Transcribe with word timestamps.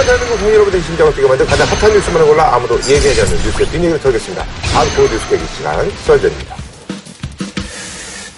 모두가 0.00 0.04
대한민국 0.04 0.36
국민 0.36 0.54
여러분의 0.54 0.82
심장을 0.82 1.14
뛰게 1.14 1.28
만든 1.28 1.46
가장 1.46 1.66
핫한 1.68 1.92
뉴스만을 1.92 2.26
골라 2.26 2.54
아무도 2.54 2.74
얘기하지 2.76 3.20
않는 3.22 3.32
뉴스의 3.44 3.68
뒷얘기를 3.68 4.00
털겠습니다. 4.00 4.44
하드코어 4.74 5.04
뉴스 5.08 5.28
계기 5.28 5.44
시간 5.56 5.90
썰전입니다. 6.06 6.56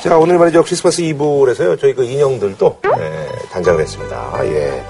자, 0.02 0.16
오늘 0.18 0.38
말이죠. 0.38 0.62
크리스마스 0.64 1.00
이브에서요. 1.02 1.76
저희 1.76 1.94
그 1.94 2.04
인형들도 2.04 2.80
예, 2.98 3.28
단장을 3.52 3.80
했습니다. 3.80 4.40
예. 4.44 4.84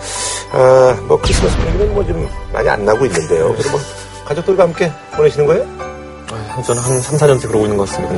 아, 0.53 0.96
뭐 1.06 1.19
크리스마스 1.21 1.56
분위기는 1.58 1.93
뭐 1.95 2.04
좀 2.04 2.29
많이 2.52 2.68
안 2.68 2.84
나고 2.84 3.04
있는데요. 3.07 3.54
그리고 3.54 3.70
뭐 3.73 3.80
가족들과 4.25 4.62
함께 4.64 4.91
보내시는 5.16 5.46
거예요? 5.46 5.64
아, 6.30 6.62
저는 6.62 6.82
한 6.82 7.00
3, 7.00 7.16
4년째 7.18 7.48
그러고 7.48 7.64
있는 7.64 7.77
것 7.77 7.89
같습니다. 7.89 8.14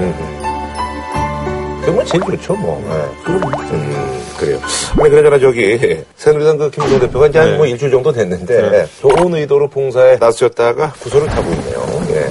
그러면 1.82 2.07
제일 2.07 2.23
좋죠, 2.25 2.55
뭐. 2.55 2.80
예. 2.89 3.30
음, 3.30 4.23
그래요. 4.37 4.61
아니, 4.98 5.11
그러잖아, 5.11 5.39
저기, 5.39 6.03
새누리당 6.16 6.59
그 6.59 6.71
김종 6.71 6.98
대표가 7.01 7.27
이제 7.29 7.39
한 7.39 7.51
네. 7.53 7.57
뭐 7.57 7.66
일주일 7.66 7.91
정도 7.91 8.12
됐는데, 8.12 8.71
네. 8.71 8.87
좋은 9.01 9.34
의도로 9.34 9.69
봉사에 9.69 10.16
나서셨다가 10.16 10.92
구설을 11.01 11.27
타고 11.29 11.51
있네요. 11.52 12.05
예. 12.11 12.29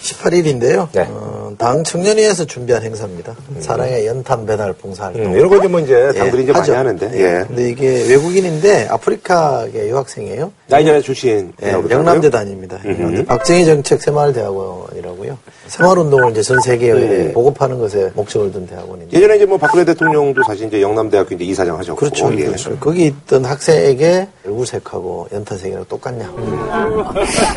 18일인데요. 0.00 0.88
네. 0.92 1.06
어, 1.10 1.35
당 1.58 1.82
청년위에서 1.84 2.44
준비한 2.44 2.82
행사입니다. 2.82 3.34
사랑의 3.60 4.06
연탄 4.06 4.44
배달 4.46 4.72
봉사활동. 4.72 5.22
음, 5.26 5.32
이런 5.36 5.48
거 5.48 5.56
이제 5.56 5.68
뭐 5.68 5.80
이제 5.80 6.12
당들이 6.16 6.42
이제 6.42 6.52
많이 6.52 6.60
하죠. 6.60 6.76
하는데, 6.76 7.10
예. 7.14 7.20
예. 7.40 7.44
근데 7.46 7.68
이게 7.68 8.06
외국인인데 8.08 8.88
아프리카계 8.90 9.88
유학생이에요. 9.88 10.52
나이자네 10.68 11.00
출신. 11.00 11.52
예, 11.62 11.72
영남대 11.72 12.30
다닙니다. 12.30 12.78
박정희 13.26 13.64
정책 13.64 14.02
새마을대학원이라고요. 14.02 15.38
새마을운동을 15.68 16.30
이제 16.32 16.42
전 16.42 16.60
세계에 16.60 16.92
음. 16.92 17.32
보급하는 17.32 17.78
것에 17.78 18.10
목적을 18.14 18.52
둔 18.52 18.66
대학원인데. 18.66 19.16
예전에 19.16 19.36
이제 19.36 19.46
뭐 19.46 19.58
박근혜 19.58 19.84
대통령도 19.84 20.42
사실 20.46 20.66
이제 20.66 20.80
영남대학교 20.80 21.34
이제 21.34 21.44
이사장 21.44 21.78
하셨고. 21.78 21.96
그렇죠. 21.96 22.32
예. 22.38 22.44
그렇죠. 22.46 22.76
거기 22.78 23.06
있던 23.06 23.44
학생에게 23.44 24.28
얼굴색하고 24.46 25.28
연탄색이랑 25.32 25.84
똑같냐. 25.88 26.30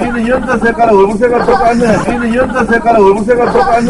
니는 0.02 0.27
연자 0.27 0.57
색깔 0.57 0.90
얼굴 0.90 1.18
색깔 1.18 1.45
똑같네. 1.45 1.85
니는 2.09 2.35
연자 2.35 2.65
색깔 2.65 2.96
얼굴 2.96 3.26
색깔 3.26 3.54
똑같네. 3.54 3.88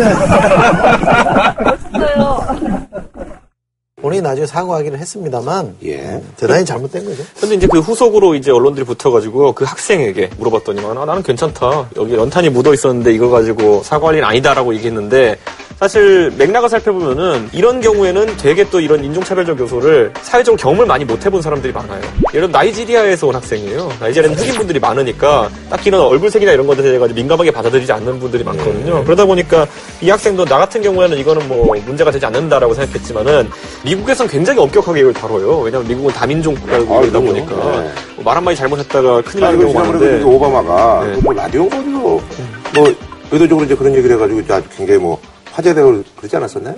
본인이 4.01 4.21
나중에 4.21 4.47
사과하기는 4.47 4.97
했습니다만 4.97 5.75
예. 5.83 6.21
대단히 6.37 6.63
잘못된 6.65 7.03
거죠. 7.05 7.23
근데 7.39 7.55
이제 7.55 7.67
그 7.67 7.79
후속으로 7.79 8.35
이제 8.35 8.49
언론들이 8.49 8.85
붙어가지고 8.85 9.53
그 9.53 9.65
학생에게 9.65 10.29
물어봤더니만 10.37 10.97
아, 10.97 11.05
나는 11.05 11.21
괜찮다. 11.21 11.89
여기 11.97 12.15
연탄이 12.15 12.49
묻어 12.49 12.73
있었는데 12.73 13.13
이거 13.13 13.29
가지고 13.29 13.83
사과할 13.83 14.15
일은 14.15 14.27
아니다라고 14.27 14.73
얘기했는데 14.75 15.37
사실 15.79 16.29
맥락을 16.37 16.67
살펴보면은 16.67 17.47
이런 17.53 17.79
경우에는 17.79 18.35
되게 18.35 18.69
또 18.69 18.81
이런 18.81 19.01
인종차별적 19.01 19.57
요소를 19.59 20.11
사회적으로 20.21 20.59
경험을 20.59 20.85
많이 20.85 21.05
못 21.05 21.25
해본 21.25 21.41
사람들이 21.41 21.71
많아요. 21.71 22.01
예를 22.33 22.47
들어 22.47 22.59
나이지리아에서 22.59 23.27
온 23.27 23.35
학생이에요. 23.35 23.89
나이지리아는 23.97 24.37
흑인 24.37 24.55
분들이 24.55 24.77
많으니까 24.77 25.49
딱히 25.69 25.87
이런 25.87 26.01
얼굴색이나 26.01 26.51
이런 26.51 26.67
것에 26.67 26.81
대해 26.81 26.99
가지고 26.99 27.15
민감하게 27.15 27.51
받아들이지 27.51 27.89
않는 27.93 28.19
분들이 28.19 28.43
많거든요. 28.43 29.05
그러다 29.05 29.25
보니까 29.25 29.65
이 30.01 30.09
학생도 30.09 30.43
나 30.43 30.57
같은 30.57 30.81
경우에는 30.81 31.17
이거는 31.17 31.47
뭐 31.47 31.73
문제가 31.85 32.11
되지 32.11 32.25
않는다라고 32.25 32.73
생각했지만은 32.73 33.49
미국에선 33.85 34.27
굉장히 34.27 34.59
엄격하게 34.59 34.99
이걸 34.99 35.13
다뤄요. 35.13 35.59
왜냐하면 35.59 35.87
미국은 35.87 36.13
다민족 36.13 36.55
국가이다 36.55 37.17
아. 37.17 37.21
보니까 37.21 37.55
네. 37.55 37.91
뭐말 38.17 38.35
한마디 38.35 38.57
잘못했다가 38.57 39.21
큰일 39.21 39.45
나는 39.45 39.59
그 39.59 39.63
경우가 39.63 39.83
많은데 39.85 40.23
오바마가 40.23 41.05
네. 41.05 41.21
그뭐 41.21 41.33
라디오 41.33 41.67
어디서 41.67 41.99
뭐 42.01 42.95
의도적으로 43.31 43.65
이제 43.65 43.75
그런 43.75 43.95
얘기를 43.95 44.15
해가지고 44.17 44.41
굉장히 44.75 44.99
뭐 44.99 45.17
화제되고 45.58 46.04
그러지 46.16 46.36
않았었나요? 46.36 46.76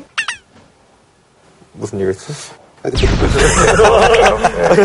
무슨 1.74 2.00
얘기였지? 2.00 2.32
예, 2.86 2.88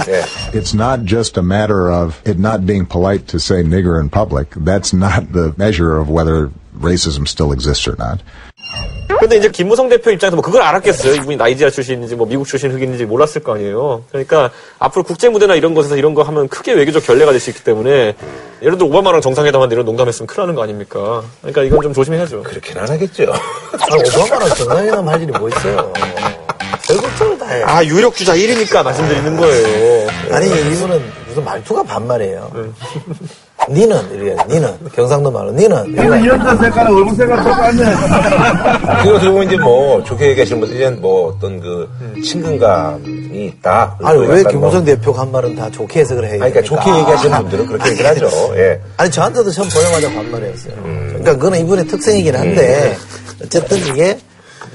예. 0.07 0.23
It's 0.53 0.73
not 0.73 1.05
just 1.05 1.37
a 1.37 1.43
matter 1.43 1.91
of 1.91 2.19
it 2.25 2.39
not 2.39 2.65
being 2.65 2.85
polite 2.85 3.27
to 3.27 3.39
say 3.39 3.63
nigger 3.63 3.99
in 3.99 4.09
public. 4.09 4.51
That's 4.55 4.93
not 4.93 5.33
the 5.33 5.53
measure 5.57 5.97
of 5.97 6.09
whether 6.09 6.51
racism 6.75 7.27
still 7.27 7.51
exists 7.51 7.87
or 7.87 7.95
not. 7.97 8.21
근데 9.20 9.36
이제 9.36 9.48
김무성 9.50 9.88
대표 9.88 10.10
입장에서 10.10 10.36
뭐 10.36 10.42
그걸 10.42 10.62
알았겠어요. 10.62 11.14
이분이 11.14 11.36
나이지리아 11.36 11.70
출신인지 11.70 12.14
뭐 12.16 12.26
미국 12.26 12.46
출신 12.46 12.70
흑인인지 12.72 13.06
몰랐을 13.06 13.42
거 13.42 13.54
아니에요. 13.54 14.02
그러니까 14.10 14.50
앞으로 14.78 15.04
국제 15.04 15.28
무대나 15.28 15.54
이런 15.54 15.74
곳에서 15.74 15.96
이런 15.96 16.14
거 16.14 16.22
하면 16.22 16.48
크게 16.48 16.72
외교적 16.72 17.04
결례가 17.04 17.30
될 17.32 17.40
수 17.40 17.50
있기 17.50 17.62
때문에 17.64 18.14
예를 18.62 18.78
들어 18.78 18.88
오바마랑 18.88 19.20
정상회담하는데 19.20 19.74
이런 19.74 19.84
농담했으면 19.86 20.26
큰일 20.26 20.40
나는 20.42 20.54
거 20.54 20.62
아닙니까? 20.62 21.22
그러니까 21.40 21.62
이건 21.62 21.82
좀 21.82 21.92
조심해야죠. 21.92 22.42
그렇게는 22.42 22.82
안 22.82 22.88
하겠죠. 22.88 23.32
아, 23.32 24.18
오바마랑 24.22 24.48
정상회담 24.54 25.08
할 25.08 25.22
일이 25.22 25.32
뭐 25.32 25.48
있어요. 25.48 25.92
별것들을 26.88 27.38
다 27.38 27.46
해. 27.48 27.62
아 27.64 27.84
유력 27.84 28.14
주자 28.14 28.34
1위니까 28.34 28.82
말씀드리는 28.82 29.36
거예요. 29.36 30.08
아니 30.32 30.46
이분은 30.48 31.02
무슨 31.28 31.44
말투가 31.44 31.82
반말이에요. 31.84 32.50
니는 33.68 33.98
이래 34.14 34.36
니는 34.48 34.72
경상도 34.94 35.30
말로 35.30 35.50
니는 35.50 35.84
니는. 35.90 36.24
연자 36.26 36.56
색깔 36.56 36.86
얼굴 36.88 37.14
색깔 37.16 37.42
똑같네. 37.42 37.82
그거 39.02 39.18
들고 39.18 39.42
이제 39.42 39.56
뭐 39.56 40.02
좋게 40.04 40.28
얘기하시는 40.28 40.60
분들은 40.60 41.00
뭐 41.00 41.28
어떤 41.30 41.60
그 41.60 41.88
친근감이 42.22 43.46
있다. 43.46 43.98
아니 44.02 44.18
왜 44.26 44.44
김무성 44.44 44.80
뭐- 44.80 44.84
대표가 44.84 45.22
한 45.22 45.32
말은 45.32 45.56
다 45.56 45.68
좋게 45.70 46.00
해석을 46.00 46.24
해요? 46.24 46.42
아니, 46.44 46.52
그러니까 46.52 46.62
좋게 46.62 46.90
얘기하시는 47.00 47.38
분들은 47.38 47.66
그렇게 47.66 47.90
얘기를 47.90 48.10
하죠. 48.10 48.28
예. 48.56 48.80
아니 48.98 49.10
저한테도 49.10 49.50
처음 49.50 49.68
보자마자 49.68 50.08
반말이었어요. 50.12 50.74
그러니까 50.82 51.32
그거는 51.34 51.58
이분의 51.60 51.86
특성이긴 51.86 52.36
한데 52.36 52.96
어쨌든 53.42 53.78
이게 53.78 54.18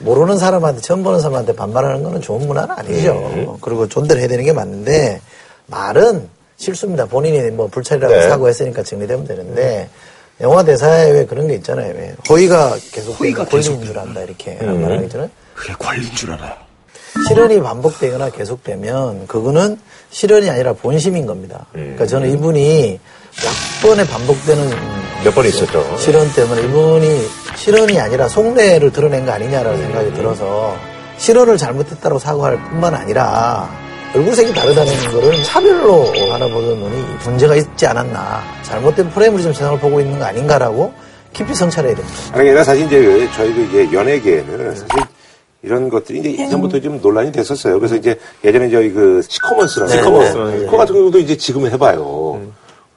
모르는 0.01 0.37
사람한테 0.37 0.81
처음 0.81 1.03
보는 1.03 1.19
사람한테 1.19 1.55
반말하는 1.55 2.03
거는 2.03 2.19
좋은 2.21 2.45
문화는 2.47 2.71
아니죠. 2.77 3.57
그리고 3.61 3.87
존대를 3.87 4.21
해야 4.21 4.27
되는 4.27 4.43
게 4.43 4.51
맞는데 4.51 5.21
말은 5.67 6.27
실수입니다. 6.65 7.05
본인이 7.05 7.49
뭐 7.51 7.67
불찰이라고 7.67 8.13
네. 8.13 8.29
사고했으니까 8.29 8.83
정리되면 8.83 9.25
되는데 9.25 9.89
영화 10.41 10.63
대사에 10.63 11.11
왜 11.11 11.25
그런 11.25 11.47
게 11.47 11.55
있잖아요. 11.55 11.93
왜 11.95 12.15
허위가 12.29 12.75
계속 12.91 13.19
허위가 13.19 13.45
권리인 13.45 13.83
줄 13.83 13.97
안다 13.97 14.21
이렇게 14.21 14.53
말하기 14.55 15.09
전에 15.09 15.27
그게 15.55 15.73
권리인 15.73 16.13
줄 16.13 16.31
알아요. 16.31 16.53
실현이 17.27 17.61
반복되거나 17.61 18.29
계속되면 18.29 19.27
그거는 19.27 19.77
실현이 20.11 20.49
아니라 20.49 20.73
본심인 20.73 21.25
겁니다. 21.25 21.65
그러니까 21.73 22.05
저는 22.05 22.31
이분이 22.31 22.99
몇 23.81 23.87
번에 23.89 24.07
반복되는 24.07 24.69
몇 25.23 25.33
번 25.35 25.45
있었죠. 25.45 25.97
실현 25.97 26.31
때문에 26.33 26.61
이분이 26.63 27.27
실현이 27.57 27.99
아니라 27.99 28.27
속내를 28.27 28.91
드러낸 28.91 29.25
거 29.25 29.31
아니냐라는 29.33 29.79
생각이 29.79 30.13
들어서 30.13 30.75
실현을 31.17 31.57
잘못했다고 31.57 32.17
사과할 32.19 32.57
뿐만 32.69 32.95
아니라 32.95 33.69
얼굴색이 34.13 34.53
다르다는 34.53 34.93
거를 35.11 35.43
차별로 35.43 36.11
알아보는 36.33 36.79
눈이 36.79 37.03
문제가 37.23 37.55
있지 37.55 37.85
않았나 37.85 38.41
잘못된 38.63 39.09
프레임으로 39.09 39.41
좀 39.41 39.53
세상을 39.53 39.79
보고 39.79 40.01
있는 40.01 40.19
거 40.19 40.25
아닌가라고 40.25 40.93
깊이 41.33 41.53
성찰해야 41.53 41.95
됩니다. 41.95 42.17
아니, 42.31 42.43
그러니까 42.43 42.63
사실 42.63 42.85
이제 42.87 43.29
저희 43.33 43.53
그 43.53 43.61
이제 43.61 43.93
연예계에는 43.93 44.75
사실 44.75 44.87
이런 45.63 45.89
것들이 45.89 46.19
이제 46.19 46.43
예전부터 46.43 46.81
좀 46.81 46.99
논란이 47.01 47.31
됐었어요. 47.31 47.79
그래서 47.79 47.95
이제 47.95 48.19
예전에 48.43 48.69
저희 48.69 48.91
그 48.91 49.21
시커먼스라는 49.27 49.95
네, 49.95 50.01
시커먼스. 50.01 50.37
네, 50.37 50.43
네. 50.57 50.65
그거 50.65 50.77
같은 50.77 50.95
경우도 50.95 51.19
이제 51.19 51.37
지금 51.37 51.65
해봐요. 51.67 52.41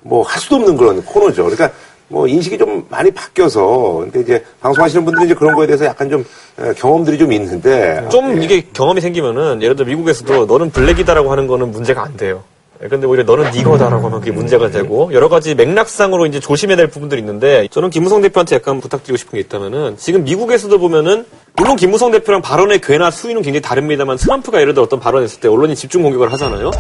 뭐할 0.01 0.41
수도 0.41 0.57
없는 0.57 0.77
그런 0.77 1.05
코너죠. 1.05 1.45
그러니까 1.45 1.71
뭐 2.09 2.27
인식이 2.29 2.59
좀 2.59 2.87
많이 2.91 3.11
바뀌어서 3.11 3.99
근데 4.03 4.21
이제 4.21 4.45
방송하시는 4.61 5.05
분들은 5.05 5.27
이제 5.27 5.35
그런 5.35 5.55
거에 5.55 5.67
대해서 5.67 5.85
약간 5.87 6.11
좀 6.11 6.25
에, 6.61 6.73
경험들이 6.75 7.19
좀 7.19 7.33
있는데 7.33 8.07
좀 8.11 8.43
이게 8.43 8.67
경험이 8.73 9.01
생기면은 9.01 9.63
예를 9.63 9.75
들어 9.75 9.87
미국에서도 9.89 10.47
너는 10.47 10.71
블랙이다라고 10.71 11.31
하는 11.33 11.47
거는 11.47 11.71
문제가 11.71 12.03
안 12.03 12.17
돼요. 12.17 12.43
근데 12.91 13.07
오히려 13.07 13.23
너는 13.23 13.53
니거다라고 13.53 14.07
하면 14.07 14.19
그게 14.21 14.33
문제가 14.33 14.69
되고 14.69 15.11
여러 15.15 15.29
가지 15.29 15.55
맥락상으로 15.55 16.27
이제 16.27 16.41
조심해야 16.41 16.77
될 16.77 16.89
부분들이 16.89 17.21
있는데 17.21 17.67
저는 17.71 17.89
김무성 17.89 18.21
대표한테 18.21 18.57
약간 18.57 18.81
부탁드리고 18.81 19.17
싶은 19.17 19.37
게 19.37 19.41
있다면은 19.41 19.97
지금 19.97 20.25
미국에서도 20.25 20.77
보면은 20.79 21.25
물론 21.57 21.77
김무성 21.77 22.11
대표랑 22.11 22.43
발언의 22.43 22.81
괴나 22.81 23.11
수위는 23.11 23.43
굉장히 23.43 23.63
다릅니다만 23.63 24.19
트럼프가 24.19 24.61
예를 24.61 24.75
들어 24.75 24.85
어떤 24.85 25.01
발언했을 25.01 25.41
때 25.41 25.49
언론이 25.49 25.77
집중 25.77 26.03
공격을 26.03 26.33
하잖아요. 26.33 26.73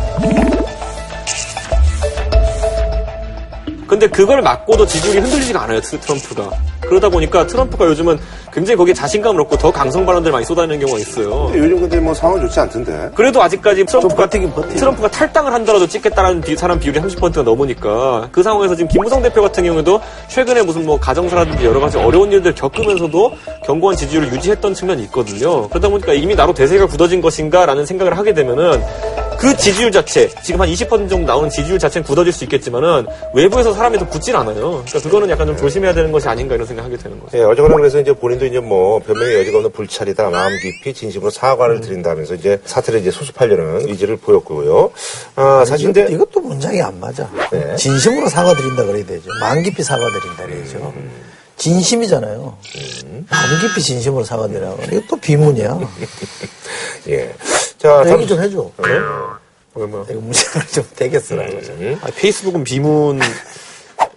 근데 3.94 4.08
그걸 4.08 4.42
맞고도 4.42 4.84
지지율이 4.88 5.20
흔들리지가 5.20 5.62
않아요, 5.62 5.80
트- 5.80 6.00
트럼프가. 6.00 6.50
그러다 6.88 7.08
보니까 7.08 7.46
트럼프가 7.46 7.86
요즘은 7.86 8.18
굉장히 8.52 8.76
거기에 8.76 8.94
자신감을 8.94 9.40
얻고 9.42 9.56
더 9.58 9.70
강성 9.72 10.06
발언들 10.06 10.30
많이 10.30 10.44
쏟아내는 10.44 10.78
경우가 10.80 10.98
있어요. 11.00 11.50
요즘 11.54 11.80
근데 11.80 11.98
뭐 11.98 12.14
상황 12.14 12.40
좋지 12.40 12.60
않던데. 12.60 13.10
그래도 13.14 13.42
아직까지 13.42 13.84
트럼프가. 13.84 14.28
트럼프가 14.28 15.08
탈당을 15.10 15.52
한다라도 15.52 15.86
찍겠다라는 15.86 16.40
비- 16.40 16.56
사람 16.56 16.78
비율이 16.78 17.00
30%가 17.00 17.42
넘으니까 17.42 18.28
그 18.30 18.42
상황에서 18.42 18.74
지금 18.76 18.88
김무성 18.88 19.22
대표 19.22 19.42
같은 19.42 19.64
경우에도 19.64 20.00
최근에 20.28 20.62
무슨 20.62 20.84
뭐 20.86 20.98
가정사라든지 21.00 21.64
여러 21.64 21.80
가지 21.80 21.98
어려운 21.98 22.30
일들 22.30 22.54
겪으면서도 22.54 23.32
견고한 23.64 23.96
지지율을 23.96 24.32
유지했던 24.32 24.74
측면이 24.74 25.02
있거든요. 25.04 25.68
그러다 25.68 25.88
보니까 25.88 26.12
이미 26.12 26.34
나로 26.34 26.54
대세가 26.54 26.86
굳어진 26.86 27.20
것인가라는 27.20 27.86
생각을 27.86 28.16
하게 28.16 28.34
되면은 28.34 28.82
그 29.36 29.54
지지율 29.56 29.90
자체, 29.90 30.28
지금 30.42 30.60
한 30.60 30.68
20% 30.68 30.88
정도 31.08 31.26
나오는 31.26 31.50
지지율 31.50 31.78
자체는 31.78 32.06
굳어질 32.06 32.32
수 32.32 32.44
있겠지만은 32.44 33.04
외부에서 33.34 33.72
사람이 33.74 33.98
더 33.98 34.08
붙진 34.08 34.34
않아요. 34.36 34.82
그러니까 34.86 35.00
그거는 35.00 35.28
약간 35.28 35.46
좀 35.48 35.56
조심해야 35.56 35.92
되는 35.92 36.12
것이 36.12 36.28
아닌가 36.28 36.54
이런 36.54 36.66
생각 36.66 36.73
하게 36.82 36.96
되는 36.96 37.20
거죠. 37.20 37.38
예, 37.38 37.42
어쨌거나 37.42 37.76
그래서 37.76 38.00
이제 38.00 38.12
본인도 38.12 38.46
이제 38.46 38.60
뭐 38.60 38.98
변명의 39.00 39.36
여지가 39.40 39.58
없는 39.58 39.72
불찰이다, 39.72 40.30
마음 40.30 40.50
깊이 40.60 40.92
진심으로 40.94 41.30
사과를 41.30 41.80
드린다면서 41.80 42.34
이제 42.34 42.60
사태를 42.64 43.00
이제 43.00 43.10
수습하려는 43.10 43.88
의지를 43.88 44.16
보였고요. 44.16 44.90
아, 45.36 45.64
사실 45.66 45.90
이것, 45.90 46.00
근데 46.00 46.14
이것도 46.14 46.40
문장이 46.40 46.80
안 46.82 46.98
맞아. 47.00 47.30
네. 47.52 47.76
진심으로 47.76 48.28
사과드린다 48.28 48.84
그래야 48.84 49.04
되죠. 49.04 49.30
마음 49.40 49.62
깊이 49.62 49.82
사과드린다 49.82 50.46
그래야죠. 50.46 50.92
진심이잖아요. 51.56 52.58
마음 53.30 53.60
깊이 53.60 53.80
진심으로 53.80 54.24
사과드리라고. 54.24 54.82
이것도 54.92 55.16
비문이야. 55.20 55.78
예. 57.08 57.32
자, 57.78 58.02
얘기 58.12 58.26
좀 58.26 58.40
해줘. 58.42 58.70
얼마? 59.74 60.02
이거 60.08 60.20
문장을 60.20 60.66
좀 60.68 60.84
되게 60.96 61.18
쓰라고. 61.18 61.52
아, 62.02 62.06
페이스북은 62.16 62.64
비문 62.64 63.20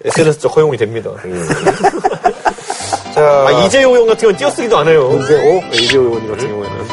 SNS적 0.06 0.56
허용이 0.56 0.78
됩니다. 0.78 1.12
자, 3.18 3.48
아, 3.48 3.66
이재호 3.66 3.94
의원 3.94 4.08
같은 4.10 4.22
경우는 4.22 4.38
띄어쓰기도 4.38 4.78
안 4.78 4.88
해요. 4.88 5.10
이재호? 5.24 5.42
네, 5.42 5.70
이재호 5.74 6.04
의원 6.04 6.28
같은 6.28 6.50
경우에는. 6.50 6.88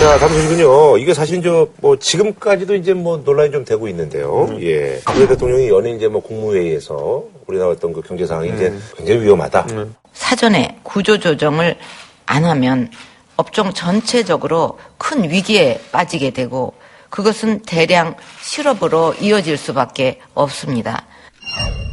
자, 0.00 0.18
다음 0.18 0.32
소식은요. 0.32 0.96
이게 0.96 1.12
사실 1.12 1.42
저, 1.42 1.68
뭐, 1.76 1.98
지금까지도 1.98 2.74
이제 2.74 2.94
뭐 2.94 3.18
논란이 3.22 3.52
좀 3.52 3.66
되고 3.66 3.86
있는데요. 3.86 4.48
예. 4.62 4.98
아베 5.04 5.26
대통령이 5.28 5.68
연일 5.68 5.96
이제 5.96 6.08
뭐 6.08 6.22
국무회의에서 6.22 7.22
우리나라 7.46 7.70
어떤 7.72 7.92
그 7.92 8.00
경제 8.00 8.24
상황이 8.24 8.48
이제 8.54 8.72
굉장히 8.96 9.20
위험하다. 9.20 9.66
사전에 10.14 10.78
구조 10.82 11.18
조정을 11.18 11.76
안 12.24 12.46
하면 12.46 12.90
업종 13.36 13.74
전체적으로 13.74 14.78
큰 14.96 15.28
위기에 15.30 15.80
빠지게 15.92 16.30
되고 16.30 16.72
그것은 17.10 17.60
대량 17.66 18.16
실업으로 18.40 19.14
이어질 19.20 19.58
수밖에 19.58 20.20
없습니다. 20.32 21.04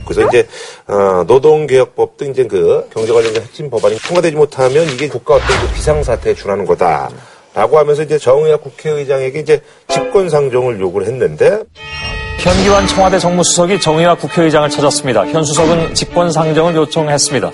그래서 0.06 0.28
이제, 0.28 0.48
어, 0.88 1.24
노동개혁법 1.28 2.18
등 2.18 2.32
이제 2.32 2.46
그 2.46 2.88
경제 2.94 3.14
관련된 3.14 3.44
핵심 3.44 3.70
법안이 3.70 3.98
통과되지 4.00 4.36
못하면 4.36 4.90
이게 4.90 5.08
국가 5.08 5.36
어떤 5.36 5.48
그 5.62 5.74
비상사태에 5.74 6.36
준하는 6.36 6.66
거다. 6.66 7.10
라고 7.54 7.78
하면서 7.78 8.02
이제 8.04 8.18
정의학 8.18 8.62
국회의장에게 8.62 9.40
이제 9.40 9.62
직권상정을 9.90 10.80
요구를 10.80 11.08
했는데 11.08 11.60
현기환 12.40 12.88
청와대 12.88 13.20
정무수석이 13.20 13.80
정의와 13.82 14.16
국회의장을 14.16 14.70
찾았습니다. 14.70 15.28
현 15.28 15.44
수석은 15.44 15.94
직권상정을 15.94 16.76
요청했습니다. 16.76 17.52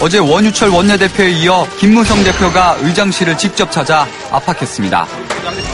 어제 0.00 0.18
원유철 0.18 0.68
원내대표에 0.70 1.30
이어 1.30 1.66
김무성 1.78 2.22
대표가 2.22 2.76
의장실을 2.82 3.38
직접 3.38 3.70
찾아 3.70 4.06
압박했습니다. 4.30 5.06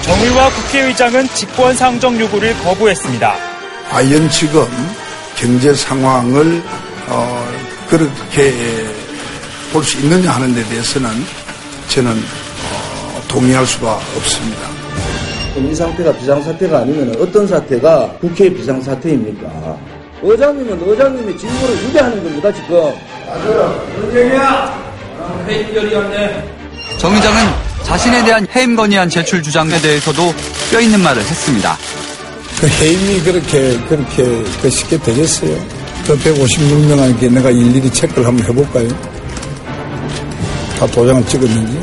정의와 0.03 0.51
국회의장은 0.51 1.29
직권상정 1.29 2.21
요구를 2.21 2.55
거부했습니다. 2.63 3.35
과연 3.91 4.31
지금 4.31 4.67
경제 5.37 5.75
상황을 5.75 6.63
어, 7.09 7.47
그렇게 7.89 8.53
볼 9.73 9.83
수 9.85 9.99
있느냐 9.99 10.31
하는 10.33 10.55
데 10.55 10.63
대해서는 10.69 11.11
저는 11.89 12.13
어, 12.13 13.23
동의할 13.29 13.67
수가 13.67 13.95
없습니다. 14.17 14.61
이 15.57 15.75
상태가 15.75 16.13
비상사태가 16.13 16.79
아니면 16.79 17.15
어떤 17.21 17.47
사태가 17.47 18.17
국회 18.21 18.49
비상사태입니까? 18.53 19.77
의장님은 20.23 20.81
의장님의 20.89 21.37
직무를 21.39 21.77
유배하는 21.85 22.23
겁니다, 22.25 22.53
지금. 22.53 22.93
정 26.99 27.15
의장은 27.15 27.39
자신에 27.85 28.25
대한 28.25 28.47
해임 28.55 28.75
건의안 28.77 29.09
제출 29.09 29.43
주장에 29.43 29.79
대해서도 29.81 30.33
뼈 30.73 30.81
있는 30.81 31.01
말을 31.01 31.23
했습니다. 31.23 31.77
그 32.65 32.69
해임이 32.71 33.21
그렇게 33.21 33.79
그렇게 33.89 34.25
그 34.63 34.71
쉽게 34.71 34.97
되겠어요? 34.97 35.55
그 36.07 36.17
156명에게 36.17 37.31
내가 37.31 37.51
일일이 37.51 37.91
체크를 37.91 38.27
한번 38.27 38.47
해볼까요? 38.47 38.89
다 40.79 40.87
도장을 40.87 41.27
찍었는지? 41.27 41.79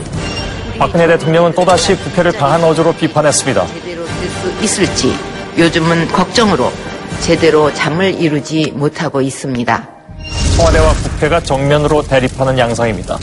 박근혜 0.80 1.06
대통령은 1.06 1.54
또다시 1.54 1.96
국회를 1.98 2.32
강한 2.32 2.64
어조로 2.64 2.94
비판했습니다. 2.94 3.68
제대로 3.68 4.06
될수 4.06 4.64
있을지 4.64 5.16
요즘은 5.56 6.08
걱정으로 6.08 6.72
제대로 7.20 7.72
잠을 7.76 8.20
이루지 8.20 8.74
못하고 8.76 9.22
있습니다. 9.22 9.88
청와대와 10.56 10.94
국회가 10.94 11.40
정면으로 11.40 12.02
대립하는 12.02 12.58
양상입니다. 12.58 13.20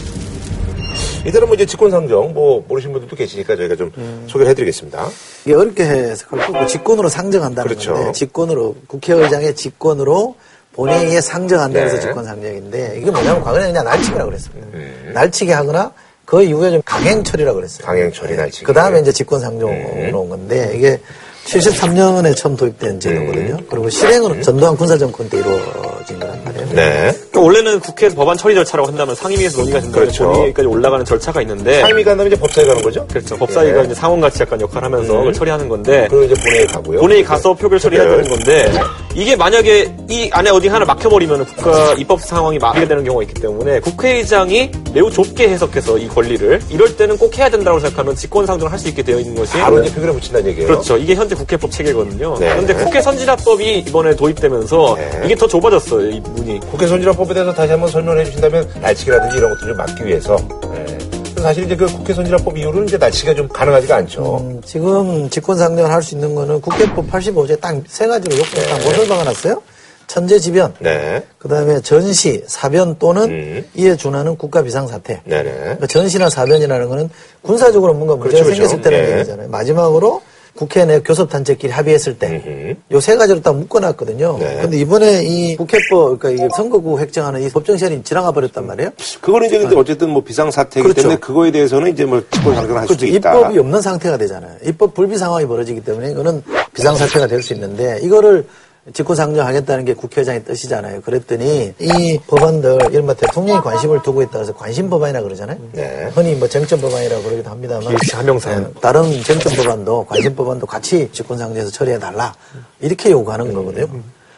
이대로 1.26 1.46
뭐 1.46 1.54
이제 1.54 1.66
직권상정 1.66 2.32
뭐 2.34 2.64
모르시는 2.66 2.92
분들도 2.92 3.16
계시니까 3.16 3.56
저희가 3.56 3.76
좀 3.76 3.92
소개를 4.28 4.50
해드리겠습니다. 4.50 5.08
이게 5.44 5.54
어렵게 5.54 5.84
해석할 5.84 6.52
거고 6.52 6.66
직권으로 6.66 7.08
상정한다는 7.08 7.68
그렇죠. 7.68 7.94
건데 7.94 8.12
직권으로 8.12 8.76
국회의장의 8.86 9.54
직권으로 9.54 10.36
본회의에 10.72 11.20
상정한다고 11.20 11.86
해서 11.86 11.96
네. 11.96 12.00
직권 12.02 12.24
상정인데 12.24 12.98
이게 13.00 13.10
뭐냐면 13.10 13.42
과거에 13.42 13.66
그냥 13.66 13.84
날치기라고 13.84 14.30
그랬습니다. 14.30 14.68
날치기 15.12 15.50
하거나 15.50 15.92
그 16.24 16.42
이후에 16.42 16.70
좀 16.70 16.82
강행 16.84 17.24
처리라고 17.24 17.56
그랬어요. 17.56 17.86
강행 17.86 18.12
처리, 18.12 18.36
날치기. 18.36 18.64
그 18.64 18.72
다음에 18.72 19.00
이제 19.00 19.10
직권 19.10 19.40
상정으로 19.40 20.20
온 20.20 20.28
건데 20.28 20.72
이게 20.76 21.00
73년에 21.46 22.36
처음 22.36 22.54
도입된 22.56 23.00
제도거든요. 23.00 23.56
그리고 23.70 23.88
실행은 23.88 24.42
전두환 24.42 24.76
군사정권 24.76 25.30
때 25.30 25.38
이루어진 25.38 26.20
거란 26.20 26.44
말이에요. 26.44 26.68
네. 26.74 27.16
그러니까 27.38 27.40
원래는 27.42 27.80
국회에서 27.80 28.14
법안 28.16 28.36
처리 28.36 28.54
절차라고 28.54 28.88
한다면 28.88 29.14
상임위에서 29.14 29.58
논의가 29.58 29.80
된다면 29.80 30.06
그렇죠. 30.06 30.30
본회의까지 30.32 30.66
올라가는 30.68 31.04
절차가 31.04 31.40
있는데 31.42 31.80
타임이 31.82 32.04
간다면 32.04 32.32
이제 32.32 32.40
법사위 32.40 32.66
가는 32.66 32.82
거죠? 32.82 33.06
그렇죠. 33.06 33.36
법사위가 33.36 33.80
예. 33.80 33.84
이제 33.84 33.94
상원같이 33.94 34.42
약간 34.42 34.60
역할을 34.60 34.84
하면서 34.86 35.12
음. 35.12 35.18
그걸 35.18 35.32
처리하는 35.32 35.68
건데 35.68 36.06
그리고 36.10 36.24
이제 36.24 36.34
본회의 36.42 36.66
가고요. 36.66 37.00
본회의 37.00 37.24
가서 37.24 37.54
표결 37.54 37.78
처리해야. 37.78 38.08
되는 38.08 38.28
건데 38.28 38.72
이게 39.14 39.36
만약에 39.36 39.92
이 40.08 40.30
안에 40.32 40.50
어디 40.50 40.68
하나 40.68 40.84
막혀버리면 40.84 41.44
국가 41.44 41.94
입법 41.94 42.20
상황이 42.20 42.58
막히게 42.58 42.88
되는 42.88 43.04
경우가 43.04 43.22
있기 43.24 43.40
때문에 43.40 43.80
국회의장이 43.80 44.70
매우 44.94 45.10
좁게 45.10 45.48
해석해서 45.48 45.98
이 45.98 46.08
권리를 46.08 46.60
이럴 46.70 46.96
때는 46.96 47.18
꼭 47.18 47.36
해야 47.38 47.48
된다고 47.50 47.78
생각하면 47.80 48.14
직권상정을 48.16 48.72
할 48.72 48.78
수 48.78 48.86
있게 48.88 49.02
되어 49.02 49.18
있는 49.18 49.34
것이 49.34 49.58
바로 49.58 49.82
이제 49.82 49.92
표결에 49.92 50.12
붙인다는 50.12 50.46
얘기예요. 50.50 50.68
그렇죠. 50.68 50.96
이게 50.96 51.16
현재 51.16 51.34
국회법 51.34 51.68
체계거든요. 51.72 52.36
네. 52.38 52.48
그런데 52.50 52.74
국회 52.74 53.02
선진화법이 53.02 53.78
이번에 53.88 54.14
도입되면서 54.14 54.94
네. 54.96 55.22
이게 55.24 55.34
더 55.34 55.48
좁아졌어요. 55.48 56.08
이 56.10 56.20
문이. 56.20 56.60
국회 56.70 56.86
선진화법 56.86 57.27
에 57.30 57.34
대해서 57.34 57.52
다시 57.52 57.70
한번 57.72 57.90
설명해 57.90 58.24
주신다면 58.24 58.68
날치기라든지 58.80 59.36
이런 59.36 59.50
것들을 59.54 59.74
막기 59.74 60.06
위해서 60.06 60.36
예. 60.74 60.98
그래서 61.22 61.42
사실 61.42 61.64
이제 61.64 61.76
그 61.76 61.86
국회 61.86 62.12
선진화법 62.14 62.56
이후로는 62.58 62.88
이제 62.88 62.96
날치기가 62.96 63.34
좀 63.34 63.48
가능하지가 63.48 63.96
않죠. 63.96 64.38
음, 64.38 64.60
지금 64.64 65.28
직권상정을 65.30 65.90
할 65.90 66.02
수 66.02 66.14
있는 66.14 66.34
거는 66.34 66.60
국회법 66.60 67.10
85조에 67.10 67.60
딱 67.60 67.76
세 67.86 68.06
가지로 68.06 68.36
요건을 68.36 68.66
딱 68.68 68.84
못을 68.84 69.08
박아놨어요. 69.08 69.62
천재지변, 70.06 70.72
네. 70.78 71.22
그 71.38 71.48
다음에 71.48 71.80
전시, 71.82 72.42
사변 72.46 72.96
또는 72.98 73.24
음. 73.30 73.64
이에 73.74 73.94
준하는 73.94 74.38
국가 74.38 74.62
비상사태. 74.62 75.20
네네. 75.26 75.52
그러니까 75.52 75.86
전시나 75.86 76.30
사변이라는 76.30 76.88
거는 76.88 77.10
군사적으로 77.42 77.92
뭔가 77.92 78.16
문제가 78.16 78.42
그렇죠, 78.44 78.54
생겼을 78.54 78.80
그렇죠. 78.80 78.90
때는 78.96 79.10
예. 79.12 79.18
얘기잖아요. 79.18 79.48
마지막으로 79.50 80.22
국회 80.58 80.84
내 80.84 80.98
교섭단체끼리 81.00 81.72
합의했을 81.72 82.18
때. 82.18 82.76
요 82.92 82.98
세 83.00 83.16
가지로 83.16 83.40
딱 83.40 83.54
묶어놨거든요. 83.56 84.38
네. 84.40 84.58
근데 84.60 84.76
이번에 84.78 85.22
이 85.22 85.54
국회법, 85.56 86.18
그러니까 86.18 86.30
이게 86.30 86.48
선거구 86.56 86.98
획정하는 86.98 87.40
이 87.42 87.48
법정 87.48 87.76
시한이 87.76 88.02
지나가 88.02 88.32
버렸단 88.32 88.66
말이에요. 88.66 88.90
그거는 89.20 89.46
이제 89.46 89.58
근데 89.60 89.76
어쨌든 89.76 90.10
뭐 90.10 90.22
비상사태이기 90.24 90.82
그렇죠. 90.82 91.02
때문에 91.02 91.20
그거에 91.20 91.52
대해서는 91.52 91.92
이제 91.92 92.04
뭐 92.04 92.20
직권 92.28 92.56
상정을 92.56 92.80
할 92.80 92.88
수도 92.88 92.98
그렇죠. 92.98 93.16
있다. 93.16 93.36
입법이 93.38 93.58
없는 93.60 93.80
상태가 93.80 94.16
되잖아요. 94.18 94.56
입법 94.64 94.94
불비 94.94 95.16
상황이 95.16 95.46
벌어지기 95.46 95.80
때문에 95.84 96.10
이거는 96.10 96.42
비상사태가 96.74 97.28
될 97.28 97.40
수 97.40 97.52
있는데 97.54 98.00
이거를 98.02 98.44
직권상정하겠다는 98.92 99.84
게 99.84 99.94
국회의장의 99.94 100.44
뜻이잖아요. 100.44 101.02
그랬더니 101.02 101.74
이 101.78 102.18
법안들 102.26 102.88
이른바 102.90 103.14
대통령이 103.14 103.60
관심을 103.60 104.02
두고 104.02 104.22
있다 104.22 104.38
해서 104.40 104.54
관심 104.54 104.88
법안이라 104.88 105.22
그러잖아요. 105.22 105.58
네. 105.72 106.10
흔히 106.14 106.34
뭐 106.34 106.48
쟁점 106.48 106.80
법안이라고 106.80 107.22
그러기도 107.22 107.50
합니다만 107.50 107.96
한명상. 108.12 108.62
네, 108.62 108.80
다른 108.80 109.22
쟁점 109.22 109.52
법안도 109.54 110.06
관심 110.06 110.34
법안도 110.34 110.66
같이 110.66 111.08
직권상정해서 111.12 111.70
처리해 111.70 111.98
달라 111.98 112.34
이렇게 112.80 113.10
요구하는 113.10 113.52
거거든요. 113.52 113.86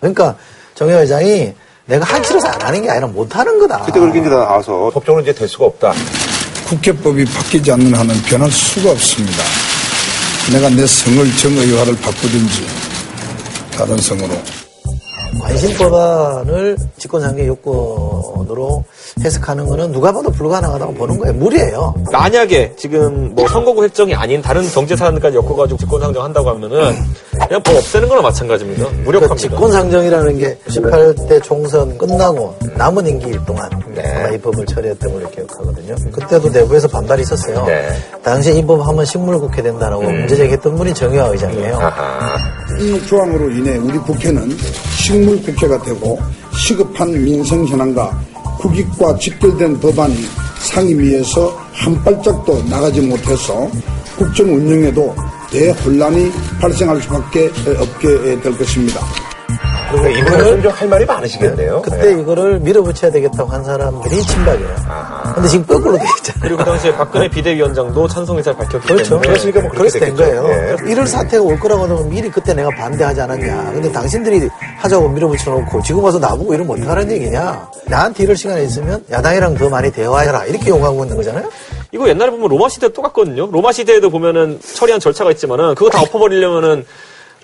그러니까 0.01 0.37
정 0.75 0.89
의장이 0.89 1.53
내가 1.87 2.05
하기 2.05 2.27
싫어서 2.27 2.49
안 2.49 2.63
하는 2.63 2.83
게 2.83 2.91
아니라 2.91 3.07
못 3.07 3.37
하는 3.37 3.59
거다. 3.59 3.83
그때 3.83 4.01
그렇게 4.01 4.21
이제 4.21 4.29
나와서 4.29 4.91
법적으로 4.93 5.23
이제 5.23 5.33
될 5.33 5.49
수가 5.49 5.67
없다. 5.67 5.93
국회법이 6.69 7.25
바뀌지 7.25 7.73
않는 7.73 7.95
한은 7.95 8.15
변할 8.23 8.51
수가 8.51 8.93
없습니다. 8.93 9.43
내가 10.53 10.69
내 10.71 10.87
성을 10.87 11.37
정의화를 11.37 11.97
바꾸든지 11.97 12.90
다른 13.73 13.97
성으로 13.99 14.35
관심 15.39 15.77
법안을 15.77 16.77
집권상정 16.99 17.47
요건으로 17.47 18.85
해석하는 19.23 19.67
거는 19.67 19.93
누가 19.93 20.13
봐도 20.13 20.31
불가능하다고 20.31 20.95
보는 20.95 21.19
거예요. 21.19 21.35
무리예요. 21.35 21.95
만약에 22.11 22.73
지금 22.77 23.35
뭐 23.35 23.47
선거구 23.49 23.85
획정이 23.85 24.15
아닌 24.15 24.41
다른 24.41 24.67
경제 24.71 24.97
사안까지 24.97 25.37
엮어가지고 25.37 25.77
직권상정 25.79 26.23
한다고 26.25 26.49
하면은 26.51 26.95
그냥 27.47 27.63
법 27.63 27.77
없애는 27.77 28.09
거나 28.09 28.23
마찬가지입니다. 28.23 28.87
무력합니다. 29.05 29.37
집권상정이라는 29.37 30.39
게 30.39 30.59
18대 30.69 31.43
총선 31.43 31.97
끝나고 31.99 32.55
남은 32.77 33.07
임기 33.07 33.39
동안 33.47 33.69
아마 33.99 34.29
이 34.31 34.39
법을 34.39 34.65
처리했던 34.67 35.13
걸로 35.13 35.29
기억하거든요. 35.31 35.95
그때도 36.13 36.49
내부에서 36.51 36.89
반발이 36.89 37.23
있었어요. 37.23 37.67
당시에 38.23 38.55
이 38.55 38.63
법 38.71 38.87
하면 38.87 39.05
식물국회 39.05 39.63
된다라고 39.63 40.03
문제 40.03 40.37
제기했던 40.37 40.77
분이 40.77 40.95
정의화 40.95 41.27
의장이에요. 41.29 41.79
이 42.79 43.07
조항으로 43.07 43.51
인해 43.51 43.77
우리 43.79 43.99
국회는 43.99 44.57
식물 44.97 45.20
국회가 45.27 45.81
되고 45.83 46.19
시급한 46.57 47.13
민생 47.13 47.67
현안과 47.67 48.11
국익과 48.59 49.17
직결된 49.19 49.81
법안이 49.81 50.15
상임위에서 50.59 51.49
한 51.73 52.03
발짝도 52.05 52.63
나가지 52.69 53.01
못해서 53.01 53.71
국정 54.17 54.55
운영에도 54.55 55.15
대혼란이 55.51 56.31
발생할 56.61 57.01
수밖에 57.03 57.51
없게 57.79 58.41
될 58.41 58.57
것입니다. 58.57 59.01
그러니까 59.91 60.21
이분은 60.21 60.63
좀할 60.63 60.89
말이 60.89 61.05
많으시겠네요. 61.05 61.83
그때 61.83 62.13
이거를 62.13 62.61
밀어붙여야 62.61 63.11
되겠다고 63.11 63.51
한 63.51 63.65
사람들이 63.65 64.23
친박이에요. 64.23 64.77
근데 65.35 65.49
지금 65.49 65.67
거꾸로 65.67 65.99
돼 65.99 66.05
있잖아요. 66.19 66.41
그리고 66.43 66.59
그 66.59 66.65
당시에 66.65 66.93
박근혜 66.95 67.29
비대위원장도 67.29 68.09
찬성 68.09 68.37
의사를 68.37 68.57
밝혔기 68.59 68.87
그렇죠. 68.87 69.21
때문에 69.21 69.69
그래서 69.71 69.99
된 69.99 70.15
거예요. 70.15 70.77
이럴 70.87 71.07
사태가 71.07 71.43
올 71.43 71.59
거라고 71.59 71.83
하면 71.85 72.09
미리 72.09 72.31
그때 72.31 72.55
내가 72.55 72.71
반대하지 72.71 73.21
않았냐. 73.21 73.73
근데 73.73 73.91
당신들이 73.91 74.49
하자고 74.79 75.09
밀어붙여 75.09 75.51
놓고 75.51 75.83
지금 75.83 76.05
와서 76.05 76.19
나보고 76.19 76.55
이러면 76.55 76.79
어떡하라는 76.79 77.13
얘기냐. 77.13 77.69
나한테 77.87 78.25
이럴 78.25 78.37
시간이 78.37 78.65
있으면 78.67 79.05
야당이랑 79.11 79.57
더 79.57 79.69
많이 79.69 79.91
대화해라. 79.91 80.45
이렇게 80.45 80.71
요구하고 80.71 81.05
있는 81.05 81.17
거잖아요. 81.17 81.51
이거 81.93 82.09
옛날에 82.09 82.31
보면 82.31 82.49
로마 82.49 82.69
시대 82.69 82.93
똑같거든요. 82.93 83.49
로마 83.51 83.73
시대에도 83.73 84.11
보면은 84.11 84.61
처리한 84.75 85.01
절차가 85.01 85.33
있지만은 85.33 85.75
그거 85.75 85.91
다 85.91 86.01
엎어버리려면은 86.03 86.85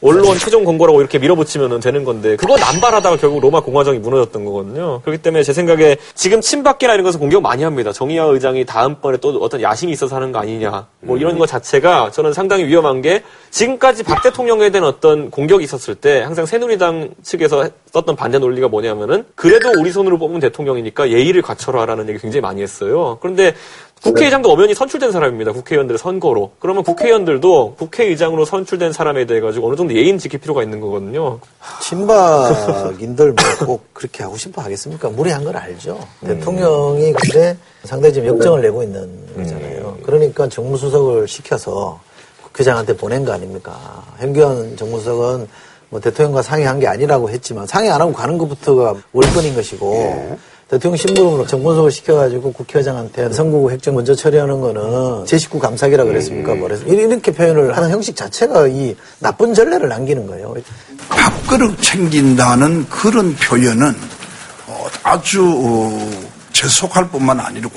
언론 0.03 0.37
최종 0.39 0.65
권고라고 0.65 1.01
이렇게 1.01 1.19
밀어붙이면 1.19 1.81
되는 1.81 2.05
건데 2.05 2.37
그거 2.37 2.57
남발하다가 2.57 3.17
결국 3.17 3.41
로마 3.41 3.61
공화정이 3.61 3.99
무너졌던 3.99 4.45
거거든요. 4.45 5.01
그렇기 5.03 5.23
때문에 5.23 5.43
제 5.43 5.53
생각에 5.53 5.97
지금 6.15 6.41
친박계나 6.41 6.95
이런 6.95 7.05
것을 7.05 7.19
공격 7.19 7.43
많이 7.43 7.63
합니다. 7.63 7.93
정의화 7.93 8.27
의장이 8.27 8.67
다음번에 8.67 9.17
또 9.19 9.39
어떤 9.41 9.63
야심이 9.63 9.93
있어서 9.93 10.17
하는 10.17 10.33
거 10.33 10.39
아니냐. 10.39 10.87
뭐 11.01 11.17
이런 11.17 11.39
것 11.39 11.47
자체가 11.47 12.11
저는 12.11 12.33
상당히 12.33 12.65
위험한 12.65 13.01
게 13.01 13.23
지금까지 13.51 14.03
박 14.03 14.23
대통령에 14.23 14.71
대한 14.71 14.87
어떤 14.87 15.31
공격이 15.31 15.65
있었을 15.65 15.95
때 15.95 16.21
항상 16.23 16.45
새누리당 16.45 17.15
측에서 17.23 17.69
썼던 17.93 18.17
반대 18.17 18.39
논리가 18.39 18.69
뭐냐면은 18.69 19.25
그래도 19.35 19.71
우리 19.79 19.91
손으로 19.91 20.19
뽑은 20.19 20.41
대통령이니까 20.41 21.11
예의를 21.11 21.41
갖춰라라는 21.41 22.09
얘기 22.11 22.19
굉장히 22.19 22.43
많이 22.43 22.61
했어요. 22.61 23.19
그런데 23.21 23.55
국회의장도 24.03 24.51
엄연히 24.53 24.75
선출된 24.75 25.11
사람입니다. 25.11 25.53
국회의원들의 25.53 25.99
선거로. 25.99 26.53
그러면 26.61 26.85
국회의원들도 26.85 27.75
국회의장으로 27.79 28.45
선출된 28.45 28.93
사람에 28.93 29.25
대해 29.27 29.41
가지고 29.41 29.69
어느 29.69 29.77
정도 29.77 29.95
예의는 29.95 30.19
지킬 30.19 30.39
필요가 30.39 30.63
있는 30.63 30.81
거거든요. 30.81 31.41
친박인들 31.81 33.33
뭐 33.33 33.67
꼭 33.67 33.95
그렇게 33.95 34.23
하고 34.23 34.37
싶어 34.37 34.63
하겠습니까? 34.63 35.09
무리한 35.09 35.43
걸 35.43 35.57
알죠. 35.57 35.99
대통령이 36.25 37.13
근데 37.15 37.57
상당히 37.85 38.13
지금 38.15 38.29
역정을 38.29 38.61
내고 38.63 38.83
있는 38.83 39.09
거잖아요. 39.37 39.97
그러니까 40.05 40.49
정무수석을 40.49 41.27
시켜서 41.27 41.99
국회장한테 42.45 42.97
보낸 42.97 43.25
거 43.25 43.33
아닙니까? 43.33 44.05
hen규현 44.19 44.77
정무수석은 44.77 45.49
뭐 45.89 46.01
대통령과 46.01 46.43
상의한 46.43 46.79
게 46.79 46.87
아니라고 46.87 47.31
했지만 47.31 47.67
상의 47.67 47.91
안 47.91 48.01
하고 48.01 48.13
가는 48.13 48.37
것부터가 48.39 48.95
월권인 49.13 49.55
것이고 49.55 50.37
대통령 50.69 50.97
신부름으로 50.97 51.47
정무수석을 51.47 51.91
시켜가지고 51.93 52.53
국회의장한테 52.53 53.33
선거구 53.33 53.71
획정 53.71 53.95
먼저 53.95 54.17
처리하는 54.17 54.61
거는 54.61 55.25
제 55.25 55.39
식구 55.39 55.61
감사기라 55.61 56.03
그랬습니까? 56.05 56.55
뭐래서 56.57 56.85
이렇게 56.87 57.31
표현을 57.31 57.77
하는 57.77 57.91
형식 57.91 58.17
자체가 58.17 58.67
이 58.67 58.97
나쁜 59.21 59.55
전례를 59.55 59.89
남기는 59.89 60.27
거예요. 60.27 60.55
밥그릇 61.09 61.81
챙긴다는 61.81 62.89
그런 62.89 63.37
표현은 63.37 63.95
어, 64.67 64.87
아주 65.05 65.45
어, 65.45 66.11
재속할 66.53 67.11
뿐만 67.11 67.39
아니고 67.39 67.71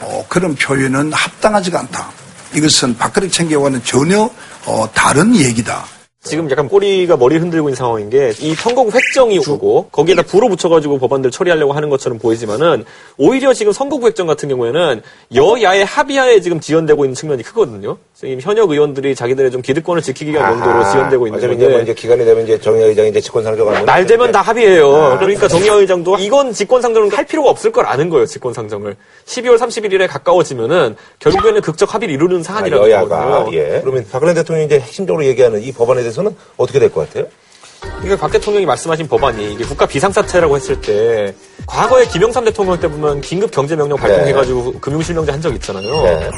어, 0.00 0.24
그런 0.28 0.54
표현은 0.54 1.12
합당하지가 1.12 1.80
않다. 1.80 2.08
이것은 2.54 2.96
밥그릇 2.96 3.32
챙겨와는 3.32 3.82
전혀 3.82 4.30
어, 4.64 4.88
다른 4.94 5.34
얘기다. 5.34 5.84
지금 6.26 6.50
약간 6.50 6.68
꼬리가 6.68 7.16
머리 7.16 7.36
흔들고 7.36 7.68
있는 7.68 7.76
상황인 7.76 8.10
게이 8.10 8.54
선거구 8.54 8.90
획정이 8.92 9.40
주고 9.40 9.88
거기에다 9.92 10.22
불어 10.22 10.48
붙여가지고 10.48 10.98
법안들 10.98 11.30
처리하려고 11.30 11.72
하는 11.72 11.88
것처럼 11.88 12.18
보이지만은 12.18 12.84
오히려 13.16 13.54
지금 13.54 13.72
선거구 13.72 14.06
획정 14.06 14.26
같은 14.26 14.48
경우에는 14.48 15.02
여야의 15.34 15.84
합의하에 15.84 16.40
지금 16.40 16.60
지연되고 16.60 17.04
있는 17.04 17.14
측면이 17.14 17.42
크거든요. 17.44 17.96
지금 18.14 18.40
현역 18.40 18.70
의원들이 18.70 19.14
자기들의 19.14 19.50
좀 19.50 19.62
기득권을 19.62 20.02
지키기 20.02 20.32
위한 20.32 20.54
용도로 20.54 20.90
지연되고 20.90 21.26
있는 21.28 21.38
이제, 21.38 21.46
뭐 21.46 21.56
건데 21.56 21.82
이제 21.82 21.94
기간이 21.94 22.24
되면 22.24 22.44
이제 22.44 22.58
정의화 22.58 22.88
의장이 22.88 23.10
이제 23.10 23.20
직권 23.20 23.44
상정하면 23.44 23.84
날 23.84 24.04
되면 24.06 24.32
다 24.32 24.42
합의해요. 24.42 25.16
그러니까 25.20 25.46
정의화 25.46 25.76
의장도 25.76 26.18
이건 26.18 26.52
직권 26.52 26.82
상정을 26.82 27.16
할 27.16 27.24
필요가 27.24 27.50
없을 27.50 27.70
걸 27.70 27.86
아는 27.86 28.10
거예요. 28.10 28.26
직권 28.26 28.52
상정을 28.52 28.96
12월 29.26 29.58
31일에 29.58 30.08
가까워지면은 30.08 30.96
결국에는 31.20 31.60
극적 31.60 31.94
합의를 31.94 32.14
이루는 32.14 32.42
사안이라는 32.42 32.92
아, 32.92 33.00
거거든요. 33.06 33.56
예. 33.56 33.80
그러면 33.82 34.04
박근혜 34.10 34.34
대통령이 34.34 34.66
이제 34.66 34.80
핵심적으로 34.80 35.24
얘기하는 35.24 35.62
이 35.62 35.70
법안에 35.72 36.00
대해서 36.00 36.15
는 36.22 36.34
어떻게 36.56 36.78
될 36.78 36.90
것 36.90 37.06
같아요? 37.08 37.26
그러니까 38.00 38.16
박 38.16 38.32
대통령이 38.32 38.64
말씀하신 38.66 39.06
법안이 39.08 39.52
이게 39.52 39.64
국가 39.64 39.86
비상사태라고 39.86 40.56
했을 40.56 40.80
때 40.80 41.34
과거에 41.66 42.06
김영삼 42.06 42.44
대통령 42.44 42.78
때 42.80 42.88
보면 42.88 43.20
긴급 43.20 43.50
경제명령 43.50 43.98
발동해가지고 43.98 44.80
금융실명제 44.80 45.30
한 45.32 45.40
적 45.42 45.54
있잖아요. 45.54 46.02
네. 46.02 46.30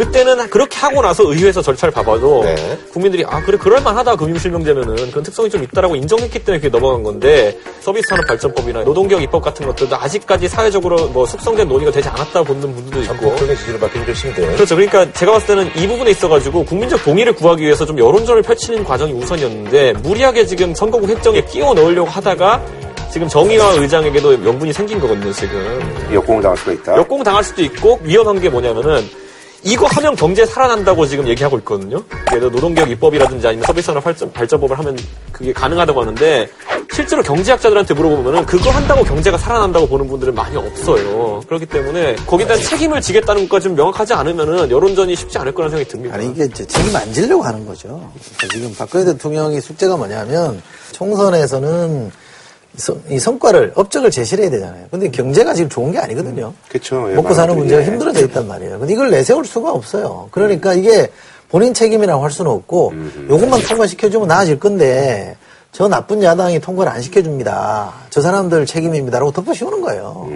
그때는 0.00 0.48
그렇게 0.48 0.78
하고 0.78 1.02
나서 1.02 1.24
의회에서 1.30 1.60
절차를 1.60 1.92
봐봐도 1.92 2.42
네. 2.42 2.78
국민들이 2.90 3.22
아 3.26 3.42
그래 3.42 3.58
그럴만하다 3.58 4.16
금융실명제면은 4.16 5.10
그런 5.10 5.22
특성이 5.22 5.50
좀 5.50 5.62
있다라고 5.62 5.94
인정했기 5.94 6.38
때문에 6.38 6.58
그게 6.58 6.70
넘어간 6.70 7.02
건데 7.02 7.58
서비스산업 7.80 8.26
발전법이나 8.26 8.84
노동개혁 8.84 9.22
입법 9.22 9.42
같은 9.42 9.66
것들도 9.66 9.94
아직까지 9.94 10.48
사회적으로 10.48 11.08
뭐 11.08 11.26
숙성된 11.26 11.68
논의가 11.68 11.92
되지 11.92 12.08
않았다 12.08 12.42
보는 12.44 12.62
분들도 12.62 13.00
있고 13.02 13.14
전폭적인 13.14 13.56
지지를 13.56 13.80
좀 13.80 14.14
힘든. 14.14 14.54
그렇죠. 14.54 14.74
그러니까 14.74 15.12
제가 15.12 15.32
봤을 15.32 15.48
때는 15.48 15.70
이 15.76 15.86
부분에 15.86 16.10
있어가지고 16.12 16.64
국민적 16.64 17.04
동의를 17.04 17.34
구하기 17.34 17.62
위해서 17.62 17.84
좀 17.84 17.98
여론전을 17.98 18.40
펼치는 18.40 18.84
과정이 18.84 19.12
우선이었는데 19.12 19.92
무리하게 20.02 20.46
지금 20.46 20.74
선거구 20.74 21.08
획정에 21.08 21.42
끼워 21.42 21.74
넣으려고 21.74 22.08
하다가 22.08 22.64
지금 23.12 23.28
정의화 23.28 23.74
의장에게도 23.74 24.38
명분이 24.38 24.72
생긴 24.72 24.98
거거든요, 25.00 25.32
지금. 25.32 26.08
역공을 26.10 26.42
당할 26.42 26.56
수가 26.56 26.72
있다. 26.72 26.96
역공 26.96 27.22
당할 27.22 27.44
수도 27.44 27.62
있고 27.62 27.98
위험한 28.02 28.40
게 28.40 28.48
뭐냐면은 28.48 29.04
이거 29.62 29.86
하면 29.86 30.16
경제 30.16 30.46
살아난다고 30.46 31.06
지금 31.06 31.28
얘기하고 31.28 31.58
있거든요. 31.58 32.02
노동개혁 32.30 32.90
입법이라든지 32.90 33.46
아니면 33.46 33.66
서비스산업 33.66 34.02
발전, 34.02 34.32
발전법을 34.32 34.78
하면 34.78 34.98
그게 35.32 35.52
가능하다고 35.52 36.00
하는데 36.00 36.48
실제로 36.92 37.22
경제학자들한테 37.22 37.94
물어보면은 37.94 38.46
그거 38.46 38.70
한다고 38.70 39.04
경제가 39.04 39.38
살아난다고 39.38 39.86
보는 39.86 40.08
분들은 40.08 40.34
많이 40.34 40.56
없어요. 40.56 41.40
그렇기 41.46 41.66
때문에 41.66 42.16
거기에 42.26 42.46
대한 42.46 42.62
책임을 42.62 43.00
지겠다는 43.00 43.42
것까지 43.42 43.64
좀 43.64 43.76
명확하지 43.76 44.14
않으면은 44.14 44.70
여론전이 44.70 45.14
쉽지 45.14 45.38
않을 45.38 45.52
거라는 45.52 45.76
생각이 45.76 45.90
듭니다. 45.90 46.16
아니 46.16 46.28
이게 46.30 46.44
이제 46.44 46.66
책임 46.66 46.94
안 46.96 47.12
지려고 47.12 47.42
하는 47.42 47.66
거죠. 47.66 48.10
그러니까 48.36 48.48
지금 48.52 48.74
박근혜 48.76 49.04
대통령이 49.04 49.60
숙제가 49.60 49.96
뭐냐면 49.96 50.60
총선에서는 50.92 52.10
이 52.76 52.80
성- 52.80 53.00
성과를 53.18 53.72
업적을 53.74 54.10
제시를 54.10 54.44
해야 54.44 54.50
되잖아요. 54.50 54.86
근데 54.90 55.10
경제가 55.10 55.54
지금 55.54 55.68
좋은 55.68 55.90
게 55.92 55.98
아니거든요. 55.98 56.52
그렇죠. 56.68 57.10
예, 57.10 57.14
먹고 57.14 57.34
사는 57.34 57.54
문제가. 57.56 57.82
힘들어져 57.82 58.20
있단 58.26 58.46
말이에요. 58.46 58.78
근데 58.78 58.92
이걸 58.92 59.10
내세울 59.10 59.44
수가 59.44 59.72
없어요. 59.72 60.28
그러니까 60.30 60.74
이게 60.74 61.10
본인 61.48 61.74
책임이라고 61.74 62.22
할 62.22 62.30
수는 62.30 62.50
없고 62.50 62.92
요것만 63.28 63.62
통과시켜주면 63.62 64.28
나아질 64.28 64.60
건데 64.60 65.36
저 65.72 65.88
나쁜 65.88 66.22
야당이 66.22 66.60
통과를 66.60 66.92
안 66.92 67.02
시켜줍니다. 67.02 67.92
저 68.10 68.20
사람들 68.20 68.66
책임입니다라고 68.66 69.32
덮어씌우는 69.32 69.80
거예요. 69.82 70.28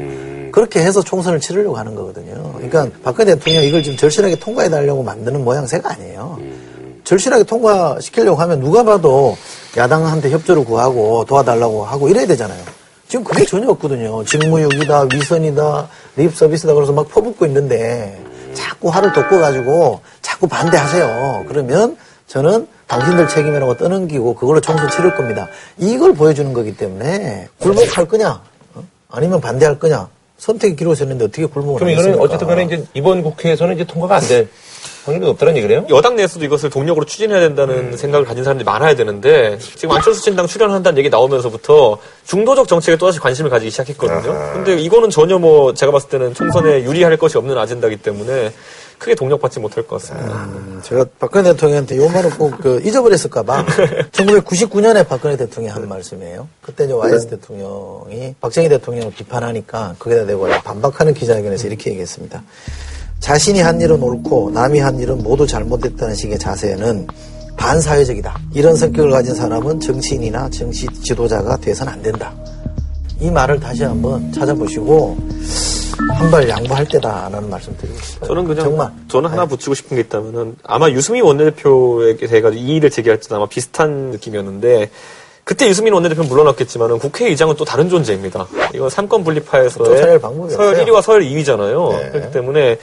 그렇게 0.53 0.81
해서 0.81 1.03
총선을 1.03 1.41
치르려고 1.41 1.77
하는 1.77 1.95
거거든요. 1.95 2.53
그러니까 2.55 2.89
박근혜 3.03 3.35
대통령이 3.35 3.69
이걸 3.69 3.83
좀 3.83 3.97
절실하게 3.97 4.37
통과해달라고 4.37 5.03
만드는 5.03 5.45
모양새가 5.45 5.93
아니에요. 5.93 6.39
절실하게 7.05 7.45
통과시키려고 7.45 8.41
하면 8.41 8.61
누가 8.61 8.83
봐도 8.83 9.37
야당한테 9.77 10.31
협조를 10.31 10.65
구하고 10.65 11.25
도와달라고 11.25 11.85
하고 11.85 12.09
이래야 12.09 12.27
되잖아요. 12.27 12.63
지금 13.09 13.25
그게 13.25 13.45
전혀 13.45 13.69
없거든요. 13.71 14.25
직무유기다, 14.25 15.09
위선이다, 15.13 15.89
립 16.17 16.35
서비스다 16.35 16.75
그래서 16.75 16.93
막 16.93 17.09
퍼붓고 17.09 17.45
있는데 17.47 18.19
자꾸 18.55 18.89
화를 18.89 19.13
돋궈가지고 19.13 20.01
자꾸 20.23 20.47
반대하세요. 20.49 21.45
그러면 21.49 21.97
저는 22.27 22.67
당신들 22.87 23.29
책임이라고 23.29 23.77
떠넘기고 23.77 24.35
그걸로 24.35 24.61
총선 24.61 24.89
치를 24.91 25.15
겁니다. 25.15 25.49
이걸 25.79 26.15
보여주는 26.15 26.53
거기 26.53 26.77
때문에 26.77 27.49
굴복할 27.59 28.07
거냐, 28.07 28.41
어? 28.75 28.83
아니면 29.11 29.41
반대할 29.41 29.79
거냐, 29.79 30.09
기록을 30.77 30.97
썼는데 30.97 31.25
어떻게 31.27 31.47
불목을 31.47 31.79
그럼 31.81 31.91
이거는 31.91 32.19
어쨌든 32.21 32.47
간에 32.47 32.65
이제 32.65 32.85
이번 32.95 33.23
국회에서는 33.23 33.75
이제 33.75 33.85
통과가 33.85 34.17
안 34.17 34.23
될 34.23 34.49
확률이 35.05 35.27
없다는 35.31 35.57
얘기래요? 35.59 35.87
여당 35.91 36.17
내에서도 36.17 36.45
이것을 36.45 36.71
동력으로 36.71 37.05
추진해야 37.05 37.41
된다는 37.41 37.97
생각을 37.97 38.27
가진 38.27 38.43
사람들이 38.45 38.65
많아야 38.65 38.95
되는데 38.97 39.59
지금 39.59 39.95
안철수 39.95 40.23
진당 40.23 40.47
출연한다는 40.47 40.99
얘기 40.99 41.11
나오면서부터 41.11 41.99
중도적 42.27 42.69
정책에 42.69 42.97
또다시 42.97 43.19
관심을 43.21 43.51
가지기 43.51 43.71
시작했거든요. 43.71 44.53
근데 44.55 44.79
이거는 44.81 45.11
전혀 45.11 45.39
뭐 45.39 45.75
제가 45.75 45.93
봤을 45.93 46.09
때는 46.09 46.35
총선에 46.35 46.85
유리할 46.85 47.17
것이 47.17 47.37
없는 47.39 47.57
아젠다이기 47.59 47.99
때문에 47.99 48.53
크게 48.99 49.15
동력받지 49.17 49.59
못할 49.61 49.87
것 49.87 50.01
같습니다. 50.01 50.49
제가 50.83 51.05
박근혜 51.19 51.51
대통령한테 51.53 51.97
요 51.99 52.09
말을 52.09 52.31
꼭 52.31 52.55
그 52.63 52.81
잊어버렸을까봐 52.85 53.67
1999년에 54.13 55.07
박근혜 55.07 55.37
대통령이 55.37 55.75
한 55.75 55.89
말씀이에요. 55.89 56.49
그때 56.63 56.85
이제 56.85 56.93
YS 56.93 57.27
대통령이 57.29 58.35
박정희 58.41 58.69
대통령을 58.69 59.13
비판하니까 59.13 59.97
거기다 59.99 60.25
대고 60.27 60.47
반박하는 60.65 61.13
기자회견에서 61.13 61.67
이렇게 61.67 61.91
얘기했습니다. 61.91 62.43
자신이 63.25 63.63
한 63.63 63.81
일은 63.81 64.03
옳고 64.03 64.51
남이 64.51 64.81
한 64.81 64.99
일은 64.99 65.23
모두 65.23 65.47
잘못됐다는 65.47 66.15
식의 66.15 66.39
자세는 66.39 67.07
반사회적이다. 67.57 68.39
이런 68.53 68.77
성격을 68.77 69.11
가진 69.11 69.35
사람은 69.35 69.81
정치인이나 69.81 70.51
정치 70.51 70.87
지도자가 71.03 71.57
돼서는 71.57 71.91
안 71.91 72.03
된다. 72.03 72.35
이 73.21 73.31
말을 73.31 73.59
다시 73.61 73.83
한번 73.83 74.31
찾아보시고 74.31 75.17
한 76.19 76.31
발 76.31 76.47
양보할 76.51 76.87
때다라는 76.87 77.49
말씀 77.49 77.75
드리고 77.79 77.99
싶어요. 77.99 78.29
저는 78.29 78.45
그냥 78.45 78.65
정말 78.65 78.91
저는 79.09 79.31
하나 79.31 79.47
붙이고 79.47 79.73
싶은 79.73 79.95
게 79.97 80.03
있다면은 80.03 80.57
아마 80.63 80.91
유승민 80.91 81.25
원내대표에게 81.25 82.27
대해가지고 82.27 82.63
이의를 82.63 82.91
제기할 82.91 83.21
때도 83.21 83.37
아마 83.37 83.47
비슷한 83.47 84.11
느낌이었는데 84.11 84.91
그때 85.45 85.69
유승민 85.69 85.93
원내대표는 85.93 86.29
물러났겠지만은 86.31 86.99
국회의장은 86.99 87.57
또 87.57 87.65
다른 87.67 87.91
존재입니다. 87.91 88.47
이건 88.75 88.89
삼권 88.89 89.25
방법이 89.25 89.41
서열 89.47 89.67
없어요. 89.67 90.85
1위와 90.87 91.03
서열 91.03 91.23
2위잖아요. 91.23 91.93
네. 91.99 92.11
그렇기 92.13 92.31
때문에 92.33 92.79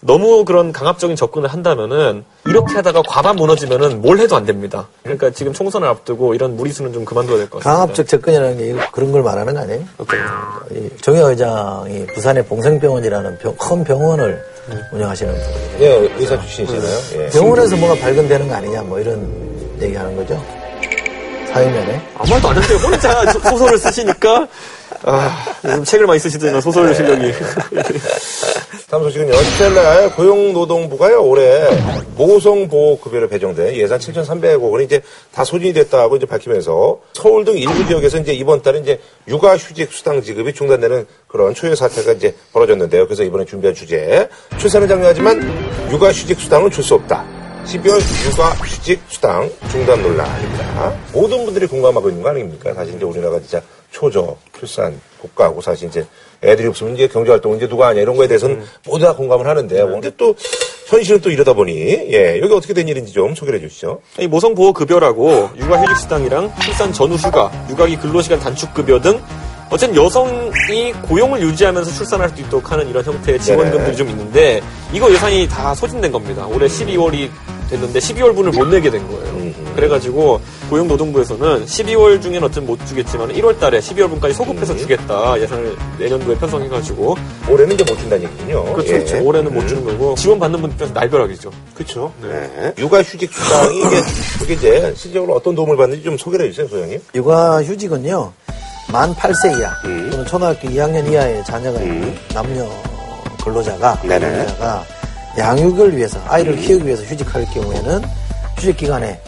너무 0.00 0.44
그런 0.44 0.72
강압적인 0.72 1.16
접근을 1.16 1.48
한다면은 1.48 2.24
이렇게 2.44 2.74
하다가 2.74 3.02
과반 3.08 3.36
무너지면은 3.36 4.02
뭘 4.02 4.18
해도 4.18 4.36
안 4.36 4.44
됩니다. 4.44 4.88
그러니까 5.04 5.30
지금 5.30 5.52
총선을 5.54 5.88
앞두고 5.88 6.34
이런 6.34 6.56
무리수는 6.56 6.92
좀 6.92 7.04
그만둬야 7.04 7.36
될 7.38 7.48
것 7.48 7.58
같습니다. 7.62 7.80
강압적 7.80 8.08
접근이라는 8.08 8.58
게 8.58 8.74
그런 8.92 9.10
걸 9.12 9.22
말하는 9.22 9.54
거 9.54 9.60
아니에요? 9.60 9.80
이 10.72 10.90
정의화 11.00 11.28
의장이 11.30 12.06
부산의 12.14 12.44
봉생병원이라는 12.46 13.38
병- 13.38 13.56
큰 13.56 13.84
병원을 13.84 14.42
운영하시는 14.92 15.32
분이에요. 15.32 15.80
예, 15.80 16.12
의사 16.18 16.38
출신이잖아요. 16.40 16.98
예. 17.14 17.28
병원에서 17.30 17.76
뭐가 17.76 17.94
발견되는 18.00 18.48
거 18.48 18.54
아니냐 18.54 18.82
뭐 18.82 18.98
이런 19.00 19.26
얘기하는 19.80 20.14
거죠. 20.16 20.42
사회면에. 21.52 22.00
아무 22.18 22.30
말도 22.30 22.48
안 22.48 22.56
했어요. 22.56 22.78
혼자 22.78 23.32
소- 23.32 23.38
소설을 23.40 23.78
쓰시니까 23.78 24.46
아, 25.04 25.44
요즘 25.64 25.84
책을 25.84 26.06
많이 26.06 26.18
쓰시더니 26.20 26.60
소설 26.60 26.94
실력이 26.94 27.32
다음 28.88 29.02
소식은요. 29.04 29.32
스텔라 29.32 30.10
고용노동부가요, 30.14 31.22
올해 31.24 31.66
모성보호급여를 32.16 33.28
배정돼 33.28 33.76
예산 33.78 33.98
7,300억 33.98 34.70
원이 34.70 34.84
이제 34.84 35.00
다 35.34 35.44
소진이 35.44 35.72
됐다고 35.72 36.16
이제 36.16 36.26
밝히면서 36.26 36.98
서울 37.14 37.44
등 37.44 37.56
일부 37.56 37.86
지역에서 37.86 38.18
이제 38.18 38.32
이번 38.34 38.60
달에 38.62 38.80
이제 38.80 39.00
육아휴직 39.28 39.90
수당 39.92 40.22
지급이 40.22 40.52
중단되는 40.52 41.06
그런 41.26 41.54
초유 41.54 41.74
사태가 41.74 42.12
이제 42.12 42.34
벌어졌는데요. 42.52 43.06
그래서 43.06 43.22
이번에 43.24 43.44
준비한 43.46 43.74
주제. 43.74 44.28
출산은 44.58 44.86
장려하지만 44.88 45.88
육아휴직 45.90 46.38
수당은 46.38 46.70
줄 46.70 46.84
수 46.84 46.94
없다. 46.94 47.24
12월 47.64 48.00
육아휴직 48.26 49.00
수당 49.08 49.50
중단 49.70 50.02
논란입니다. 50.02 50.92
모든 51.12 51.44
분들이 51.44 51.66
공감하고 51.66 52.08
있는 52.08 52.22
거 52.22 52.30
아닙니까? 52.30 52.74
사실 52.74 52.94
이제 52.96 53.04
우리나라가 53.04 53.38
진짜 53.40 53.62
초저, 53.90 54.36
출산, 54.58 55.00
국가고 55.20 55.60
사실 55.60 55.88
이제 55.88 56.04
애들이 56.42 56.68
없으면 56.68 56.94
이제 56.94 57.06
경제활동 57.06 57.56
이제 57.56 57.68
누가 57.68 57.88
하냐 57.88 58.00
이런 58.00 58.16
거에 58.16 58.26
대해서는 58.26 58.62
모두 58.86 59.04
다 59.04 59.14
공감을 59.14 59.46
하는데 59.46 59.74
근데 59.84 60.10
또 60.16 60.34
현실은 60.86 61.20
또 61.20 61.30
이러다 61.30 61.52
보니 61.52 61.72
예 62.12 62.40
여기 62.40 62.52
어떻게 62.52 62.74
된 62.74 62.88
일인지 62.88 63.12
좀 63.12 63.34
소개해 63.34 63.60
주시죠. 63.60 64.00
이 64.18 64.26
모성보호급여라고 64.26 65.50
육아휴직수당이랑 65.56 66.52
출산 66.60 66.92
전후 66.92 67.14
휴가, 67.14 67.50
육아기 67.70 67.96
근로시간 67.96 68.40
단축급여 68.40 69.00
등 69.00 69.22
어쨌든 69.70 69.96
여성이 69.96 70.92
고용을 71.02 71.40
유지하면서 71.40 71.90
출산할 71.92 72.28
수 72.28 72.42
있도록 72.42 72.70
하는 72.70 72.86
이런 72.88 73.02
형태의 73.02 73.40
지원금들이 73.40 73.96
좀 73.96 74.10
있는데 74.10 74.60
이거 74.92 75.10
예산이 75.10 75.48
다 75.48 75.74
소진된 75.74 76.12
겁니다. 76.12 76.46
올해 76.46 76.66
12월이 76.66 77.30
됐는데 77.72 77.98
12월분을 77.98 78.54
못 78.54 78.68
내게 78.68 78.90
된 78.90 79.06
거예요. 79.08 79.52
그래가지고 79.74 80.40
고용노동부에서는 80.68 81.64
12월 81.64 82.20
중엔 82.20 82.42
어쨌든 82.42 82.66
못 82.66 82.84
주겠지만 82.86 83.32
1월 83.32 83.58
달에 83.58 83.80
12월분까지 83.80 84.34
소급해서 84.34 84.76
주겠다 84.76 85.40
예산을 85.40 85.74
내년도에 85.98 86.36
편성해가지고 86.36 87.16
올해는 87.48 87.74
이제 87.74 87.84
못 87.84 87.98
준다는 87.98 88.24
얘기군요. 88.24 88.64
그렇죠, 88.74 88.94
예. 88.94 88.98
그렇죠. 88.98 89.24
올해는 89.24 89.52
못 89.52 89.66
주는 89.66 89.84
거고 89.84 90.14
지원받는 90.14 90.60
분들 90.60 90.74
입장에서 90.74 90.94
날벼락이죠. 90.94 91.50
그렇죠. 91.74 92.12
네. 92.22 92.74
육아휴직 92.78 93.32
수당이 93.32 93.78
이게 93.78 94.00
그게 94.38 94.54
이제 94.54 94.80
실질적으로 94.94 95.34
어떤 95.34 95.54
도움을 95.54 95.76
받는지 95.76 96.02
좀 96.04 96.18
소개해 96.18 96.50
주세요, 96.50 96.68
소장님. 96.68 97.00
육아휴직은요, 97.14 98.32
만 98.92 99.14
8세 99.14 99.58
이하 99.58 99.70
음. 99.84 100.08
또는 100.10 100.26
초등학교 100.26 100.68
2학년 100.68 101.10
이하의 101.10 101.44
자녀가 101.44 101.80
있는 101.80 102.14
남녀 102.34 102.68
근로자가, 103.44 104.00
네네. 104.02 104.30
근로자가 104.30 104.84
양육을 105.38 105.96
위해서, 105.96 106.18
아이를 106.28 106.56
키우기 106.56 106.86
위해서 106.86 107.02
휴직할 107.04 107.44
경우에는 107.46 108.02
휴직 108.56 108.76
기간에 108.76 109.18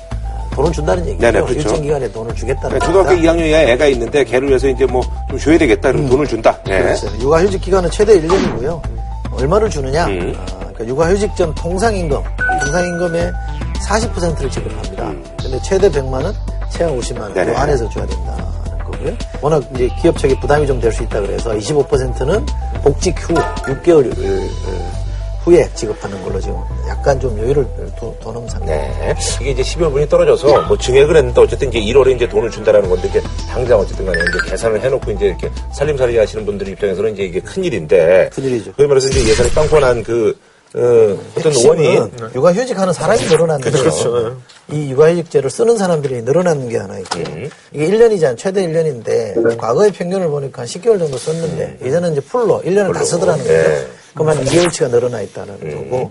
돈을 0.54 0.70
준다는 0.72 1.04
얘기죠. 1.06 1.20
네네, 1.20 1.40
그렇죠. 1.40 1.54
일정 1.58 1.82
기간에 1.82 2.12
돈을 2.12 2.34
주겠다는 2.34 2.78
초등학교 2.80 3.08
겁니다. 3.10 3.32
2학년 3.32 3.46
이하 3.46 3.60
애가 3.62 3.86
있는데 3.86 4.22
걔를 4.24 4.48
위해서 4.48 4.68
이제 4.68 4.86
뭐 4.86 5.02
좀 5.28 5.38
줘야 5.38 5.58
되겠다 5.58 5.90
그럼 5.90 6.08
돈을 6.08 6.26
준다. 6.28 6.56
예. 6.68 6.78
그렇죠. 6.80 7.08
육아휴직 7.20 7.60
기간은 7.60 7.90
최대 7.90 8.20
1년이고요. 8.20 8.80
얼마를 9.32 9.68
주느냐? 9.68 10.06
음. 10.06 10.32
아, 10.38 10.44
그러니까 10.58 10.86
육아휴직 10.86 11.34
전 11.34 11.52
통상임금, 11.56 12.22
통상임금의 12.62 13.32
40%를 13.88 14.48
지급합니다. 14.50 15.12
근데 15.42 15.60
최대 15.62 15.90
100만 15.90 16.22
원, 16.22 16.32
최하 16.70 16.90
50만 16.92 17.20
원, 17.20 17.34
그. 17.34 17.40
안에서 17.40 17.88
줘야 17.88 18.06
된다는 18.06 18.44
거고요. 18.84 19.12
워낙 19.40 19.64
이제 19.74 19.88
기업 20.00 20.16
측에 20.18 20.38
부담이 20.38 20.68
좀 20.68 20.80
될 20.80 20.92
수 20.92 21.02
있다 21.02 21.20
그래서 21.20 21.50
25%는 21.52 22.46
복직 22.84 23.16
후 23.28 23.34
6개월 23.34 24.14
후에 25.44 25.68
지급하는 25.74 26.22
걸로 26.22 26.40
지금 26.40 26.56
약간 26.88 27.20
좀 27.20 27.38
여유를 27.38 27.66
두, 27.98 28.14
두는 28.22 28.48
상태. 28.48 28.66
네. 28.66 29.14
이게 29.40 29.50
이제 29.50 29.62
12월 29.62 29.92
분이 29.92 30.08
떨어져서 30.08 30.62
뭐 30.62 30.76
증액을 30.78 31.16
했는데 31.16 31.40
어쨌든 31.40 31.68
이제 31.68 31.80
1월에 31.80 32.16
이제 32.16 32.26
돈을 32.28 32.50
준다라는 32.50 32.88
건데 32.88 33.08
이제 33.08 33.22
당장 33.50 33.78
어쨌든 33.78 34.06
간에 34.06 34.18
이제 34.20 34.50
계산을 34.50 34.80
해놓고 34.80 35.10
이제 35.12 35.26
이렇게 35.26 35.50
살림살이 35.74 36.16
하시는 36.16 36.46
분들 36.46 36.68
입장에서는 36.68 37.12
이제 37.12 37.22
이게 37.24 37.40
큰일인데. 37.40 38.30
큰일이죠. 38.34 38.72
그에 38.72 38.86
말해서 38.86 39.08
이제 39.08 39.28
예산이 39.28 39.50
빵꾸난 39.50 40.02
그, 40.02 40.34
어, 40.74 40.80
어떤 41.38 41.52
원인. 41.68 42.02
핵심은 42.02 42.10
육아휴직하는 42.34 42.92
사람이 42.94 43.20
늘어났는데 43.26 43.78
그렇죠. 43.78 44.36
이 44.72 44.90
육아휴직제를 44.92 45.50
쓰는 45.50 45.76
사람들이 45.76 46.22
늘어나는 46.22 46.70
게 46.70 46.78
하나 46.78 46.98
있고 47.00 47.18
음. 47.18 47.50
이게 47.72 47.86
1년이잖아요. 47.90 48.38
최대 48.38 48.66
1년인데 48.66 49.58
과거의 49.58 49.92
평균을 49.92 50.26
보니까 50.28 50.62
한 50.62 50.66
10개월 50.68 50.98
정도 50.98 51.18
썼는데 51.18 51.78
예전에는 51.84 52.12
이제 52.12 52.20
풀로 52.22 52.62
1년을 52.64 52.94
다 52.94 53.04
쓰더라는 53.04 53.44
거죠. 53.44 53.52
예. 53.54 53.86
그럼 54.14 54.28
한 54.28 54.44
2개월치가 54.44 54.90
늘어나 54.90 55.20
있다는 55.20 55.54
음. 55.62 55.90
거고 55.90 56.10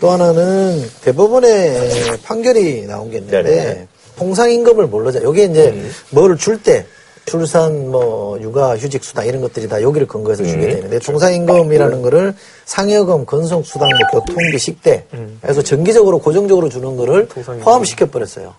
또 0.00 0.10
하나는 0.10 0.82
대법원의 1.02 2.20
판결이 2.24 2.86
나온 2.86 3.10
게 3.10 3.18
있는데 3.18 3.42
네네. 3.42 3.88
통상임금을 4.16 4.86
몰라자 4.86 5.22
여기에 5.22 5.44
이제 5.46 5.68
음. 5.68 5.90
뭐를 6.10 6.36
줄때 6.36 6.86
출산, 7.26 7.90
뭐, 7.90 8.38
육아, 8.40 8.76
휴직 8.76 9.02
수당 9.02 9.26
이런 9.26 9.40
것들이 9.40 9.66
다 9.66 9.80
여기를 9.80 10.06
근거해서 10.06 10.42
음. 10.42 10.48
주게 10.48 10.68
되는데 10.68 10.98
통상임금이라는 10.98 12.02
거를 12.02 12.34
상여금, 12.66 13.24
건속수당, 13.24 13.88
뭐 13.88 14.20
교통비, 14.20 14.58
식대 14.58 15.06
해서 15.46 15.62
정기적으로 15.62 16.18
고정적으로 16.18 16.68
주는 16.68 16.96
거를 16.96 17.26
포함시켜 17.62 18.10
버렸어요. 18.10 18.54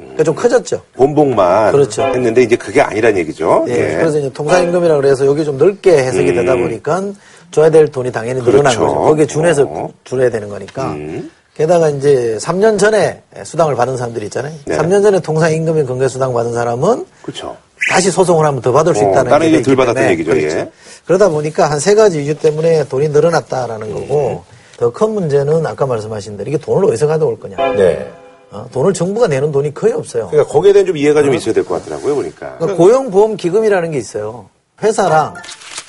그러니까 0.00 0.24
좀 0.24 0.34
커졌죠. 0.34 0.82
본봉만 0.94 1.72
그렇죠. 1.72 2.02
했는데 2.02 2.42
이제 2.42 2.56
그게 2.56 2.80
아니란 2.80 3.16
얘기죠. 3.18 3.64
예, 3.68 3.72
예. 3.72 3.96
그래서 3.96 4.18
이제 4.18 4.32
통상임금이라 4.32 4.96
그래서 4.96 5.26
여기 5.26 5.44
좀 5.44 5.56
넓게 5.58 5.98
해석이 6.04 6.32
되다 6.34 6.54
보니까 6.56 7.02
줘야 7.50 7.70
될 7.70 7.88
돈이 7.88 8.12
당연히 8.12 8.40
늘어난 8.42 8.74
그렇죠. 8.74 8.80
거죠. 8.86 9.00
거기에 9.02 9.26
준해서 9.26 9.64
어. 9.68 9.90
줄여야 10.04 10.30
되는 10.30 10.48
거니까. 10.48 10.92
음. 10.92 11.30
게다가 11.56 11.90
이제 11.90 12.38
3년 12.40 12.78
전에 12.78 13.22
수당을 13.44 13.74
받은 13.74 13.96
사람들 13.96 14.22
있잖아요. 14.24 14.54
네. 14.64 14.78
3년 14.78 15.02
전에 15.02 15.20
통상임금의 15.20 15.84
근거 15.84 16.08
수당 16.08 16.32
받은 16.32 16.52
사람은 16.54 17.04
그렇죠. 17.22 17.56
다시 17.90 18.10
소송을 18.10 18.46
하면 18.46 18.62
더 18.62 18.72
받을 18.72 18.94
수 18.94 19.04
어, 19.04 19.10
있다는 19.10 19.30
다른 19.30 19.46
게 19.50 19.58
이제 19.58 19.62
덜 19.62 19.72
있기 19.72 19.76
받았다는 19.76 20.08
때문에 20.08 20.12
얘기죠, 20.12 20.30
그렇죠. 20.30 20.56
예. 20.58 20.70
그러다 21.06 21.28
보니까 21.28 21.68
한 21.70 21.80
세 21.80 21.94
가지 21.94 22.24
이유 22.24 22.34
때문에 22.38 22.84
돈이 22.88 23.08
늘어났다라는 23.08 23.92
거고 23.92 24.44
더큰 24.78 25.10
문제는 25.10 25.66
아까 25.66 25.84
말씀하신 25.86 26.36
대로 26.38 26.48
이게 26.48 26.56
돈을 26.56 26.88
어디서 26.88 27.06
가져올 27.08 27.38
거냐. 27.38 27.56
네. 27.74 28.10
어, 28.50 28.66
돈을 28.72 28.92
정부가 28.92 29.28
내는 29.28 29.52
돈이 29.52 29.72
거의 29.74 29.92
없어요. 29.92 30.28
그러니까 30.28 30.52
거기에 30.52 30.72
대한 30.72 30.86
좀 30.86 30.96
이해가 30.96 31.22
좀 31.22 31.34
있어야 31.34 31.54
될 31.54 31.64
것 31.64 31.80
같더라고요, 31.82 32.14
보니까. 32.16 32.56
그러니까 32.58 32.76
고용보험 32.76 33.36
기금이라는 33.36 33.92
게 33.92 33.98
있어요. 33.98 34.48
회사랑 34.82 35.34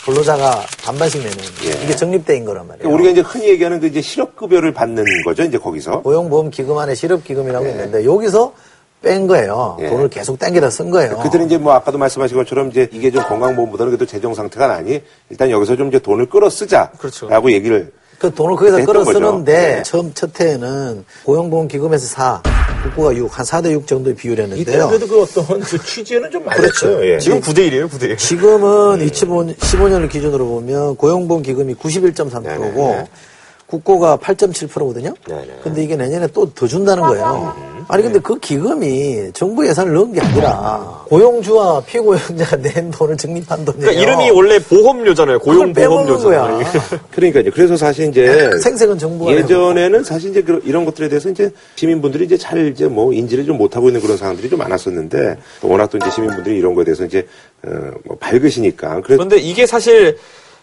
근로자가 0.06 0.62
반반씩 0.84 1.22
내는 1.22 1.38
예. 1.66 1.84
이게 1.84 1.96
적립대인 1.96 2.46
거란 2.46 2.68
말이에요. 2.68 2.84
그러니까 2.84 2.96
우리가 2.96 3.12
이제 3.12 3.22
흔히 3.22 3.50
얘기하는 3.50 3.80
그 3.80 3.88
이제 3.88 4.02
실업급여를 4.02 4.74
받는 4.74 5.04
거죠, 5.26 5.44
이제 5.44 5.58
거기서. 5.58 6.02
고용보험 6.02 6.50
기금 6.52 6.78
안에 6.78 6.94
실업기금이라고 6.96 7.66
네. 7.66 7.72
있는데 7.72 8.06
여기서 8.06 8.54
뺀 9.02 9.26
거예요. 9.26 9.78
예. 9.82 9.90
돈을 9.90 10.10
계속 10.10 10.38
땡겨다 10.38 10.70
쓴 10.70 10.92
거예요. 10.92 11.18
그들은 11.18 11.48
이제 11.48 11.58
뭐 11.58 11.74
아까도 11.74 11.98
말씀하신 11.98 12.38
것처럼 12.38 12.70
이제 12.70 12.88
이게 12.92 13.10
좀 13.10 13.24
건강보험보다는 13.24 13.92
그래도 13.92 14.06
재정 14.06 14.36
상태가 14.36 14.68
나니 14.68 15.02
일단 15.32 15.50
여기서 15.50 15.76
좀 15.76 15.88
이제 15.88 15.98
돈을 15.98 16.28
끌어 16.28 16.50
쓰자라고 16.52 16.98
그렇죠. 17.00 17.28
얘기를 17.52 17.92
그 18.22 18.32
돈을 18.32 18.56
거기서 18.56 18.86
끌어. 18.86 19.04
쓰는데 19.04 19.52
네. 19.78 19.84
처음 19.84 20.14
첫 20.14 20.40
해에는 20.40 21.04
고용보험기금에서 21.24 22.06
4, 22.06 22.44
국고가 22.84 23.16
6, 23.16 23.40
한 23.40 23.44
4대 23.44 23.72
6 23.72 23.88
정도의 23.88 24.16
비율이었는데요. 24.16 24.90
그래도 24.90 25.08
그 25.08 25.24
어떤 25.24 25.60
그 25.62 25.84
취지에는 25.84 26.30
좀 26.30 26.46
맞았어요. 26.46 27.04
예. 27.04 27.18
지금 27.18 27.42
9대 27.42 27.72
1이에요, 27.72 27.90
9대 27.90 28.12
1. 28.12 28.18
지금은 28.18 29.02
2015, 29.02 29.46
15년을 29.56 30.08
기준으로 30.08 30.46
보면 30.46 30.98
고용보험 30.98 31.42
기금이 31.42 31.74
91.3%고 31.74 32.44
네네. 32.44 33.08
국고가 33.76 34.18
8.7%거든요. 34.18 35.14
네네. 35.28 35.48
근데 35.64 35.84
이게 35.84 35.96
내년에 35.96 36.28
또 36.28 36.52
더 36.54 36.68
준다는 36.68 37.04
거예요. 37.04 37.56
아니 37.88 38.04
근데 38.04 38.20
그 38.20 38.38
기금이 38.38 39.32
정부 39.34 39.66
예산을 39.68 39.94
넣은 39.94 40.12
게 40.14 40.20
아니라 40.22 41.04
고용주와 41.08 41.82
피고용자가 41.86 42.58
낸 42.62 42.92
돈을 42.92 43.16
적립한 43.18 43.64
돈이에요. 43.66 43.86
그러니까 43.86 44.02
이름이 44.02 44.32
원래 44.32 44.60
보험료잖아요. 44.60 45.40
고용보험료잖아요. 45.40 46.58
거야. 46.60 46.72
그러니까요. 47.12 47.46
그래서 47.54 47.76
사실 47.78 48.10
이제 48.10 48.52
생색은 48.62 48.98
정부가 49.00 49.32
예전에는 49.34 50.04
사실 50.04 50.30
이제 50.32 50.44
이런 50.64 50.84
것들에 50.86 51.08
대해서 51.10 51.30
이제 51.30 51.50
시민분들이 51.76 52.26
이제 52.26 52.38
잘 52.38 52.68
이제 52.68 52.88
뭐 52.88 53.12
인지를 53.14 53.46
좀 53.46 53.58
못하고 53.58 53.88
있는 53.88 54.02
그런 54.02 54.18
상황들이 54.18 54.50
좀 54.50 54.60
많았었는데 54.60 55.38
또 55.62 55.70
워낙 55.70 55.88
또 55.90 55.98
이제 55.98 56.10
시민분들이 56.12 56.58
이런 56.58 56.76
거에 56.76 56.84
대해서 56.84 57.06
이제 57.06 57.26
어 57.66 57.70
뭐 58.04 58.18
밝으시니까 58.20 59.02
그래서 59.02 59.18
그런데 59.24 59.38
이게 59.38 59.66
사실 59.66 60.18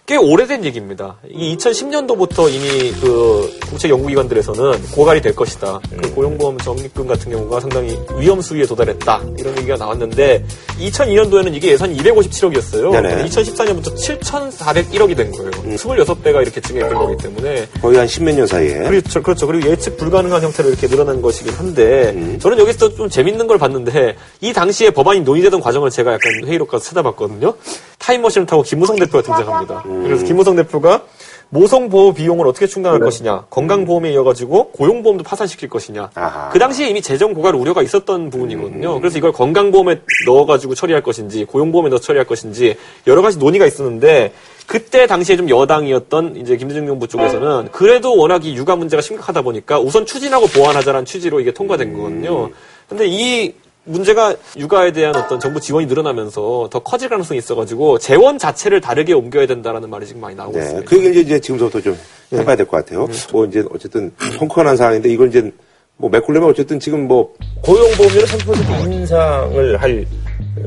꽤 0.08 0.16
오래된 0.16 0.64
얘기입니다. 0.64 1.16
이 1.28 1.54
2010년도부터 1.58 2.50
이미 2.50 2.92
그 2.98 3.54
국책 3.68 3.90
연구기관들에서는 3.90 4.90
고갈이 4.92 5.20
될 5.20 5.36
것이다. 5.36 5.80
그 6.00 6.14
고용보험 6.14 6.56
적립금 6.56 7.06
같은 7.06 7.30
경우가 7.30 7.60
상당히 7.60 8.00
위험 8.16 8.40
수위에 8.40 8.64
도달했다. 8.64 9.20
이런 9.36 9.58
얘기가 9.58 9.76
나왔는데 9.76 10.46
2002년도에는 10.80 11.54
이게 11.54 11.72
예산이 11.72 11.94
257억이었어요. 11.98 12.90
네네. 12.90 13.26
2014년부터 13.26 13.94
7,401억이 13.94 15.14
된 15.14 15.30
거예요. 15.30 15.50
26배가 15.50 16.40
이렇게 16.40 16.58
증액된 16.62 16.94
거기 16.94 17.16
때문에 17.18 17.68
거의 17.82 17.98
한 17.98 18.06
십몇 18.06 18.34
년 18.34 18.46
사이에 18.46 18.78
그렇죠, 18.78 19.22
그렇죠. 19.22 19.46
그리고 19.46 19.68
예측 19.68 19.98
불가능한 19.98 20.40
형태로 20.42 20.70
이렇게 20.70 20.86
늘어난 20.86 21.20
것이긴 21.20 21.52
한데, 21.52 22.38
저는 22.38 22.58
여기서 22.58 22.94
좀 22.94 23.10
재밌는 23.10 23.46
걸 23.46 23.58
봤는데, 23.58 24.16
이 24.40 24.54
당시에 24.54 24.88
법안이 24.88 25.20
논의되던 25.20 25.60
과정을 25.60 25.90
제가 25.90 26.14
약간 26.14 26.32
회의록 26.46 26.68
가서 26.70 26.84
찾아봤거든요. 26.84 27.52
타임머신을 27.98 28.46
타고 28.46 28.62
김무성 28.62 28.96
대표가 28.96 29.22
등장합니다. 29.22 29.84
그래서 30.02 30.24
김무성 30.24 30.56
대표가 30.56 31.02
모성보호 31.50 32.12
비용을 32.12 32.46
어떻게 32.46 32.66
충당할 32.66 33.00
것이냐, 33.00 33.46
건강보험에 33.48 34.12
이어가지고 34.12 34.72
고용보험도 34.72 35.24
파산시킬 35.24 35.70
것이냐. 35.70 36.10
아하. 36.14 36.50
그 36.50 36.58
당시에 36.58 36.88
이미 36.88 37.00
재정 37.00 37.32
고갈 37.32 37.54
우려가 37.54 37.82
있었던 37.82 38.28
부분이거든요. 38.28 39.00
그래서 39.00 39.16
이걸 39.16 39.32
건강보험에 39.32 40.00
넣어가지고 40.26 40.74
처리할 40.74 41.02
것인지, 41.02 41.46
고용보험에 41.46 41.88
넣어 41.88 41.98
처리할 41.98 42.26
것인지, 42.26 42.76
여러 43.06 43.22
가지 43.22 43.38
논의가 43.38 43.64
있었는데, 43.66 44.32
그때 44.66 45.06
당시에 45.06 45.36
좀 45.38 45.48
여당이었던 45.48 46.36
이제 46.36 46.58
김대중 46.58 46.86
정부 46.86 47.08
쪽에서는 47.08 47.70
그래도 47.72 48.14
워낙 48.14 48.44
이 48.44 48.54
육아 48.54 48.76
문제가 48.76 49.00
심각하다 49.00 49.40
보니까 49.40 49.80
우선 49.80 50.04
추진하고 50.04 50.46
보완하자라는 50.48 51.06
취지로 51.06 51.40
이게 51.40 51.52
통과된 51.52 51.94
거거든요. 51.94 52.50
근데 52.86 53.06
이 53.06 53.54
문제가 53.88 54.34
육아에 54.56 54.92
대한 54.92 55.16
어떤 55.16 55.40
정부 55.40 55.60
지원이 55.60 55.86
늘어나면서 55.86 56.68
더 56.70 56.78
커질 56.80 57.08
가능성이 57.08 57.38
있어가지고 57.38 57.98
재원 57.98 58.38
자체를 58.38 58.80
다르게 58.80 59.12
옮겨야 59.14 59.46
된다라는 59.46 59.88
말이 59.90 60.06
지금 60.06 60.20
많이 60.20 60.36
나오고 60.36 60.58
네, 60.58 60.64
있습니다. 60.64 60.88
그 60.90 60.96
얘기를 60.98 61.22
이제 61.22 61.40
지금부터 61.40 61.80
좀 61.80 61.98
해봐야 62.32 62.56
될 62.56 62.66
것 62.66 62.76
같아요. 62.84 63.08
뭐 63.32 63.46
이제 63.46 63.64
어쨌든 63.74 64.12
펑크한 64.38 64.76
상황인데 64.76 65.08
이걸 65.08 65.28
이제 65.28 65.50
뭐 65.96 66.08
메꾸려면 66.10 66.50
어쨌든 66.50 66.78
지금 66.78 67.08
뭐 67.08 67.32
고용보험료는 67.62 68.26
3% 68.26 68.92
인상을 68.92 69.76
할 69.82 70.06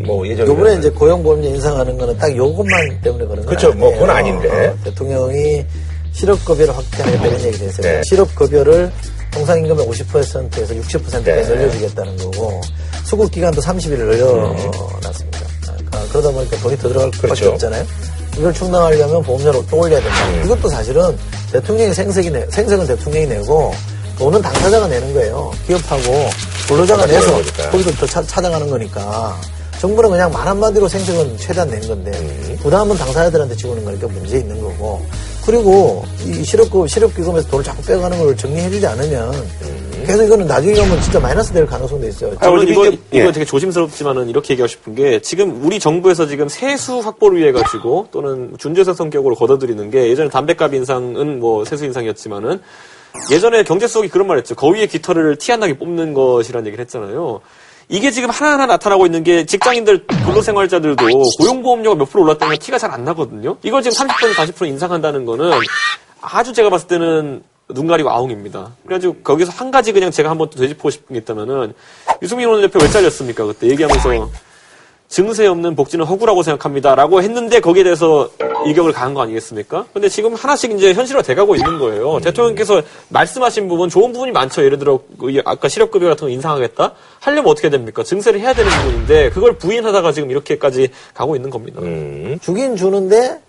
뭐 0.05 0.25
예정이 0.25 0.49
요번에 0.49 0.75
이제 0.77 0.89
고용보험료 0.89 1.45
인상하는 1.49 1.97
거는 1.97 2.17
딱 2.17 2.36
요것만 2.36 3.01
때문에 3.01 3.25
그런 3.25 3.36
거예요. 3.45 3.45
그렇죠. 3.45 3.73
뭐 3.73 3.91
그건 3.91 4.10
아닌데. 4.10 4.73
대통령이 4.86 5.65
실업급여를 6.13 6.75
확대하겠다 6.75 7.25
이런 7.27 7.41
얘기 7.41 7.57
됐어요. 7.57 7.81
네. 7.97 8.01
실업급여를 8.05 8.89
통상임금의 9.34 9.86
50%에서 9.86 10.73
60%까지 10.73 11.23
네. 11.23 11.43
늘려주겠다는 11.43 12.17
거고 12.17 12.62
수급 13.05 13.31
기간도 13.31 13.61
30일을 13.61 13.97
늘려놨습니다. 13.97 15.39
그러니까 15.61 15.99
그러다 16.09 16.31
보니까 16.31 16.57
돈이 16.57 16.77
더 16.77 16.87
들어갈 16.89 17.11
그렇죠. 17.11 17.49
없잖아요. 17.51 17.85
이걸 18.37 18.53
충당하려면 18.53 19.21
보험료를 19.23 19.61
또 19.69 19.77
올려야 19.77 19.99
된다. 20.01 20.27
음. 20.29 20.41
이것도 20.45 20.69
사실은 20.69 21.17
대통령이 21.51 21.93
생색이 21.93 22.29
내, 22.31 22.45
생색은 22.49 22.87
대통령이 22.87 23.27
내고 23.27 23.73
돈은 24.17 24.41
당사자가 24.41 24.87
내는 24.87 25.13
거예요. 25.13 25.51
기업하고 25.67 26.29
근로자가 26.67 27.05
내서. 27.07 27.41
거기서 27.71 27.91
더 27.91 28.05
차- 28.05 28.23
찾아가는 28.23 28.69
거니까 28.69 29.37
정부는 29.81 30.11
그냥 30.11 30.31
말 30.31 30.47
한마디로 30.47 30.87
생색은 30.87 31.37
최대한 31.37 31.69
낸 31.69 31.85
건데 31.87 32.11
음. 32.13 32.57
부담은 32.61 32.95
당사자들한테 32.97 33.55
지우는 33.55 33.83
거니까 33.83 34.07
문제 34.07 34.37
있는 34.37 34.61
거고 34.61 35.01
그리고 35.45 36.05
이 36.23 36.43
실업급 36.45 36.87
실업기금에서 36.87 37.47
돈을 37.49 37.63
자꾸 37.65 37.81
빼가는 37.83 38.17
걸 38.19 38.37
정리해주지 38.37 38.85
않으면 38.85 39.31
계속 40.12 40.26
이거는 40.26 40.45
나중에 40.45 40.74
가면 40.74 41.02
진짜 41.02 41.19
마이너스 41.21 41.54
될 41.54 41.65
가능성도 41.65 42.06
있어요. 42.06 42.38
저는 42.39 42.60
우리 42.63 42.71
이거, 42.74 42.86
이제- 42.88 42.97
이거 43.12 43.28
예. 43.28 43.32
되게 43.32 43.45
조심스럽지만은 43.45 44.28
이렇게 44.28 44.54
얘기하고 44.54 44.67
싶은 44.67 44.93
게 44.93 45.21
지금 45.21 45.63
우리 45.65 45.80
정부에서 45.80 46.28
지금 46.28 46.50
세수 46.50 47.00
확보를 47.00 47.39
위해 47.39 47.54
가지고 47.54 48.08
또는 48.12 48.54
준재생 48.58 48.93
성격으로 48.93 49.36
걷어들이는 49.36 49.89
게 49.89 50.10
예전에 50.10 50.30
담배값 50.30 50.74
인상은 50.74 51.39
뭐 51.39 51.63
세수 51.63 51.86
인상이었지만은 51.86 52.60
예전에 53.32 53.63
경제수석이 53.63 54.10
그런 54.10 54.28
말 54.28 54.38
했죠. 54.38 54.54
거위의 54.54 54.88
깃털을 54.88 55.38
티 55.38 55.54
안 55.54 55.62
나게 55.62 55.78
뽑는 55.78 56.13
것이라는 56.13 56.67
얘기를 56.67 56.84
했잖아요. 56.84 57.39
이게 57.88 58.12
지금 58.12 58.30
하나하나 58.30 58.65
나타나고 58.65 59.06
있는 59.06 59.24
게 59.24 59.45
직장인들, 59.45 60.08
근로생활자들도 60.08 61.06
고용보험료가 61.39 61.95
몇 61.95 62.06
프로 62.10 62.24
올랐다는 62.24 62.56
게 62.56 62.60
티가 62.60 62.78
잘 62.78 62.91
안 62.91 63.06
나거든요. 63.06 63.56
이걸 63.63 63.82
지금 63.82 64.08
30% 64.08 64.34
40% 64.34 64.67
인상한다는 64.67 65.24
거는 65.26 65.52
아주 66.21 66.52
제가 66.54 66.69
봤을 66.69 66.88
때는 66.88 67.43
눈 67.73 67.88
가리고 67.88 68.10
아웅입니다. 68.10 68.71
그래가지고 68.86 69.17
거기서 69.23 69.51
한 69.51 69.71
가지 69.71 69.91
그냥 69.93 70.12
제가 70.12 70.29
한번 70.29 70.49
또 70.49 70.60
되짚고 70.60 70.89
싶은 70.89 71.13
게 71.13 71.19
있다면은 71.19 71.73
유승민 72.21 72.47
원내대표 72.47 72.79
왜 72.79 72.89
잘렸습니까? 72.89 73.45
그때 73.45 73.67
얘기하면서 73.67 74.29
증세 75.12 75.45
없는 75.45 75.75
복지는 75.75 76.05
허구라고 76.05 76.41
생각합니다라고 76.41 77.21
했는데 77.21 77.60
거기에 77.60 77.84
대해서 77.84 78.29
일격을 78.65 78.93
가한 78.93 79.13
거 79.13 79.21
아니겠습니까? 79.21 79.86
근데 79.93 80.07
지금 80.07 80.36
하나씩 80.36 80.71
이제 80.71 80.93
현실화 80.93 81.21
돼가고 81.21 81.55
있는 81.55 81.79
거예요. 81.79 82.21
대통령께서 82.21 82.81
말씀하신 83.10 83.67
부분 83.67 83.89
좋은 83.89 84.13
부분이 84.13 84.31
많죠. 84.31 84.63
예를 84.63 84.79
들어 84.79 85.01
그 85.19 85.41
아까 85.43 85.67
실업급여 85.67 86.07
같은 86.07 86.27
거 86.27 86.29
인상하겠다 86.29 86.93
하려면 87.19 87.51
어떻게 87.51 87.69
됩니까? 87.69 88.03
증세를 88.03 88.39
해야 88.39 88.53
되는 88.53 88.71
부분인데 88.71 89.31
그걸 89.31 89.57
부인하다가 89.57 90.13
지금 90.13 90.31
이렇게까지 90.31 90.89
가고 91.13 91.36
있는 91.36 91.49
겁니다. 91.49 91.81
음. 91.81 92.39
주긴 92.41 92.77
주는데 92.77 93.41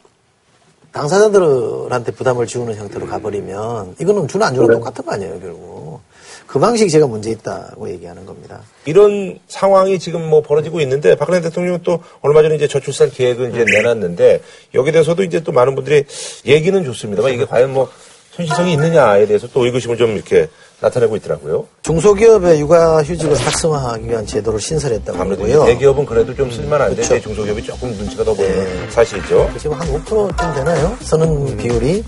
당사자들한테 0.93 2.13
부담을 2.13 2.47
지우는 2.47 2.77
형태로 2.77 3.07
가버리면 3.07 3.97
이거는 4.01 4.29
주는 4.29 4.47
안 4.47 4.55
주는 4.55 4.69
똑같은 4.69 5.05
거 5.05 5.13
아니에요 5.13 5.41
결국. 5.41 6.01
그 6.47 6.59
방식이 6.59 6.91
제가 6.91 7.07
문제 7.07 7.31
있다고 7.31 7.89
얘기하는 7.89 8.27
겁니다. 8.27 8.61
이런 8.85 9.39
상황이 9.49 9.99
지금 9.99 10.29
뭐 10.29 10.43
벌어지고 10.43 10.83
있는데 10.83 11.17
박근혜 11.17 11.41
대통령은 11.41 11.81
또 11.83 12.03
얼마 12.21 12.43
전에 12.43 12.57
이제 12.57 12.69
저출산 12.69 13.11
계획을 13.11 13.51
이제 13.51 13.65
내놨는데 13.65 14.43
여기에 14.75 14.93
대해서도 14.93 15.23
이제 15.23 15.41
또 15.41 15.53
많은 15.53 15.75
분들이 15.75 16.05
얘기는 16.45 16.85
좋습니다만 16.85 17.33
이게 17.33 17.47
과연 17.47 17.73
뭐 17.73 17.89
현실성이 18.33 18.75
있느냐에 18.75 19.27
대해서 19.27 19.49
또 19.49 19.65
의구심을 19.65 19.97
좀 19.97 20.11
이렇게 20.15 20.49
나타내고 20.83 21.17
있더라고요. 21.17 21.65
중소기업의 21.83 22.61
육아휴직을 22.61 23.39
활성화하기 23.39 24.09
위한 24.09 24.27
제도를 24.27 24.61
신설했다고 24.61 25.19
아무래도 25.19 25.45
하고요. 25.45 25.65
대기업은 25.67 26.05
그래도 26.05 26.35
좀 26.35 26.51
쓸만한데 26.51 26.97
그렇죠. 26.97 27.21
중소기업이 27.21 27.63
조금 27.63 27.91
눈치가 27.93 28.25
더 28.25 28.35
보이는 28.35 28.91
사실이죠. 28.91 29.49
지금 29.59 29.81
한 29.81 29.87
5%쯤 29.89 30.55
되나요? 30.55 30.97
쓰는 31.01 31.57
비율이. 31.57 32.05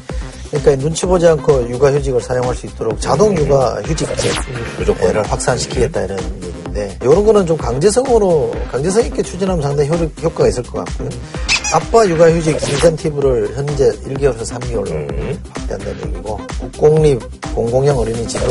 그러니까 0.50 0.76
눈치 0.76 1.06
보지 1.06 1.26
않고 1.26 1.68
육아휴직을 1.68 2.20
사용할 2.20 2.54
수 2.54 2.66
있도록 2.66 3.00
자동 3.00 3.36
육아휴직제를 3.36 5.22
확산시키겠다 5.28 6.02
이런 6.02 6.18
얘기인데 6.42 6.98
이런 7.02 7.24
거는 7.24 7.46
좀 7.46 7.56
강제성으로 7.56 8.52
강제성 8.70 9.04
있게 9.06 9.22
추진하면 9.22 9.62
상당히 9.62 9.88
효, 9.88 9.94
효과가 10.22 10.48
있을 10.48 10.62
것 10.64 10.84
같고요. 10.84 11.08
아빠 11.72 12.06
육아휴직 12.06 12.54
인센티브를 12.54 13.56
현재 13.56 13.90
1개월에서 13.90 14.46
3개월로 14.48 15.36
확대한다는 15.48 16.06
얘기고 16.06 16.40
국공립 16.60 17.20
공공형 17.54 17.96
어린이집을 17.98 18.48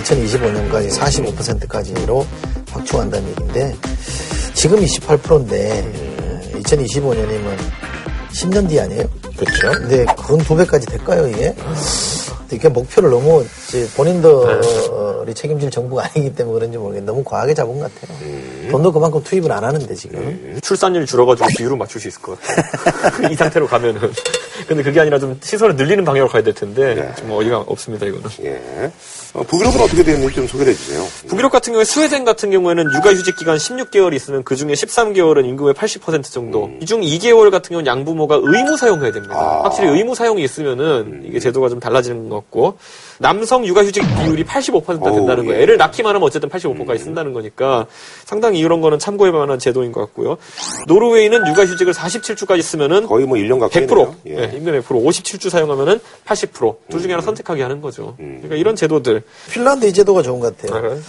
2025년까지 0.00 0.90
45%까지로 0.98 2.26
확충한다는 2.70 3.28
얘기인데 3.30 3.76
지금 4.54 4.80
28%인데 4.80 6.50
2025년이면 6.54 7.56
10년 8.32 8.68
뒤 8.68 8.80
아니에요? 8.80 9.04
그렇죠. 9.36 9.70
근데 9.80 10.04
그건 10.16 10.38
두 10.38 10.56
배까지 10.56 10.86
될까요, 10.86 11.26
이게? 11.28 11.54
이게 12.50 12.68
목표를 12.68 13.10
너무 13.10 13.44
이제 13.68 13.88
본인들이 13.96 15.34
책임질 15.34 15.70
정부가 15.70 16.04
아니기 16.14 16.34
때문에 16.34 16.54
그런지 16.58 16.78
모르겠는데 16.78 17.10
너무 17.10 17.24
과하게 17.24 17.54
잡은 17.54 17.78
것 17.78 17.90
같아요. 18.00 18.18
돈도 18.70 18.92
그만큼 18.92 19.22
투입을 19.22 19.50
안 19.50 19.64
하는데 19.64 19.94
지금. 19.94 20.58
출산율 20.62 21.06
줄어가지고 21.06 21.48
비율을 21.56 21.76
맞출 21.76 22.00
수 22.00 22.08
있을 22.08 22.20
것 22.22 22.38
같아요. 22.40 23.28
이 23.32 23.34
상태로 23.34 23.66
가면은. 23.66 24.12
근데 24.66 24.82
그게 24.82 25.00
아니라 25.00 25.18
좀 25.18 25.38
시설을 25.42 25.76
늘리는 25.76 26.04
방향으로 26.04 26.30
가야 26.30 26.42
될 26.42 26.54
텐데 26.54 26.94
네. 26.94 27.14
좀 27.16 27.30
어디가 27.30 27.58
없습니다 27.58 28.06
이거는. 28.06 28.28
예. 28.44 28.90
어, 29.34 29.42
북유럽은 29.44 29.80
어떻게 29.80 30.02
되는지 30.02 30.34
좀 30.34 30.46
소개를 30.46 30.72
해주세요. 30.72 31.06
북유럽 31.28 31.50
같은 31.50 31.72
경우에 31.72 31.84
스웨덴 31.84 32.24
같은 32.24 32.50
경우에는 32.50 32.84
육아휴직 32.94 33.36
기간 33.36 33.56
16개월 33.56 34.12
있으면 34.14 34.42
그 34.44 34.56
중에 34.56 34.72
13개월은 34.72 35.46
임금의 35.46 35.72
80% 35.74 36.24
정도. 36.24 36.66
음. 36.66 36.78
이중 36.82 37.00
2개월 37.00 37.50
같은 37.50 37.70
경우는 37.70 37.86
양부모가 37.86 38.40
의무 38.42 38.76
사용해야 38.76 39.10
됩니다. 39.12 39.34
아. 39.34 39.62
확실히 39.64 39.88
의무 39.88 40.14
사용이 40.14 40.42
있으면은 40.44 41.22
이게 41.24 41.38
제도가 41.38 41.70
좀 41.70 41.80
달라지는 41.80 42.28
것 42.28 42.36
같고 42.36 42.76
남성 43.18 43.64
육아휴직 43.64 44.04
비율이 44.22 44.44
85%가 44.44 45.12
된다는 45.12 45.46
거예요. 45.46 45.58
예. 45.58 45.62
애를 45.62 45.76
낳기만 45.78 46.14
하면 46.14 46.26
어쨌든 46.26 46.50
85%까지 46.50 47.04
쓴다는 47.04 47.32
거니까 47.32 47.86
상당히 48.24 48.58
이런 48.58 48.80
거는 48.82 48.98
참고해 48.98 49.30
만한 49.30 49.58
제도인 49.58 49.92
것 49.92 50.00
같고요. 50.00 50.36
노르웨이는 50.88 51.46
육아휴직을 51.46 51.94
47주까지 51.94 52.60
쓰면은 52.62 53.06
거의 53.06 53.24
뭐 53.26 53.38
1년 53.38 53.60
가까이 53.60 53.86
100% 53.86 54.14
예. 54.26 54.41
예, 54.42 54.56
임금 54.56 54.72
100% 54.80 54.84
57주 54.84 55.48
사용하면은 55.50 56.00
80%둘 56.26 57.00
중에 57.00 57.12
하나 57.12 57.22
선택하게 57.22 57.62
하는 57.62 57.80
거죠. 57.80 58.14
그러니까 58.16 58.56
이런 58.56 58.74
제도들 58.76 59.22
핀란드 59.50 59.86
이 59.86 59.92
제도가 59.92 60.22
좋은 60.22 60.40
것 60.40 60.56
같아요. 60.56 60.76
알아요? 60.78 61.00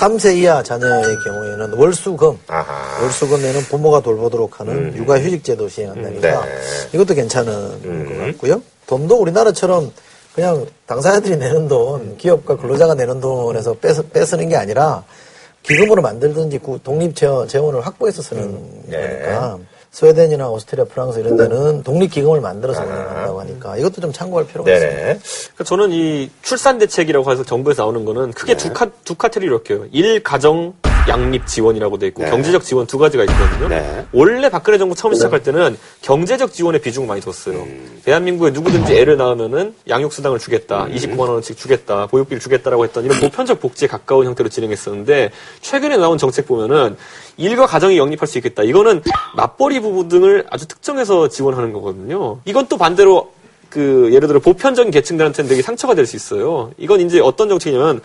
3세 0.00 0.36
이하 0.36 0.62
자녀의 0.62 1.16
경우에는 1.24 1.72
월수금, 1.74 2.38
아하. 2.48 3.02
월수금 3.02 3.40
내는 3.42 3.60
부모가 3.62 4.00
돌보도록 4.00 4.60
하는 4.60 4.96
육아휴직 4.96 5.42
제도 5.44 5.68
시행한다니까 5.68 6.44
네. 6.44 6.50
이것도 6.94 7.14
괜찮은 7.14 8.08
것 8.08 8.26
같고요. 8.26 8.62
돈도 8.86 9.16
우리나라처럼 9.20 9.92
그냥 10.34 10.66
당사자들이 10.86 11.36
내는 11.38 11.66
돈, 11.66 12.16
기업과 12.18 12.56
근로자가 12.56 12.94
내는 12.94 13.20
돈에서 13.20 13.74
뺏, 13.74 13.94
뺏으는 14.12 14.48
게 14.50 14.56
아니라 14.56 15.02
기금으로 15.62 16.02
만들든지 16.02 16.58
구- 16.58 16.78
독립 16.82 17.16
재원, 17.16 17.48
재원을 17.48 17.80
확보해서 17.84 18.22
쓰는 18.22 18.56
네. 18.86 18.96
거니까 18.98 19.58
스웨덴이나 19.96 20.50
오스트리아, 20.50 20.84
프랑스 20.84 21.20
이런 21.20 21.38
데는 21.38 21.82
독립 21.82 22.10
기금을 22.10 22.42
만들어서 22.42 22.82
운영한다고 22.82 23.40
하니까 23.40 23.78
이것도 23.78 24.02
좀 24.02 24.12
참고할 24.12 24.46
필요가 24.46 24.70
있습니다. 24.70 24.94
네네. 24.94 25.18
그러니까 25.18 25.64
저는 25.64 25.90
이 25.92 26.30
출산 26.42 26.76
대책이라고 26.76 27.32
해서 27.32 27.42
정부에서 27.44 27.84
나오는 27.84 28.04
거는 28.04 28.32
크게 28.32 28.52
네. 28.52 28.58
두, 28.58 28.74
카, 28.74 28.90
두 29.04 29.14
카테고리 29.14 29.46
이렇게 29.46 29.72
해요. 29.72 29.86
일 29.92 30.22
가정 30.22 30.74
양립 31.08 31.46
지원이라고 31.46 31.98
돼 31.98 32.08
있고 32.08 32.22
네. 32.22 32.30
경제적 32.30 32.62
지원 32.64 32.86
두 32.86 32.98
가지가 32.98 33.24
있거든요. 33.24 33.68
네. 33.68 34.06
원래 34.12 34.48
박근혜 34.48 34.78
정부 34.78 34.94
처음 34.94 35.14
시작할 35.14 35.42
때는 35.42 35.76
경제적 36.02 36.52
지원에 36.52 36.78
비중을 36.78 37.06
많이 37.06 37.20
뒀어요. 37.20 37.58
음. 37.60 38.00
대한민국에 38.04 38.50
누구든지 38.50 38.94
애를 38.96 39.16
낳으면은 39.16 39.74
양육 39.88 40.12
수당을 40.12 40.38
주겠다, 40.38 40.86
29만 40.86 41.20
원어치 41.20 41.54
주겠다, 41.54 42.06
보육비를 42.06 42.40
주겠다라고 42.40 42.84
했던 42.84 43.04
이런 43.04 43.18
보편적 43.20 43.60
복지에 43.60 43.88
가까운 43.88 44.26
형태로 44.26 44.48
진행했었는데 44.48 45.30
최근에 45.60 45.96
나온 45.96 46.18
정책 46.18 46.46
보면은 46.46 46.96
일과 47.36 47.66
가정이 47.66 47.98
영립할 47.98 48.26
수 48.26 48.38
있겠다. 48.38 48.62
이거는 48.62 49.02
맞벌이 49.36 49.80
부부 49.80 50.08
등을 50.08 50.46
아주 50.50 50.66
특정해서 50.66 51.28
지원하는 51.28 51.72
거거든요. 51.72 52.40
이건 52.44 52.66
또 52.68 52.76
반대로 52.78 53.32
그 53.68 54.08
예를 54.12 54.28
들어 54.28 54.40
보편적인 54.40 54.90
계층들한테는 54.90 55.48
되게 55.48 55.60
상처가 55.60 55.94
될 55.94 56.06
수 56.06 56.16
있어요. 56.16 56.70
이건 56.78 57.00
이제 57.00 57.20
어떤 57.20 57.48
정책이냐면 57.48 58.00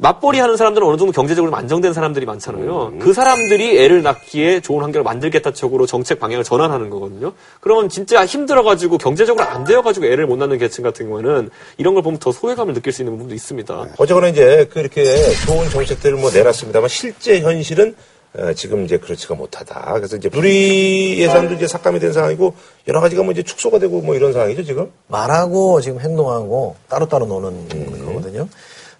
맞벌이 0.00 0.38
하는 0.38 0.56
사람들은 0.56 0.86
어느 0.86 0.96
정도 0.96 1.12
경제적으로 1.12 1.54
안정된 1.54 1.92
사람들이 1.92 2.24
많잖아요. 2.24 2.94
그 3.00 3.12
사람들이 3.12 3.78
애를 3.80 4.02
낳기에 4.02 4.60
좋은 4.60 4.82
환경을 4.82 5.04
만들겠다 5.04 5.52
쪽으로 5.52 5.84
정책 5.86 6.18
방향을 6.18 6.42
전환하는 6.42 6.88
거거든요. 6.88 7.32
그러면 7.60 7.90
진짜 7.90 8.24
힘들어가지고 8.24 8.96
경제적으로 8.96 9.44
안 9.44 9.64
되어가지고 9.64 10.06
애를 10.06 10.26
못 10.26 10.36
낳는 10.36 10.56
계층 10.58 10.84
같은 10.84 11.06
경우에는 11.06 11.50
이런 11.76 11.94
걸 11.94 12.02
보면 12.02 12.18
더 12.18 12.32
소외감을 12.32 12.72
느낄 12.72 12.92
수 12.94 13.02
있는 13.02 13.12
부분도 13.14 13.34
있습니다. 13.34 13.86
어쨌거나 13.98 14.28
이제 14.28 14.66
그렇게 14.72 15.04
좋은 15.46 15.68
정책들을 15.68 16.16
뭐 16.16 16.30
내놨습니다만 16.30 16.88
실제 16.88 17.40
현실은 17.40 17.94
어, 18.32 18.52
지금 18.54 18.84
이제 18.84 18.96
그렇지가 18.96 19.34
못하다. 19.34 19.92
그래서 19.94 20.16
이제 20.16 20.30
누리 20.30 21.18
예산도 21.18 21.54
이제 21.54 21.66
삭감이 21.66 21.98
된 21.98 22.12
상황이고 22.12 22.54
여러 22.86 23.00
가지가 23.00 23.24
뭐 23.24 23.32
이제 23.32 23.42
축소가 23.42 23.80
되고 23.80 24.00
뭐 24.00 24.14
이런 24.14 24.32
상황이죠 24.32 24.62
지금. 24.62 24.90
말하고 25.08 25.80
지금 25.80 26.00
행동하고 26.00 26.76
따로따로 26.88 27.26
노는 27.26 28.04
거거든요. 28.06 28.48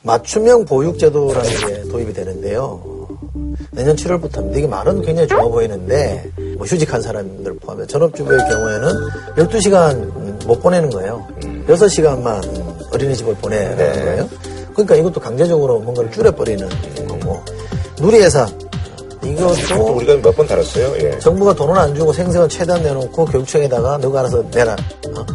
맞춤형 0.03 0.65
보육제도라는 0.65 1.51
게 1.67 1.83
도입이 1.89 2.13
되는데요. 2.13 2.81
내년 3.73 3.95
7월부터입니다. 3.97 4.57
이게 4.57 4.67
말은 4.67 5.03
굉장히 5.03 5.29
좋아 5.29 5.43
보이는데, 5.43 6.31
뭐 6.57 6.67
휴직한 6.67 7.01
사람들 7.03 7.57
포함해 7.59 7.87
전업주부의 7.87 8.39
경우에는 8.39 8.93
12시간 9.37 10.47
못 10.47 10.61
보내는 10.63 10.91
거예요. 10.91 11.27
6시간만 11.69 12.93
어린이집을 12.95 13.35
보내는 13.37 13.77
네. 13.77 13.93
거예요. 13.93 14.29
그러니까 14.73 14.95
이것도 14.97 15.21
강제적으로 15.21 15.79
뭔가를 15.81 16.11
줄여버리는 16.11 16.69
거고, 17.07 17.41
누리예산. 18.01 18.49
또 19.21 19.29
이것도 19.29 19.97
우리가 19.97 20.17
몇 20.17 20.35
번 20.35 20.47
다뤘어요. 20.47 20.95
예. 21.05 21.19
정부가 21.19 21.53
돈을 21.55 21.77
안 21.77 21.95
주고 21.95 22.11
생생을 22.11 22.49
최대한 22.49 22.83
내놓고 22.83 23.27
교육청에다가 23.27 23.99
너가 23.99 24.21
알아서 24.21 24.43
내라. 24.51 24.73
어? 25.15 25.27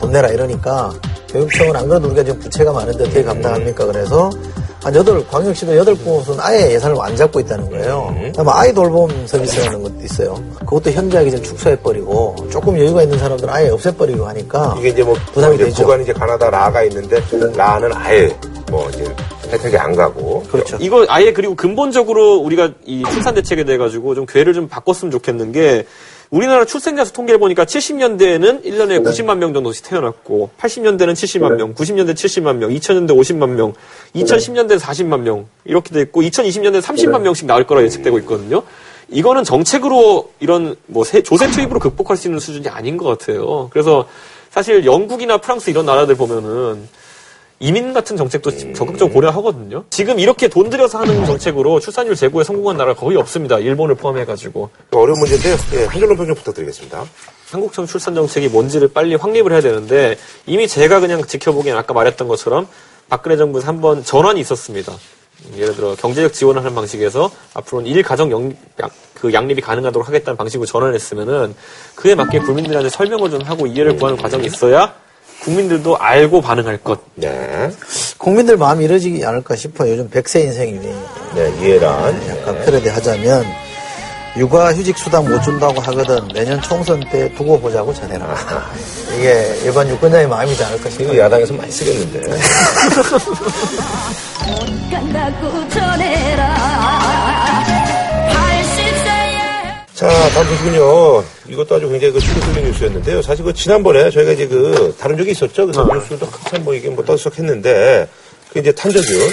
돈 0.00 0.10
내라 0.12 0.28
이러니까 0.28 0.90
교육청은 1.34 1.74
안 1.74 1.88
그래도 1.88 2.06
우리가 2.06 2.22
지금 2.22 2.38
부채가 2.38 2.72
많은데 2.72 3.02
어떻게 3.04 3.22
감당합니까? 3.24 3.86
그래서 3.86 4.30
한 4.84 4.94
여덟, 4.94 5.26
광역시도 5.26 5.76
여덟 5.76 5.96
곳은 5.96 6.36
아예 6.38 6.72
예산을 6.72 6.96
안 7.00 7.16
잡고 7.16 7.40
있다는 7.40 7.70
거예요. 7.70 8.14
그다음에 8.26 8.50
아이 8.52 8.72
돌봄 8.72 9.26
서비스라는 9.26 9.82
것도 9.82 9.96
있어요. 10.04 10.40
그것도 10.60 10.90
현저하게 10.90 11.30
지금 11.30 11.44
축소해버리고 11.44 12.36
조금 12.52 12.78
여유가 12.78 13.02
있는 13.02 13.18
사람들은 13.18 13.52
아예 13.52 13.70
없애버리고 13.70 14.26
하니까 14.26 14.76
이게 14.78 14.90
이제 14.90 15.02
뭐 15.02 15.16
부담이 15.32 15.56
이제 15.56 15.64
되죠. 15.64 15.82
구간 15.82 16.02
이제 16.02 16.12
가나다 16.12 16.50
라가 16.50 16.84
있는데 16.84 17.20
라는 17.56 17.90
아예 17.94 18.30
뭐 18.70 18.88
이제 18.90 19.04
혜택이 19.50 19.76
안 19.76 19.96
가고. 19.96 20.44
그렇죠. 20.52 20.76
이거 20.80 21.04
아예 21.08 21.32
그리고 21.32 21.56
근본적으로 21.56 22.36
우리가 22.36 22.70
이 22.84 23.02
출산 23.10 23.34
대책에 23.34 23.64
대해 23.64 23.76
가지고 23.78 24.14
좀 24.14 24.26
궤를 24.26 24.52
좀 24.52 24.68
바꿨으면 24.68 25.10
좋겠는 25.10 25.50
게 25.52 25.86
우리나라 26.30 26.64
출생자 26.64 27.04
수 27.04 27.12
통계를 27.12 27.38
보니까 27.38 27.64
70년대에는 27.64 28.64
1년에 28.64 29.04
90만 29.04 29.36
명 29.38 29.52
정도씩 29.54 29.84
태어났고 29.88 30.50
80년대는 30.58 31.12
70만 31.12 31.54
명, 31.56 31.74
90년대 31.74 32.14
70만 32.14 32.56
명, 32.56 32.70
2000년대 32.70 33.10
50만 33.10 33.50
명, 33.50 33.72
2010년대 34.16 34.78
40만 34.78 35.20
명 35.20 35.46
이렇게 35.64 35.90
돼 35.94 36.00
있고 36.02 36.22
2020년대 36.22 36.80
30만 36.82 37.20
명씩 37.20 37.46
나올 37.46 37.66
거라 37.66 37.82
예측되고 37.82 38.18
있거든요. 38.20 38.62
이거는 39.08 39.44
정책으로 39.44 40.30
이런 40.40 40.76
뭐 40.86 41.04
세- 41.04 41.22
조세 41.22 41.50
투입으로 41.50 41.78
극복할 41.78 42.16
수 42.16 42.26
있는 42.26 42.40
수준이 42.40 42.68
아닌 42.68 42.96
것 42.96 43.04
같아요. 43.06 43.68
그래서 43.70 44.08
사실 44.50 44.84
영국이나 44.86 45.36
프랑스 45.38 45.70
이런 45.70 45.84
나라들 45.86 46.14
보면은 46.16 46.88
이민 47.64 47.94
같은 47.94 48.14
정책도 48.18 48.74
적극적으로 48.74 49.08
고려하거든요. 49.14 49.84
지금 49.88 50.18
이렇게 50.20 50.48
돈 50.48 50.68
들여서 50.68 50.98
하는 50.98 51.24
정책으로 51.24 51.80
출산율 51.80 52.14
제고에 52.14 52.44
성공한 52.44 52.76
나라가 52.76 53.00
거의 53.00 53.16
없습니다. 53.16 53.58
일본을 53.58 53.94
포함해가지고. 53.94 54.68
어려운 54.90 55.18
문제인데요. 55.18 55.56
예, 55.72 55.84
한 55.86 55.98
줄로 55.98 56.14
평좀 56.14 56.34
부탁드리겠습니다. 56.34 57.06
한국형 57.50 57.86
출산 57.86 58.14
정책이 58.14 58.48
뭔지를 58.48 58.88
빨리 58.88 59.14
확립을 59.14 59.50
해야 59.52 59.62
되는데 59.62 60.18
이미 60.44 60.68
제가 60.68 61.00
그냥 61.00 61.24
지켜보기엔 61.24 61.74
아까 61.74 61.94
말했던 61.94 62.28
것처럼 62.28 62.66
박근혜 63.08 63.38
정부에서 63.38 63.66
한 63.66 63.80
번 63.80 64.04
전환이 64.04 64.40
있었습니다. 64.40 64.92
예를 65.56 65.74
들어 65.74 65.94
경제적 65.94 66.34
지원을 66.34 66.60
하는 66.62 66.74
방식에서 66.74 67.30
앞으로는 67.54 67.90
일 67.90 68.02
가정 68.02 68.30
영, 68.30 68.54
양- 68.82 68.90
그 69.14 69.32
양립이 69.32 69.62
가능하도록 69.62 70.06
하겠다는 70.06 70.36
방식으로 70.36 70.66
전환했으면은 70.66 71.54
그에 71.94 72.14
맞게 72.14 72.40
국민들한테 72.40 72.90
설명을 72.90 73.30
좀 73.30 73.40
하고 73.42 73.66
이해를 73.66 73.96
구하는 73.96 74.20
과정이 74.20 74.44
있어야 74.46 74.94
국민들도 75.44 75.98
알고 75.98 76.40
반응할 76.40 76.78
것. 76.78 77.00
네. 77.16 77.70
국민들 78.18 78.56
마음이 78.56 78.84
이러지지 78.84 79.24
않을까 79.24 79.54
싶어요. 79.56 79.92
요즘 79.92 80.08
백세 80.08 80.40
인생이 80.40 80.72
네, 81.34 81.52
이해란. 81.60 82.28
약간 82.28 82.58
패러디 82.64 82.88
하자면 82.88 83.44
육아 84.36 84.72
휴직 84.74 84.96
수당 84.98 85.28
못 85.28 85.40
준다고 85.42 85.80
하거든 85.80 86.26
내년 86.28 86.60
총선 86.62 86.98
때 87.10 87.32
두고 87.34 87.60
보자고 87.60 87.92
전해라. 87.94 88.26
이게 89.16 89.54
일반 89.62 89.88
유권자의 89.88 90.26
마음이지 90.26 90.64
않을까 90.64 90.88
이거 90.88 90.90
싶어요. 90.90 91.20
야당에서 91.20 91.54
많이 91.54 91.70
쓰겠는데. 91.70 92.20
간다고 94.90 95.68
전해라 95.68 96.54
80세에 96.54 97.03
자, 99.94 100.08
다음 100.30 100.44
소식은요. 100.48 101.24
이것도 101.50 101.76
아주 101.76 101.88
굉장히 101.88 102.12
그 102.12 102.18
충격적인 102.18 102.64
뉴스였는데요. 102.64 103.22
사실 103.22 103.44
그 103.44 103.52
지난번에 103.52 104.10
저희가 104.10 104.32
이제 104.32 104.48
그 104.48 104.92
다룬 104.98 105.16
적이 105.16 105.30
있었죠. 105.30 105.66
그래서 105.66 105.84
뉴스도 105.84 106.26
한참 106.26 106.64
뭐 106.64 106.74
이게 106.74 106.90
뭐 106.90 107.04
떠들썩 107.04 107.38
했는데 107.38 108.08
그 108.08 108.23
이제 108.56 108.70
탄저균 108.72 109.30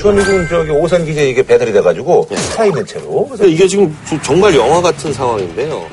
주한미군 0.00 0.48
저기 0.48 0.70
오산 0.70 1.04
기지에 1.04 1.28
이게 1.30 1.42
배달이 1.42 1.72
돼가지고 1.72 2.26
살아있는 2.34 2.86
채로. 2.86 3.26
그래서 3.26 3.36
그러니까 3.42 3.46
이게 3.46 3.68
지금 3.68 3.96
주- 4.08 4.20
정말 4.22 4.54
영화 4.54 4.80
같은 4.80 5.12
상황인데요. 5.12 5.86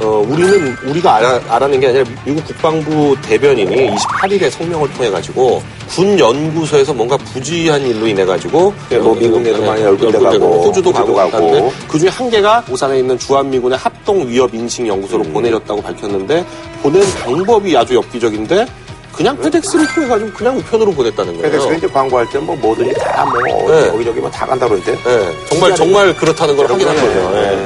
어, 0.00 0.24
우리는 0.28 0.76
우리가 0.86 1.16
알아, 1.16 1.40
알아 1.48 1.66
낸 1.66 1.80
게 1.80 1.88
아니라 1.88 2.04
미국 2.24 2.44
국방부 2.46 3.16
대변인이 3.22 3.90
28일에 3.96 4.48
성명을 4.50 4.92
통해 4.92 5.10
가지고 5.10 5.60
군 5.88 6.16
연구소에서 6.18 6.94
뭔가 6.94 7.16
부주의한 7.16 7.82
일로 7.82 8.06
인해 8.06 8.24
가지고 8.24 8.72
뭐 9.02 9.14
미국에도 9.16 9.60
많이 9.64 9.82
얼굴대 9.82 10.18
가고, 10.18 10.62
호주도 10.62 10.92
가고 10.92 11.14
가고. 11.14 11.72
그 11.88 11.98
중에 11.98 12.10
한 12.10 12.30
개가 12.30 12.64
오산에 12.70 12.98
있는 13.00 13.18
주한미군의 13.18 13.76
합동 13.78 14.28
위협 14.28 14.54
인식 14.54 14.86
연구소로 14.86 15.24
보내졌다고 15.24 15.82
밝혔는데 15.82 16.44
보낸 16.82 17.02
방법이 17.24 17.76
아주 17.76 17.96
엽기적인데 17.96 18.66
그냥 19.18 19.36
페덱스를 19.36 19.84
통해 19.94 20.08
가지고 20.08 20.30
그냥 20.32 20.56
우편으로 20.58 20.92
보냈다는 20.92 21.36
거예요. 21.36 21.50
그래서 21.50 21.72
이제 21.74 21.86
광고할 21.88 22.28
때 22.30 22.38
뭐 22.38 22.54
뭐든지 22.56 22.94
다뭐 22.94 23.42
네. 23.68 23.88
여기저기 23.88 24.20
뭐 24.20 24.30
다 24.30 24.46
간다고 24.46 24.76
그러는데. 24.78 25.10
예, 25.10 25.46
정말 25.48 25.74
정말 25.74 26.14
그렇다는 26.16 26.56
걸 26.56 26.70
확인한 26.70 26.94
거죠. 26.94 27.32
예. 27.36 27.58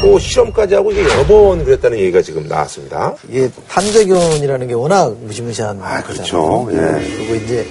또 0.00 0.18
실험까지 0.18 0.74
하고 0.74 0.90
이게 0.90 1.04
여러 1.04 1.24
번 1.26 1.62
그랬다는 1.64 1.98
얘기가 1.98 2.22
지금 2.22 2.48
나왔습니다. 2.48 3.14
이게 3.28 3.50
탄저균이라는 3.68 4.66
게 4.66 4.72
워낙 4.74 5.14
무시무시한 5.20 5.78
그렇죠. 6.04 6.64
거잖아요. 6.64 6.98
예. 6.98 7.16
그리고 7.16 7.34
이제 7.34 7.66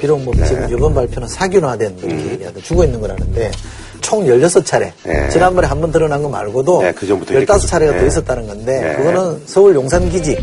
비록 0.00 0.20
뭐 0.20 0.32
지금 0.46 0.68
이번 0.70 0.94
발표는 0.94 1.26
사균화된 1.28 1.98
이렇게 2.02 2.60
죽어 2.62 2.84
있는 2.84 3.00
거라는데 3.00 3.50
총 4.00 4.24
16차례. 4.26 4.92
예. 5.08 5.28
지난번에 5.30 5.66
한 5.66 5.80
번 5.80 5.90
드러난 5.90 6.22
거 6.22 6.28
말고도 6.28 6.82
네, 6.82 6.92
그 6.92 7.06
전부터 7.06 7.32
이렇게 7.34 7.46
15차례가 7.46 7.90
더 7.98 8.02
예. 8.02 8.06
있었다는 8.06 8.46
건데 8.46 8.92
예. 8.92 8.96
그거는 8.96 9.42
서울 9.46 9.74
용산기지 9.74 10.38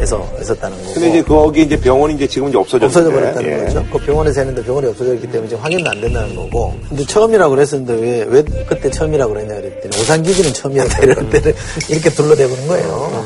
에서 0.00 0.28
있었다는 0.40 0.76
거고. 0.78 0.94
근데 0.94 1.08
이제 1.10 1.22
거기 1.22 1.62
이제 1.62 1.78
병원이 1.80 2.14
이제 2.14 2.26
지금 2.26 2.48
이제 2.48 2.56
없어졌는데. 2.58 2.86
없어져 2.86 3.10
버렸다는 3.10 3.50
예. 3.50 3.64
거죠. 3.64 3.84
그 3.92 3.98
병원에서 3.98 4.40
했는데 4.40 4.62
병원이 4.62 4.86
없어졌기 4.88 5.26
때문에 5.30 5.48
지금 5.48 5.62
확인도 5.62 5.90
안 5.90 6.00
된다는 6.00 6.36
거고. 6.36 6.74
근데 6.88 7.04
처음이라고 7.04 7.54
그랬었는데 7.54 7.94
왜, 7.94 8.24
왜 8.28 8.42
그때 8.68 8.90
처음이라고 8.90 9.32
그랬냐 9.32 9.54
그랬더니 9.56 10.00
오산기지는 10.00 10.52
처음이었다 10.52 10.98
이럴 11.02 11.30
때를 11.30 11.54
이렇게 11.88 12.10
둘러대보는 12.10 12.68
거예요. 12.68 12.88
어, 12.90 13.24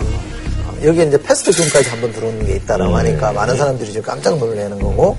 여기에 0.84 1.04
이제 1.04 1.22
패스트균까지 1.22 1.88
한번 1.90 2.12
들어오는 2.12 2.46
게 2.46 2.56
있다라고 2.56 2.96
하니까 2.96 3.32
많은 3.32 3.56
사람들이 3.56 3.92
지금 3.92 4.02
깜짝 4.02 4.38
놀라는 4.38 4.80
거고 4.80 5.16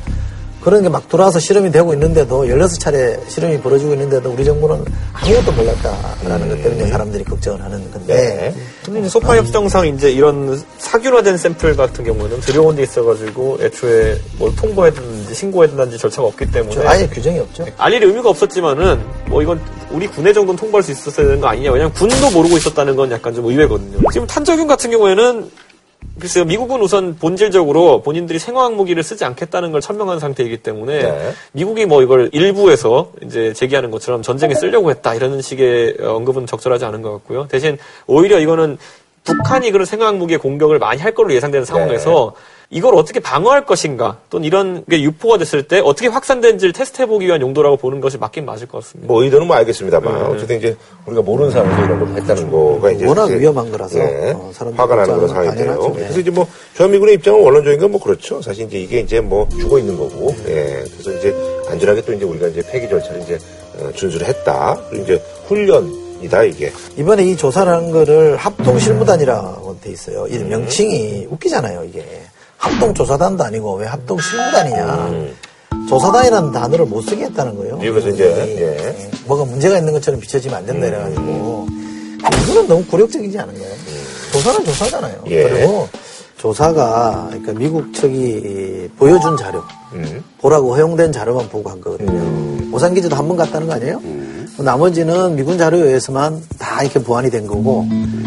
그런 0.64 0.82
게 0.82 0.90
막 0.90 1.10
들어와서 1.10 1.40
실험이 1.40 1.72
되고 1.72 1.92
있는데도 1.94 2.46
16차례 2.46 3.20
실험이 3.30 3.60
벌어지고 3.60 3.94
있는데도 3.94 4.30
우리 4.32 4.46
정부는 4.46 4.86
아무것도 5.14 5.52
몰랐다라는 5.52 6.50
것 6.50 6.64
때문에 6.64 6.88
사람들이 6.88 7.24
걱정을 7.24 7.62
하는 7.62 7.92
건데 7.92 8.54
근데 8.86 9.00
이제 9.02 9.10
소파 9.10 9.36
협정상 9.36 9.88
이제 9.88 10.12
이런 10.12 10.62
사균화된 10.78 11.38
샘플 11.38 11.76
같은 11.76 12.06
경우는 12.06 12.40
들여온 12.42 12.76
데 12.76 12.84
있어가지고 12.84 13.58
애초에 13.62 14.18
뭐 14.38 14.54
통보해야 14.56 14.94
되는지 14.94 15.34
신고해야 15.34 15.70
된다든지 15.70 15.98
절차가 15.98 16.28
없기 16.28 16.52
때문에 16.52 16.74
저 16.76 16.88
아예 16.88 17.08
규정이 17.08 17.40
없죠. 17.40 17.66
알릴 17.78 18.04
의미가 18.04 18.30
없었지만은 18.30 19.02
뭐 19.28 19.42
이건 19.42 19.60
우리 19.92 20.08
군에 20.08 20.32
정도는 20.32 20.58
통보할 20.58 20.84
수 20.84 20.92
있었어야 20.92 21.26
되는 21.28 21.42
거 21.42 21.48
아니냐. 21.48 21.72
왜냐면 21.72 21.92
군도 21.94 22.30
모르고 22.32 22.58
있었다는 22.58 22.96
건 22.96 23.12
약간 23.12 23.34
좀 23.34 23.46
의외거든요. 23.46 24.00
지금 24.12 24.28
탄저균 24.28 24.68
같은 24.68 24.92
경우에는 24.92 25.50
글쎄요, 26.20 26.46
미국은 26.46 26.80
우선 26.82 27.16
본질적으로 27.16 28.02
본인들이 28.04 28.38
생화학 28.38 28.76
무기를 28.76 29.02
쓰지 29.02 29.26
않겠다는 29.26 29.72
걸 29.72 29.82
천명한 29.82 30.20
상태이기 30.20 30.58
때문에 30.58 31.02
네. 31.02 31.34
미국이 31.54 31.86
뭐 31.86 32.04
이걸 32.04 32.30
일부에서 32.34 33.12
이제 33.24 33.52
제기하는 33.54 33.90
것처럼 33.90 34.22
전쟁에 34.22 34.54
쓰려고 34.54 34.92
했다 34.92 35.16
이런 35.16 35.42
식의 35.42 35.98
언급은 36.02 36.46
적절하지 36.46 36.86
않은 36.86 37.02
것 37.02 37.12
같고요. 37.14 37.48
대신 37.48 37.78
오히려 38.06 38.40
이거는 38.40 38.78
북한이 39.24 39.72
그런 39.72 39.86
생화학 39.86 40.18
무기의 40.18 40.38
공격을 40.38 40.80
많이 40.80 41.02
할 41.02 41.14
걸로 41.14 41.34
예상되는 41.34 41.66
상황에서 41.66 42.34
이걸 42.74 42.96
어떻게 42.96 43.20
방어할 43.20 43.66
것인가 43.66 44.18
또는 44.30 44.46
이런 44.46 44.84
게 44.90 45.02
유포가 45.02 45.38
됐을 45.38 45.64
때 45.64 45.80
어떻게 45.80 46.08
확산된지를 46.08 46.74
테스트해보기 46.74 47.26
위한 47.28 47.40
용도라고 47.42 47.78
보는 47.78 48.02
것이 48.02 48.18
맞긴 48.18 48.46
맞을 48.46 48.68
것 48.68 48.84
같습니다. 48.84 49.08
뭐 49.08 49.24
의도는 49.24 49.48
뭐 49.48 49.56
알겠습니다만 49.58 50.14
네. 50.14 50.22
어쨌든 50.26 50.58
이제 50.58 50.76
우리가 51.06 51.22
모르는 51.22 51.52
상황에서 51.52 51.86
이런 51.86 52.00
걸 52.00 52.22
했다는 52.22 52.52
거가 52.52 52.92
이제 52.92 53.06
워낙 53.06 53.26
이제, 53.28 53.40
위험한 53.40 53.72
거라서 53.72 54.00
네, 54.00 54.32
어, 54.36 54.52
화가 54.76 54.96
나는 54.96 55.06
그런 55.16 55.20
걱정은 55.20 55.28
상황인데요. 55.28 55.94
예. 55.96 56.00
그래서 56.00 56.20
이제 56.20 56.32
뭐 56.32 56.48
주한미군의 56.76 57.16
입장은 57.16 57.42
원론적인 57.44 57.80
건 57.80 57.94
뭐 57.94 58.02
그렇죠. 58.02 58.42
사실 58.42 58.66
이제 58.66 58.80
이게 58.80 59.00
이제 59.02 59.22
뭐 59.22 59.48
죽어 59.50 59.78
있는 59.78 59.96
거고, 59.96 60.34
예. 60.48 60.84
그래서 60.98 61.12
이제 61.20 61.36
안전하게 61.70 62.02
또 62.02 62.14
이제 62.14 62.26
우리가 62.26 62.48
이제 62.48 62.64
폐기 62.72 62.90
절차를 62.90 63.22
이제 63.22 63.38
어, 63.78 63.92
준수를 63.94 64.26
했다. 64.28 64.80
그리고 64.90 65.04
이제 65.04 65.24
훈련 65.48 66.04
이다 66.24 66.42
이게. 66.44 66.72
이번에 66.98 67.24
이 67.24 67.38
조사를 67.38 67.72
한 67.72 67.92
거를 67.92 68.36
합동 68.38 68.80
실무단이라고 68.80 69.78
돼 69.82 69.92
있어요. 69.92 70.26
이 70.28 70.40
명칭이 70.40 71.28
웃기잖아요, 71.30 71.84
이게. 71.84 72.23
합동조사단도 72.64 73.44
아니고 73.44 73.76
왜 73.76 73.88
합동실무단이냐. 73.88 75.10
조사단이라는 75.90 76.52
단어를 76.52 76.86
못 76.86 77.02
쓰게 77.02 77.26
했다는 77.26 77.58
거예요. 77.58 77.78
미국에서 77.78 78.10
이제, 78.10 78.24
예. 78.58 79.10
뭐가 79.26 79.44
문제가 79.46 79.78
있는 79.78 79.92
것처럼 79.94 80.20
비춰지면 80.20 80.58
안 80.58 80.66
된다 80.66 80.88
이래가지고. 80.88 81.68
이거는 82.44 82.68
너무 82.68 82.86
굴욕적이지 82.86 83.38
않은가요? 83.38 83.70
조사는 84.32 84.64
조사잖아요. 84.66 85.24
예. 85.28 85.44
그리고 85.44 85.90
조사가, 86.38 87.28
그러니까 87.32 87.52
미국 87.54 87.94
측이 87.94 88.90
보여준 88.98 89.36
자료, 89.38 89.62
음. 89.94 90.24
보라고 90.40 90.74
허용된 90.74 91.12
자료만 91.12 91.50
보고 91.50 91.70
한 91.70 91.82
거거든요. 91.82 92.74
오산 92.74 92.94
기지도 92.94 93.16
한 93.16 93.28
번 93.28 93.36
갔다는 93.38 93.68
거 93.68 93.74
아니에요? 93.74 94.02
나머지는 94.60 95.36
미군 95.36 95.58
자료에 95.58 95.82
의해서만 95.82 96.42
다 96.60 96.84
이렇게 96.84 97.02
보완이 97.02 97.30
된 97.32 97.48
거고, 97.48 97.86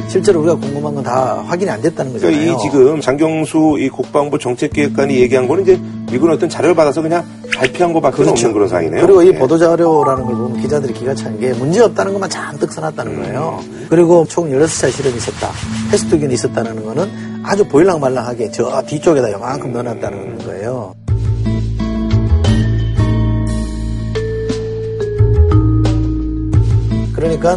실제로 0.09 0.41
우리가 0.41 0.57
궁금한 0.57 0.95
건 0.95 1.05
다 1.07 1.41
확인이 1.47 1.71
안 1.71 1.81
됐다는 1.81 2.12
거잖아요. 2.15 2.37
그러니까 2.37 2.59
이 2.59 2.62
지금 2.62 3.01
장경수 3.01 3.77
이 3.79 3.89
국방부 3.89 4.39
정책기획관이 4.39 5.15
얘기한 5.21 5.47
거는 5.47 5.62
이제 5.62 5.81
미군 6.11 6.31
어떤 6.33 6.49
자료를 6.49 6.75
받아서 6.75 7.01
그냥 7.01 7.25
발표한 7.57 7.93
것밖에 7.93 8.23
없는 8.29 8.53
그런 8.53 8.69
상황이네요. 8.69 9.07
그리고 9.07 9.23
이 9.23 9.29
예. 9.29 9.39
보도 9.39 9.57
자료라는 9.57 10.25
걸 10.25 10.35
보면 10.35 10.61
기자들이 10.61 10.95
기가 10.95 11.15
찬 11.15 11.39
게 11.39 11.53
문제 11.53 11.81
없다는 11.81 12.12
것만 12.12 12.29
잔뜩 12.29 12.73
써놨다는 12.73 13.23
거예요. 13.23 13.61
그리고 13.89 14.25
총 14.29 14.51
16차 14.51 14.91
실험이 14.91 15.17
있었다. 15.17 15.51
패스트균이 15.91 16.35
있었다는 16.35 16.85
거는 16.85 17.09
아주 17.45 17.65
보일랑말랑하게 17.69 18.51
저 18.51 18.83
뒤쪽에다 18.83 19.31
요만큼 19.33 19.73
넣어놨다는 19.73 20.39
거예요. 20.39 20.95
그러니까 27.17 27.57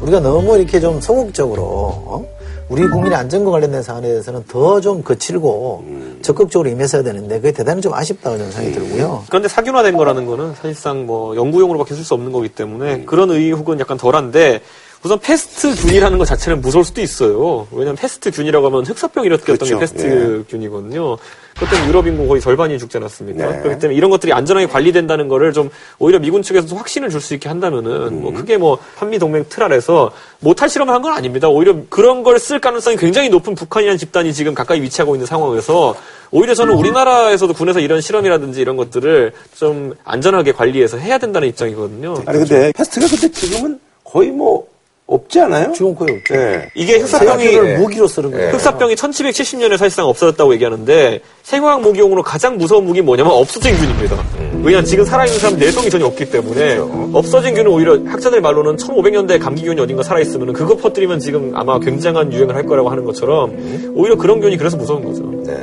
우리가 0.00 0.20
너무 0.20 0.56
이렇게 0.56 0.80
좀 0.80 1.00
소극적으로 1.00 1.62
어? 1.62 2.26
우리 2.68 2.88
국민의 2.88 3.18
안전과 3.18 3.50
관련된 3.50 3.82
사안에 3.82 4.06
대해서는 4.08 4.44
더 4.46 4.80
좀 4.80 5.02
거칠고 5.02 5.84
적극적으로 6.22 6.68
임했어야 6.70 7.02
되는데 7.02 7.36
그게 7.40 7.50
대단히 7.52 7.80
좀 7.82 7.92
아쉽다는 7.92 8.50
생각이 8.52 8.72
들고요. 8.72 9.24
그런데 9.28 9.48
사균화된 9.48 9.96
거라는 9.96 10.24
거는 10.26 10.54
사실상 10.54 11.04
뭐 11.06 11.34
연구용으로밖에 11.36 11.94
쓸 11.94 12.04
수 12.04 12.14
없는 12.14 12.30
거기 12.32 12.48
때문에 12.48 13.04
그런 13.04 13.30
의혹은 13.30 13.80
약간 13.80 13.96
덜한데 13.98 14.60
우선 15.02 15.18
패스트균이라는 15.18 16.18
것 16.18 16.26
자체는 16.26 16.60
무서울 16.60 16.84
수도 16.84 17.00
있어요. 17.00 17.66
왜냐하면 17.72 17.96
패스트균이라고 17.96 18.66
하면 18.66 18.84
흑사병 18.84 19.24
일으켰던 19.24 19.56
그렇죠. 19.56 19.74
게 19.76 19.80
패스트균이거든요. 19.80 21.16
그때 21.58 21.86
유럽 21.88 22.06
인구 22.06 22.28
거의 22.28 22.40
절반이 22.40 22.78
죽지 22.78 22.98
않았습니까? 22.98 23.46
네. 23.50 23.58
그렇기 23.62 23.80
때문에 23.80 23.96
이런 23.96 24.10
것들이 24.10 24.32
안전하게 24.32 24.66
관리된다는 24.66 25.28
거를 25.28 25.52
좀 25.54 25.70
오히려 25.98 26.18
미군 26.18 26.42
측에서 26.42 26.74
확신을 26.76 27.08
줄 27.08 27.20
수 27.20 27.34
있게 27.34 27.48
한다면은 27.48 28.20
뭐 28.22 28.32
크게 28.32 28.56
뭐 28.58 28.78
한미 28.96 29.18
동맹 29.18 29.44
틀 29.48 29.62
아래서 29.62 30.10
못할 30.40 30.68
실험을 30.70 30.92
한 30.94 31.00
건 31.02 31.12
아닙니다. 31.14 31.48
오히려 31.48 31.76
그런 31.88 32.22
걸 32.22 32.38
쓸 32.38 32.60
가능성이 32.60 32.96
굉장히 32.96 33.28
높은 33.30 33.54
북한이라는 33.54 33.96
집단이 33.98 34.32
지금 34.34 34.54
가까이 34.54 34.80
위치하고 34.82 35.14
있는 35.14 35.26
상황에서 35.26 35.94
오히려 36.30 36.54
저는 36.54 36.74
우리나라에서도 36.74 37.52
군에서 37.54 37.80
이런 37.80 38.00
실험이라든지 38.00 38.60
이런 38.60 38.76
것들을 38.76 39.32
좀 39.56 39.94
안전하게 40.04 40.52
관리해서 40.52 40.96
해야 40.98 41.18
된다는 41.18 41.48
입장이거든요. 41.48 42.22
아니 42.26 42.38
근데 42.38 42.72
패스트가 42.72 43.06
근데 43.08 43.30
지금은 43.30 43.80
거의 44.04 44.30
뭐 44.30 44.66
없지 45.10 45.40
않아요? 45.40 45.72
지금 45.72 45.92
거의 45.92 46.16
없죠. 46.16 46.36
예. 46.36 46.70
이게 46.76 46.98
흑사병이 46.98 47.44
세균을 47.44 47.78
무기로 47.78 48.06
쓰는 48.06 48.30
거예요. 48.30 48.52
흑사병이 48.52 48.94
1770년에 48.94 49.76
사실상 49.76 50.06
없어졌다고 50.06 50.54
얘기하는데 50.54 51.20
생화학 51.42 51.80
무기용으로 51.80 52.22
가장 52.22 52.56
무서운 52.56 52.84
무기 52.84 53.02
뭐냐면 53.02 53.32
없어진 53.32 53.74
균입니다. 53.76 54.16
왜냐하면 54.62 54.84
지금 54.84 55.04
살아있는 55.04 55.40
사람 55.40 55.58
내성이 55.58 55.90
전혀 55.90 56.06
없기 56.06 56.30
때문에 56.30 56.78
없어진 57.12 57.54
균은 57.54 57.72
오히려 57.72 57.98
학자들 58.04 58.40
말로는 58.40 58.76
1500년대 58.76 59.40
감기균이 59.40 59.80
어딘가 59.80 60.04
살아있으면 60.04 60.52
그거 60.52 60.76
퍼뜨리면 60.76 61.18
지금 61.18 61.50
아마 61.56 61.80
굉장한 61.80 62.32
유행을 62.32 62.54
할 62.54 62.64
거라고 62.64 62.88
하는 62.88 63.04
것처럼 63.04 63.92
오히려 63.94 64.14
그런 64.14 64.40
균이 64.40 64.56
그래서 64.56 64.76
무서운 64.76 65.04
거죠. 65.04 65.24
네. 65.44 65.56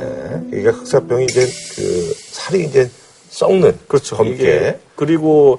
그러니까 0.50 0.72
흑사병이 0.72 1.24
이제 1.24 1.46
그 1.76 2.14
살이 2.32 2.64
이제 2.64 2.90
썩는 3.30 3.78
그렇죠. 3.86 4.16
검게 4.16 4.78
그리고 4.94 5.58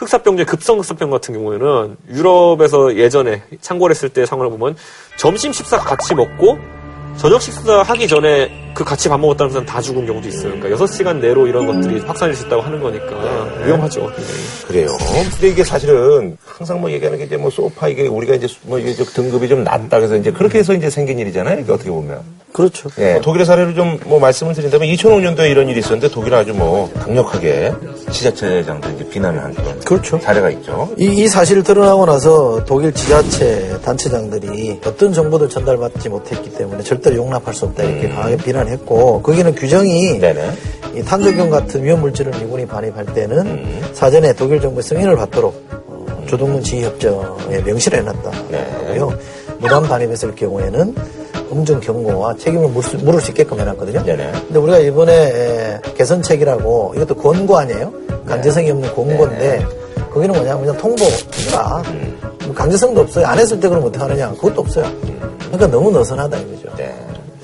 흑사병 0.00 0.36
중에 0.36 0.46
급성 0.46 0.78
흑사병 0.78 1.10
같은 1.10 1.34
경우에는 1.34 1.96
유럽에서 2.08 2.96
예전에 2.96 3.42
창궐했을 3.60 4.08
때 4.08 4.24
상황을 4.24 4.50
보면 4.50 4.76
점심 5.18 5.52
식사 5.52 5.76
같이 5.76 6.14
먹고 6.14 6.58
저녁 7.16 7.42
식사 7.42 7.82
하기 7.82 8.08
전에 8.08 8.50
그 8.72 8.84
같이 8.84 9.08
밥 9.08 9.18
먹었다는 9.20 9.52
사람 9.52 9.66
다 9.66 9.80
죽은 9.80 10.06
경우도 10.06 10.28
있어요. 10.28 10.52
그러니까 10.58 10.84
6시간 10.84 11.16
내로 11.18 11.46
이런 11.46 11.66
것들이 11.66 12.00
확산될 12.00 12.34
수 12.36 12.46
있다고 12.46 12.62
하는 12.62 12.80
거니까 12.80 13.06
위험하죠. 13.64 14.00
굉장히. 14.00 14.40
그래요. 14.66 14.88
근데 15.32 15.48
이게 15.48 15.64
사실은 15.64 16.36
항상 16.46 16.80
뭐 16.80 16.90
얘기하는 16.90 17.18
게 17.18 17.24
이제 17.24 17.36
뭐 17.36 17.50
소파 17.50 17.88
이게 17.88 18.06
우리가 18.06 18.34
이제 18.34 18.46
뭐 18.62 18.78
이게 18.78 18.94
좀 18.94 19.04
등급이 19.06 19.48
좀 19.48 19.64
낮다 19.64 19.98
그래서 19.98 20.16
이제 20.16 20.30
그렇게 20.30 20.58
해서 20.60 20.72
이제 20.72 20.88
생긴 20.88 21.18
일이잖아요. 21.18 21.60
이게 21.60 21.72
어떻게 21.72 21.90
보면. 21.90 22.20
그렇죠. 22.52 22.88
예. 22.98 23.20
독일의 23.22 23.46
사례를 23.46 23.74
좀 23.74 23.90
뭐 24.06 24.18
말씀을 24.18 24.54
드린다면 24.54 24.88
2005년도에 24.88 25.50
이런 25.50 25.68
일이 25.68 25.80
있었는데 25.80 26.08
독일은 26.08 26.38
아주 26.38 26.52
뭐 26.54 26.90
강력하게 26.94 27.72
지자체장들 28.10 28.94
이제 28.94 29.08
비난을 29.08 29.42
한 29.42 29.54
그런 29.54 29.78
그렇죠. 29.80 30.18
사례가 30.18 30.50
있죠. 30.50 30.92
이, 30.96 31.04
이 31.06 31.28
사실이 31.28 31.62
드러나고 31.62 32.06
나서 32.06 32.64
독일 32.64 32.92
지자체 32.92 33.78
단체장들이 33.84 34.80
어떤 34.84 35.12
정보도 35.12 35.48
전달받지 35.48 36.08
못했기 36.08 36.54
때문에 36.54 36.82
절대 36.82 37.09
로 37.10 37.16
용납할 37.16 37.54
수 37.54 37.66
없다 37.66 37.82
이렇게 37.82 38.08
강하게 38.08 38.36
비난했고 38.36 39.22
거기는 39.22 39.54
규정이 39.54 40.18
네네. 40.18 40.50
이 40.94 41.02
탄저균 41.02 41.50
같은 41.50 41.84
위험 41.84 42.00
물질을 42.00 42.32
미군이 42.40 42.66
반입할 42.66 43.06
때는 43.06 43.92
사전에 43.92 44.32
독일 44.32 44.60
정부의 44.60 44.82
승인을 44.82 45.16
받도록 45.16 45.54
어, 45.86 46.24
조동문 46.26 46.62
지휘협정에 46.62 47.60
명시를 47.64 48.00
해놨다고요. 48.00 49.18
무단 49.58 49.82
반입했을 49.82 50.34
경우에는 50.34 50.94
엄정 51.50 51.80
경고와 51.80 52.36
책임을 52.36 52.68
물을 52.68 52.82
수, 52.82 52.96
물을 52.98 53.20
수 53.20 53.30
있게끔 53.30 53.60
해놨거든요. 53.60 54.04
네네. 54.04 54.32
근데 54.32 54.58
우리가 54.58 54.78
이번에 54.78 55.12
에, 55.12 55.80
개선책이라고 55.96 56.94
이것도 56.96 57.16
권고 57.16 57.58
아니에요? 57.58 57.92
강제성이 58.26 58.70
없는 58.70 58.94
권고인데 58.94 59.66
거기는 60.12 60.34
뭐냐면 60.34 60.60
그냥 60.60 60.76
통보해라. 60.76 61.82
뭐 62.44 62.54
강제성도 62.54 63.02
없어요. 63.02 63.26
안 63.26 63.38
했을 63.38 63.58
때 63.60 63.68
그럼 63.68 63.84
어떻게 63.84 63.98
하느냐? 63.98 64.30
그것도 64.32 64.60
없어요. 64.60 64.90
그러니까 65.38 65.66
너무 65.68 65.90
느슨하다 65.90 66.36
이거죠. 66.38 66.70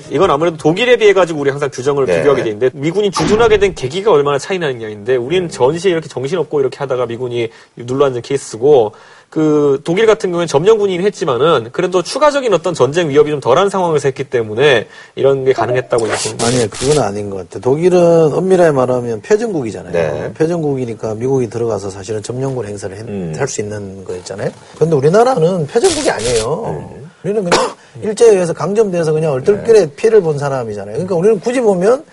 이건 0.09 0.31
아무래도 0.31 0.57
독일에 0.57 0.95
비해 0.97 1.13
가지고 1.13 1.41
우리 1.41 1.49
항상 1.49 1.69
규정을 1.69 2.05
네. 2.05 2.17
비교하게 2.17 2.43
되는데 2.43 2.69
미군이 2.73 3.11
주둔하게 3.11 3.59
된 3.59 3.75
계기가 3.75 4.11
얼마나 4.11 4.37
차이 4.37 4.57
나는 4.57 4.79
냐인데 4.79 5.15
우리는 5.17 5.49
전시에 5.49 5.91
이렇게 5.91 6.07
정신없고 6.07 6.61
이렇게 6.61 6.77
하다가 6.77 7.07
미군이 7.07 7.49
눌러앉은 7.75 8.21
케이스고 8.21 8.93
그 9.29 9.81
독일 9.83 10.05
같은 10.05 10.31
경우는 10.31 10.47
점령군이긴 10.47 11.05
했지만은 11.05 11.69
그래도 11.73 12.01
추가적인 12.01 12.53
어떤 12.53 12.73
전쟁 12.73 13.09
위협이 13.09 13.29
좀 13.29 13.41
덜한 13.41 13.69
상황에서 13.69 14.07
했기 14.07 14.23
때문에 14.23 14.87
이런 15.15 15.43
게 15.43 15.51
가능했다고 15.51 16.07
이제. 16.07 16.35
아니요, 16.41 16.67
그건 16.69 17.03
아닌 17.03 17.29
것 17.29 17.37
같아요. 17.37 17.61
독일은 17.61 18.33
엄밀하게 18.33 18.71
말하면 18.71 19.21
패전국이잖아요. 19.21 19.91
네. 19.91 20.33
패전국이니까 20.33 21.15
미국이 21.15 21.49
들어가서 21.49 21.89
사실은 21.89 22.23
점령군 22.23 22.67
행사를 22.67 22.95
음. 22.97 23.33
할수 23.37 23.61
있는 23.61 24.05
거였잖아요. 24.05 24.49
그런데 24.75 24.95
우리나라는 24.95 25.67
패전국이 25.67 26.09
아니에요. 26.09 26.63
음. 26.67 27.09
우리는 27.23 27.43
그냥 27.43 27.75
일제에 28.01 28.29
의해서 28.29 28.53
강점돼서 28.53 29.11
그냥 29.11 29.33
얼떨결에 29.33 29.91
피해를 29.97 30.21
본 30.21 30.37
사람이잖아요. 30.37 30.93
그러니까 30.93 31.15
우리는 31.15 31.39
굳이 31.41 31.59
보면 31.59 32.05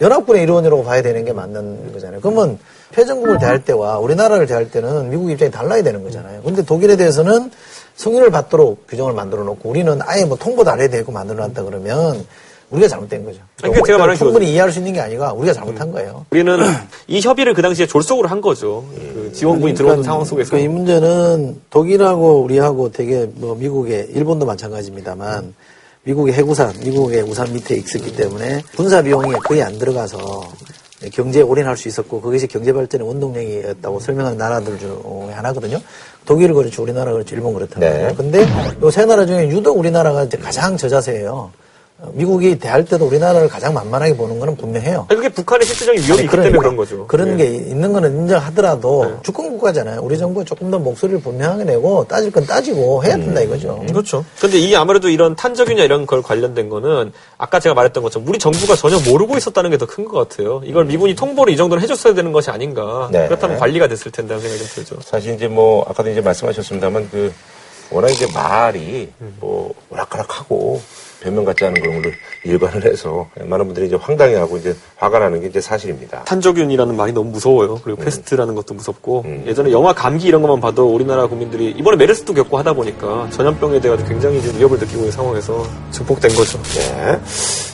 연합군의 0.00 0.42
일원이라고 0.42 0.84
봐야 0.84 1.02
되는 1.02 1.24
게 1.24 1.32
맞는 1.32 1.92
거잖아요. 1.92 2.20
그러면 2.20 2.58
패전국을 2.92 3.38
대할 3.38 3.64
때와 3.64 3.98
우리나라를 3.98 4.46
대할 4.46 4.70
때는 4.70 5.10
미국 5.10 5.30
입장이 5.30 5.50
달라야 5.50 5.82
되는 5.82 6.02
거잖아요. 6.02 6.42
근데 6.42 6.62
독일에 6.62 6.96
대해서는 6.96 7.50
승인을 7.96 8.30
받도록 8.30 8.86
규정을 8.86 9.12
만들어 9.12 9.42
놓고 9.44 9.68
우리는 9.68 9.98
아예 10.02 10.24
뭐 10.24 10.36
통보도 10.36 10.70
안 10.70 10.80
해도 10.80 10.92
되고 10.92 11.12
만들어 11.12 11.46
놨다 11.46 11.64
그러면 11.64 12.24
우리가 12.70 12.88
잘못된 12.88 13.24
거죠. 13.24 13.38
그러니까 13.58 13.82
제가 13.86 13.98
말하는 13.98 14.18
충분히 14.18 14.50
이해할 14.52 14.72
수 14.72 14.78
있는 14.80 14.92
게 14.92 15.00
아니라 15.00 15.32
우리가 15.32 15.52
잘못한 15.52 15.92
거예요. 15.92 16.26
우리는 16.30 16.58
이 17.06 17.20
협의를 17.20 17.54
그 17.54 17.62
당시에 17.62 17.86
졸속으로 17.86 18.28
한 18.28 18.40
거죠. 18.40 18.84
그 18.94 19.30
지원군이 19.32 19.74
들어오는 19.74 20.02
상황 20.02 20.24
속에서. 20.24 20.50
그러니까 20.50 20.70
이 20.70 20.74
문제는 20.74 21.60
독일하고 21.70 22.42
우리하고 22.42 22.90
되게 22.90 23.30
뭐 23.34 23.54
미국의 23.54 24.08
일본도 24.14 24.46
마찬가지입니다만 24.46 25.54
미국의 26.02 26.34
해구산, 26.34 26.72
미국의 26.84 27.22
우산 27.22 27.52
밑에 27.52 27.76
있었기 27.76 28.14
때문에 28.14 28.62
군사 28.76 29.02
비용이 29.02 29.32
거의 29.44 29.62
안 29.62 29.78
들어가서 29.78 30.18
경제에 31.12 31.42
올인할 31.42 31.76
수 31.76 31.88
있었고 31.88 32.20
그것이 32.20 32.46
경제 32.46 32.72
발전의 32.72 33.06
원동력이었다고 33.06 34.00
설명하는 34.00 34.38
나라들 34.38 34.78
중에 34.78 35.32
하나거든요. 35.32 35.78
독일 36.24 36.54
그렇죠, 36.54 36.82
우리나라 36.82 37.12
그렇죠, 37.12 37.34
일본 37.34 37.54
그렇단 37.54 37.80
네. 37.80 37.90
말이에요. 37.90 38.14
근데 38.14 38.46
요세 38.82 39.04
나라 39.04 39.26
중에 39.26 39.48
유독 39.48 39.78
우리나라가 39.78 40.24
이제 40.24 40.36
가장 40.38 40.76
저자세예요. 40.76 41.50
어, 41.98 42.10
미국이 42.12 42.58
대할 42.58 42.84
때도 42.84 43.06
우리나라를 43.06 43.48
가장 43.48 43.72
만만하게 43.72 44.18
보는 44.18 44.38
거는 44.38 44.56
분명해요. 44.58 45.06
아니, 45.08 45.16
그게 45.16 45.30
북한의 45.30 45.66
실질적인 45.66 46.02
위협이 46.02 46.12
아니, 46.12 46.24
있기 46.24 46.36
때문에 46.36 46.58
그런 46.58 46.76
거죠. 46.76 47.06
그런 47.06 47.38
네. 47.38 47.44
게 47.44 47.54
있는 47.56 47.90
거는 47.94 48.18
인정하더라도 48.18 49.18
주권 49.22 49.48
국가잖아요. 49.52 50.00
우리 50.02 50.18
정부가 50.18 50.44
조금 50.44 50.70
더 50.70 50.78
목소리를 50.78 51.22
분명하게 51.22 51.64
내고 51.64 52.04
따질 52.06 52.30
건 52.32 52.44
따지고 52.44 53.02
해야 53.02 53.16
된다 53.16 53.40
이거죠. 53.40 53.82
그렇죠. 53.88 54.26
근데 54.38 54.58
이 54.58 54.76
아무래도 54.76 55.08
이런 55.08 55.34
탄저균이나 55.36 55.84
이런 55.84 56.04
걸 56.04 56.20
관련된 56.20 56.68
거는 56.68 57.12
아까 57.38 57.60
제가 57.60 57.74
말했던 57.74 58.02
것처럼 58.02 58.28
우리 58.28 58.38
정부가 58.38 58.76
전혀 58.76 58.98
모르고 59.00 59.38
있었다는 59.38 59.70
게 59.70 59.78
더 59.78 59.86
큰 59.86 60.04
것 60.04 60.28
같아요. 60.28 60.60
이걸 60.64 60.84
미군이 60.84 61.14
통보를 61.14 61.52
이 61.54 61.56
정도는 61.56 61.82
해줬어야 61.82 62.12
되는 62.12 62.30
것이 62.32 62.50
아닌가. 62.50 63.08
네. 63.10 63.24
그렇다면 63.26 63.56
관리가 63.58 63.88
됐을 63.88 64.10
텐데 64.12 64.34
하는 64.34 64.46
생각이 64.46 64.68
좀 64.74 64.84
들죠. 64.84 65.00
사실 65.02 65.34
이제 65.34 65.48
뭐 65.48 65.82
아까도 65.88 66.10
이제 66.10 66.20
말씀하셨습니다만 66.20 67.08
그 67.10 67.32
워낙 67.90 68.10
이제 68.10 68.26
말이 68.34 69.10
뭐 69.40 69.72
오락가락하고 69.88 70.80
변명 71.20 71.44
같지 71.44 71.64
않은 71.64 71.80
그런 71.80 72.02
걸로 72.02 72.14
일관을 72.44 72.84
해서 72.84 73.28
많은 73.40 73.66
분들이 73.66 73.86
이제 73.86 73.96
황당해하고 73.96 74.56
이제 74.58 74.76
화가 74.96 75.18
나는 75.18 75.40
게 75.40 75.46
이제 75.48 75.60
사실입니다. 75.60 76.24
탄저균이라는 76.24 76.96
말이 76.96 77.12
너무 77.12 77.30
무서워요. 77.30 77.80
그리고 77.82 78.02
패스트라는 78.02 78.54
것도 78.54 78.74
무섭고 78.74 79.24
예전에 79.46 79.72
영화 79.72 79.92
감기 79.92 80.28
이런 80.28 80.42
것만 80.42 80.60
봐도 80.60 80.88
우리나라 80.88 81.26
국민들이 81.26 81.70
이번에 81.70 81.96
메르스도 81.96 82.34
겪고 82.34 82.58
하다 82.58 82.74
보니까 82.74 83.28
전염병에 83.30 83.80
대해 83.80 83.96
굉장히 84.06 84.40
지금 84.40 84.58
위협을 84.58 84.78
느끼고 84.78 84.98
있는 84.98 85.12
상황에서 85.12 85.66
증폭된 85.90 86.34
거죠. 86.34 86.60
네. 86.74 87.20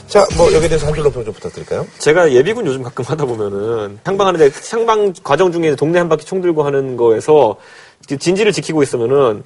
자, 0.06 0.26
뭐 0.36 0.52
여기에 0.52 0.68
대해서 0.68 0.86
한 0.86 0.94
줄로 0.94 1.10
평좀 1.10 1.32
부탁드릴까요? 1.32 1.86
제가 1.98 2.32
예비군 2.32 2.66
요즘 2.66 2.82
가끔 2.82 3.02
하다 3.02 3.24
보면은 3.24 3.98
향방하는데 4.04 4.50
향방 4.70 5.14
과정 5.24 5.50
중에 5.50 5.74
동네 5.74 5.98
한 5.98 6.08
바퀴 6.10 6.26
총 6.26 6.42
들고 6.42 6.64
하는 6.64 6.98
거에서 6.98 7.56
진지를 8.06 8.52
지키고 8.52 8.82
있으면은 8.82 9.42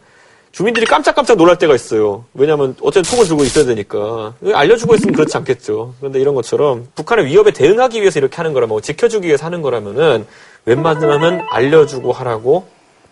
주민들이 0.57 0.87
깜짝깜짝 0.87 1.37
놀랄 1.37 1.59
때가 1.59 1.75
있어요. 1.75 2.25
왜냐하면 2.33 2.75
어쨌든 2.81 3.03
총을 3.03 3.27
들고 3.27 3.45
있어야 3.45 3.67
되니까 3.67 4.33
알려주고 4.55 4.95
있으면 4.95 5.13
그렇지 5.13 5.37
않겠죠. 5.37 5.93
그런데 5.99 6.19
이런 6.19 6.35
것처럼 6.35 6.89
북한의 6.95 7.27
위협에 7.27 7.51
대응하기 7.51 8.01
위해서 8.01 8.19
이렇게 8.19 8.37
하는 8.37 8.55
거라면 8.55 8.81
지켜주기 8.81 9.27
위해서 9.27 9.45
하는 9.45 9.61
거라면은 9.61 10.27
웬만하면 10.65 11.43
알려주고 11.51 12.11
하라고 12.11 12.67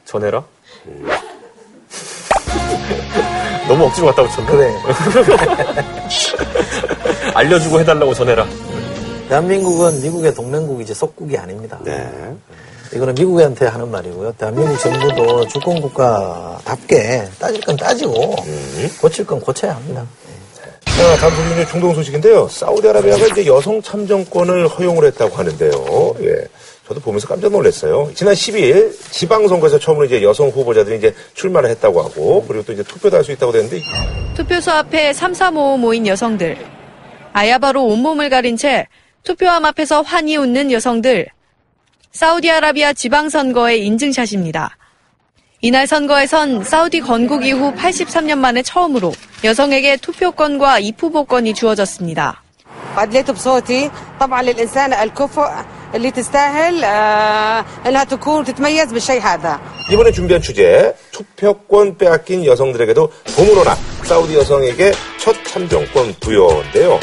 전해라. 0.07 0.43
너무 3.69 3.85
억지로 3.85 4.07
갖다 4.07 4.27
붙였나? 4.27 4.51
그래. 4.51 4.73
알려주고 7.35 7.79
해달라고 7.79 8.15
전해라. 8.15 8.47
대한민국은 9.29 10.01
미국의 10.01 10.35
동맹국이지 10.35 10.95
속국이 10.95 11.37
아닙니다. 11.37 11.79
네. 11.85 12.11
이거는 12.93 13.15
미국한테 13.15 13.67
하는 13.67 13.91
말이고요. 13.91 14.33
대한민국 14.39 14.79
정부도 14.79 15.47
주권 15.49 15.81
국가답게 15.81 17.29
따질 17.39 17.61
건 17.63 17.77
따지고 17.77 18.37
고칠 19.01 19.27
건 19.27 19.41
고쳐야 19.41 19.75
합니다. 19.77 20.07
자, 20.85 21.17
다음 21.17 21.35
소식은 21.35 21.53
이제 21.63 21.67
중동 21.71 21.95
소식인데요. 21.95 22.47
사우디아라비아가 22.49 23.27
이제 23.27 23.47
여성 23.47 23.83
참정권을 23.83 24.69
허용을 24.69 25.05
했다고 25.07 25.35
하는데요. 25.35 26.15
예. 26.23 26.47
저도 26.87 27.01
보면서 27.01 27.27
깜짝 27.27 27.51
놀랐어요. 27.51 28.11
지난 28.15 28.35
12일 28.35 28.93
지방선거에서 29.11 29.79
처음으로 29.79 30.05
이제 30.05 30.23
여성 30.23 30.51
후보자들이 30.51 30.99
이제 30.99 31.15
출마를 31.33 31.71
했다고 31.71 32.01
하고 32.03 32.45
그리고 32.47 32.63
또 32.65 32.73
이제 32.75 32.83
투표도 32.83 33.17
할 33.17 33.25
수 33.25 33.33
있다고 33.33 33.53
되는데 33.53 33.81
투표소 34.37 34.71
앞에 34.71 35.15
삼삼오오 35.15 35.79
모인 35.79 36.07
여성들. 36.07 36.59
아야바로 37.33 37.85
온몸을 37.87 38.29
가린 38.29 38.57
채 38.57 38.87
투표함 39.25 39.65
앞에서 39.65 40.03
환히 40.03 40.37
웃는 40.37 40.71
여성들. 40.71 41.27
사우디아라비아 42.14 42.94
지방선거의 42.94 43.86
인증샷입니다. 43.86 44.78
이날 45.62 45.88
선거에선 45.88 46.64
사우디 46.64 47.02
건국 47.02 47.46
이후 47.46 47.74
83년 47.76 48.38
만에 48.38 48.62
처음으로 48.64 49.14
여성에게 49.44 49.98
투표권과 49.98 50.80
입후보권이 50.80 51.54
주어졌습니다. 51.54 52.44
أدليت 52.98 53.32
بصوتي 53.32 53.92
طبعا 54.20 54.42
للإنسانة 54.42 55.04
الكفؤ 55.04 55.48
اللي 55.96 56.12
تستاهل 56.12 56.84
آه، 56.84 57.66
إنها 57.86 58.04
تكون 58.04 58.46
تتميز 58.46 58.94
بالشيء 58.94 59.22
هذا 59.22 59.60
이번에 59.92 60.12
준비한 60.12 60.42
주제 60.42 60.96
투표권 61.12 61.98
빼앗긴 61.98 62.46
여성들에게도 62.46 63.12
보물원화 63.36 63.76
사우디 64.04 64.36
여성에게 64.36 64.92
첫 65.18 65.36
참정권 65.46 66.16
부여인데요. 66.20 67.00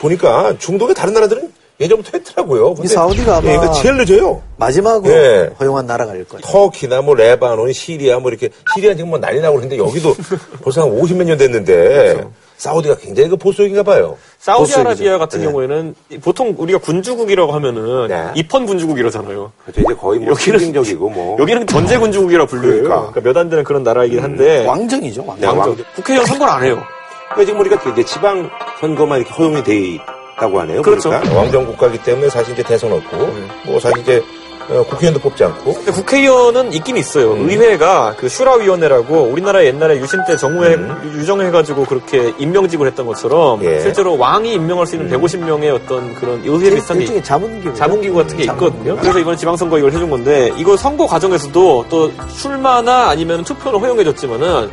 보니까 0.00 0.56
중동의 0.58 0.94
다른 0.94 1.14
나라들은 1.14 1.52
예전부터 1.79 2.17
했더라고요. 2.17 2.75
이 2.83 2.87
사우디가 2.87 3.37
아마 3.37 3.49
예, 3.49 3.53
이거 3.55 3.71
제일 3.71 3.95
늦어요. 3.95 4.41
마지막으로 4.57 5.13
예. 5.13 5.49
허용한 5.59 5.85
나라가 5.85 6.13
일 6.13 6.25
거예요. 6.25 6.41
터키나 6.41 7.01
뭐 7.01 7.15
레바논, 7.15 7.71
시리아 7.71 8.19
뭐 8.19 8.29
이렇게 8.29 8.49
시리아 8.73 8.93
지금 8.93 9.09
뭐 9.11 9.19
난리 9.19 9.39
나고 9.39 9.55
그러는데 9.55 9.77
여기도 9.81 10.13
벌써 10.61 10.81
한 10.81 10.89
50몇 10.91 11.23
년 11.23 11.37
됐는데 11.37 12.25
사우디가 12.57 12.97
굉장히 12.97 13.29
그 13.29 13.37
보수적인가 13.37 13.83
봐요. 13.83 14.17
사우디아라비아 14.39 15.17
같은 15.17 15.41
경우에는 15.41 15.95
보통 16.21 16.53
우리가 16.57 16.79
군주국이라고 16.79 17.53
하면은 17.53 18.09
입헌 18.35 18.65
군주국 18.65 18.99
이러잖아요. 18.99 19.49
그렇죠. 19.63 19.79
이제 19.81 19.93
거의 19.95 20.19
뭐 20.19 20.35
실증적이고 20.35 21.09
뭐 21.09 21.37
여기는 21.39 21.65
전제 21.67 21.97
군주국이라 21.97 22.45
불려요. 22.47 22.83
그러니까 23.13 23.21
몇 23.21 23.37
안 23.37 23.49
되는 23.49 23.63
그런 23.63 23.83
나라이긴 23.83 24.19
한데 24.21 24.65
왕정이죠. 24.65 25.23
왕정. 25.25 25.57
왕정. 25.57 25.77
국회의원 25.95 26.25
선거를 26.27 26.53
안 26.53 26.63
해요. 26.65 26.83
그러니까 27.29 27.45
지금 27.45 27.59
우리가 27.61 27.91
이제 27.93 28.03
지방 28.03 28.49
선거만 28.81 29.19
이렇게 29.19 29.33
허용이 29.33 29.63
돼 29.63 29.97
있다고 30.39 30.59
하네요. 30.61 30.81
그렇죠. 30.81 31.09
그러니까 31.09 31.35
왕정 31.35 31.65
국가이기 31.65 32.01
때문에 32.03 32.29
사실 32.29 32.53
이제 32.53 32.63
대선 32.63 32.91
없고 32.93 33.17
뭐 33.65 33.79
사실 33.79 33.99
이제 33.99 34.23
어, 34.69 34.83
국회의원도 34.83 35.19
뽑지 35.19 35.43
않고 35.43 35.73
근데 35.73 35.91
국회의원은 35.91 36.73
있긴 36.73 36.95
있어요. 36.97 37.31
의회가 37.31 38.15
그 38.17 38.29
슈라위원회라고 38.29 39.23
우리나라 39.23 39.65
옛날에 39.65 39.97
유신 39.99 40.19
때 40.27 40.37
정부에 40.37 40.77
유정해가지고 41.15 41.85
그렇게 41.85 42.33
임명직을 42.37 42.85
했던 42.85 43.07
것처럼 43.07 43.63
예. 43.63 43.79
실제로 43.79 44.15
왕이 44.17 44.53
임명할 44.53 44.85
수 44.85 44.95
있는 44.95 45.09
150명의 45.09 45.73
어떤 45.73 46.13
그런 46.13 46.41
의회 46.45 46.75
비슷한 46.75 46.97
게 46.97 47.03
일종의 47.03 47.23
자문기구. 47.23 47.75
자문기구 47.75 48.15
같은 48.15 48.37
게 48.37 48.43
있거든요. 48.43 48.95
그래서 48.97 49.17
이번에 49.17 49.37
지방선거 49.37 49.79
이걸 49.79 49.91
해준 49.91 50.07
건데 50.07 50.51
이거 50.55 50.77
선거 50.77 51.07
과정에서도 51.07 51.85
또 51.89 52.11
출마나 52.37 53.09
아니면 53.09 53.43
투표를 53.43 53.79
허용해줬지만은 53.81 54.69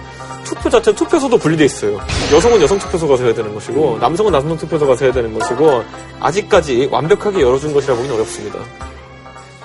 투표 0.46 0.70
자체 0.70 0.90
는 0.92 0.96
투표소도 0.96 1.38
분리돼 1.38 1.64
있어요. 1.64 1.98
여성은 2.32 2.62
여성 2.62 2.78
투표소 2.78 3.08
가서 3.08 3.24
해야 3.24 3.34
되는 3.34 3.52
것이고 3.52 3.98
남성은 3.98 4.32
남성 4.32 4.56
투표소 4.56 4.86
가서 4.86 5.04
해야 5.04 5.12
되는 5.12 5.36
것이고 5.36 5.82
아직까지 6.20 6.88
완벽하게 6.90 7.42
열어준 7.42 7.74
것이라 7.74 7.94
보기는 7.96 8.14
어렵습니다. 8.14 8.60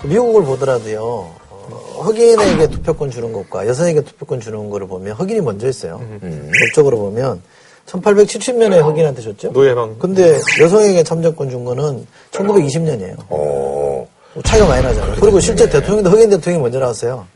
미국을 0.03 0.43
보더라도요. 0.43 1.01
어, 1.03 2.01
흑인에게 2.03 2.67
투표권 2.67 3.11
주는 3.11 3.31
것과 3.31 3.67
여성에게 3.67 4.01
투표권 4.01 4.39
주는 4.41 4.69
거를 4.69 4.87
보면 4.87 5.15
흑인이 5.15 5.41
먼저 5.41 5.67
했어요. 5.67 6.01
법적으로 6.19 6.97
보면 6.97 7.41
1870년에 7.85 8.83
흑인한테 8.83 9.21
줬죠. 9.21 9.51
노예방. 9.51 9.97
근데 9.99 10.39
여성에게 10.59 11.03
참정권 11.03 11.49
준 11.49 11.65
거는 11.65 12.07
1920년이에요. 12.31 13.17
어. 13.29 14.07
차이가 14.45 14.65
많이 14.65 14.81
나잖아요. 14.81 15.15
그리고 15.19 15.39
실제 15.41 15.67
대통령도 15.69 16.09
흑인 16.09 16.29
대통령이 16.29 16.61
먼저 16.63 16.79
나왔어요. 16.79 17.27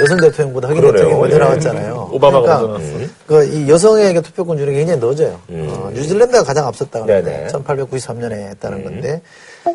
여성 0.00 0.20
대통령보다 0.20 0.68
흑인 0.68 0.82
그러네요. 0.82 1.02
대통령이 1.04 1.20
먼저 1.20 1.36
예. 1.36 1.38
나왔잖아요. 1.38 2.10
오바마가 2.12 2.42
그러니까 2.42 2.68
먼저 2.68 2.88
나왔어요. 2.88 3.08
그이 3.26 3.68
여성에게 3.70 4.20
투표권 4.20 4.58
주는 4.58 4.72
게 4.72 4.78
굉장히 4.80 5.00
늦어요. 5.00 5.40
어, 5.48 5.90
뉴질랜드가 5.94 6.44
가장 6.44 6.66
앞섰다고 6.66 7.06
네네. 7.06 7.48
1893년에 7.52 8.32
했다는 8.50 8.84
건데 8.84 9.22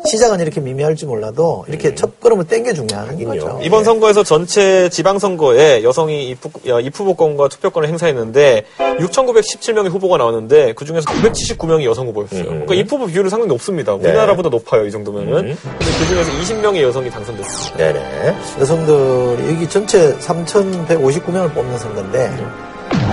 시작은 0.04 0.40
이렇게 0.40 0.60
미미할지 0.60 1.06
몰라도 1.06 1.64
이렇게 1.68 1.94
첫 1.94 2.20
걸음을 2.20 2.44
땡겨준 2.46 2.86
게 2.86 2.94
하는 2.94 3.24
거죠. 3.24 3.58
이번 3.62 3.84
선거에서 3.84 4.22
전체 4.22 4.88
지방선거에 4.88 5.82
여성이 5.82 6.28
입후, 6.30 6.50
야, 6.68 6.78
입후보권과 6.80 7.48
투표권을 7.48 7.88
행사했는데 7.88 8.64
6,917명의 8.78 9.90
후보가 9.90 10.16
나왔는데 10.18 10.74
그중에서 10.74 11.06
979명이 11.10 11.84
여성 11.84 12.06
후보였어요. 12.08 12.44
그러니까 12.44 12.74
입후보 12.74 13.06
비율은 13.06 13.30
상당히 13.30 13.48
높습니다. 13.48 13.94
우리나라보다 13.94 14.48
높아요, 14.48 14.86
이 14.86 14.90
정도면은. 14.90 15.56
근데 15.62 15.98
그중에서 15.98 16.30
20명의 16.32 16.82
여성이 16.82 17.10
당선됐습니다. 17.10 17.76
네네. 17.76 18.36
여성들이 18.60 19.48
여기 19.54 19.68
전체 19.68 20.14
3,159명을 20.18 21.52
뽑는 21.54 21.78
선거인데 21.78 22.32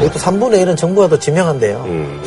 이것도 0.01 0.19
3분의 0.19 0.63
1은 0.65 0.77
정부가 0.77 1.07
더 1.07 1.17
지명한대요. 1.19 1.85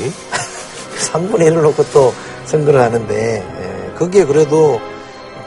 3분의 1.13 1.51
1을 1.51 1.63
놓고 1.63 1.85
또 1.93 2.13
선거를 2.47 2.81
하는데 2.81 3.45
예, 3.97 3.99
거기에 3.99 4.25
그래도 4.27 4.79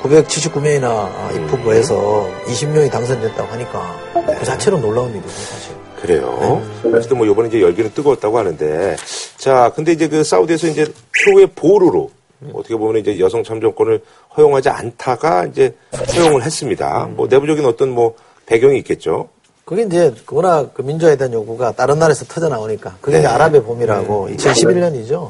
979명이나 0.02 1.36
입후보에서 1.36 2.28
20명이 2.46 2.92
당선됐다고 2.92 3.52
하니까 3.52 3.96
그 4.40 4.46
자체로 4.46 4.80
놀라운 4.80 5.12
일이죠 5.12 5.30
사실. 5.30 5.76
그래요. 6.02 6.62
어쨌든 6.86 7.18
뭐 7.18 7.28
이번에 7.28 7.50
이제 7.50 7.62
열기는 7.62 7.92
뜨거웠다고 7.94 8.38
하는데 8.40 8.96
자, 9.38 9.72
근데 9.76 9.92
이제 9.92 10.08
그 10.08 10.24
사우디에서 10.24 10.68
이제 10.68 10.92
표의 11.26 11.48
보루로 11.54 12.10
어떻게 12.54 12.76
보면 12.76 13.02
이제 13.02 13.20
여성 13.20 13.44
참정권을 13.44 14.02
허용하지 14.38 14.70
않다가 14.70 15.46
이제 15.46 15.76
허용을 16.16 16.44
했습니다. 16.44 17.10
뭐 17.12 17.28
내부적인 17.28 17.66
어떤 17.66 17.90
뭐 17.90 18.16
배경이 18.46 18.78
있겠죠. 18.80 19.30
그게 19.70 19.84
이제 19.84 20.12
워낙 20.32 20.72
그 20.74 20.82
민주화에 20.82 21.16
대한 21.16 21.32
요구가 21.32 21.72
다른 21.74 22.00
나라에서 22.00 22.26
터져 22.26 22.50
나오니까 22.50 22.96
그게 23.02 23.20
이제 23.20 23.28
아랍의 23.28 23.62
봄이라고 23.62 24.30
2011년이죠. 24.36 25.30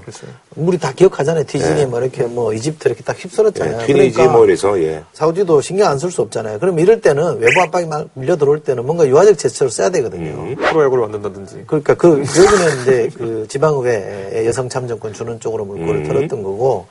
우리 0.56 0.78
다 0.78 0.94
기억하잖아요. 0.94 1.44
디즈니 1.46 1.86
뭐 1.86 2.00
이렇게 2.00 2.24
뭐 2.24 2.54
이집트 2.54 2.88
이렇게 2.88 3.04
딱 3.04 3.18
휩쓸었잖아요. 3.20 3.86
튀니지 3.86 4.14
그러니까 4.14 4.28
뭐 4.38 4.46
이래서 4.46 4.82
예. 4.82 5.04
사우디도 5.12 5.60
신경 5.60 5.90
안 5.90 5.98
쓸 6.00 6.10
수 6.10 6.22
없잖아요. 6.22 6.60
그럼 6.60 6.80
이럴 6.80 7.02
때는 7.02 7.40
외부 7.40 7.60
압박이 7.60 7.88
막 7.88 8.08
밀려 8.14 8.38
들어올 8.38 8.62
때는 8.62 8.86
뭔가 8.86 9.06
유화적 9.06 9.38
제스처를 9.38 9.70
써야 9.72 9.90
되거든요. 9.90 10.56
프로야구를 10.56 11.02
만든다든지. 11.10 11.64
그러니까 11.68 11.96
그 11.96 12.08
여기는 12.20 12.82
이제 12.82 13.10
그 13.18 13.46
지방의회에 13.50 14.46
여성 14.46 14.70
참정권 14.70 15.12
주는 15.12 15.38
쪽으로 15.42 15.66
물꼬를 15.66 15.96
음. 15.98 16.04
틀었던 16.08 16.44
거고 16.44 16.86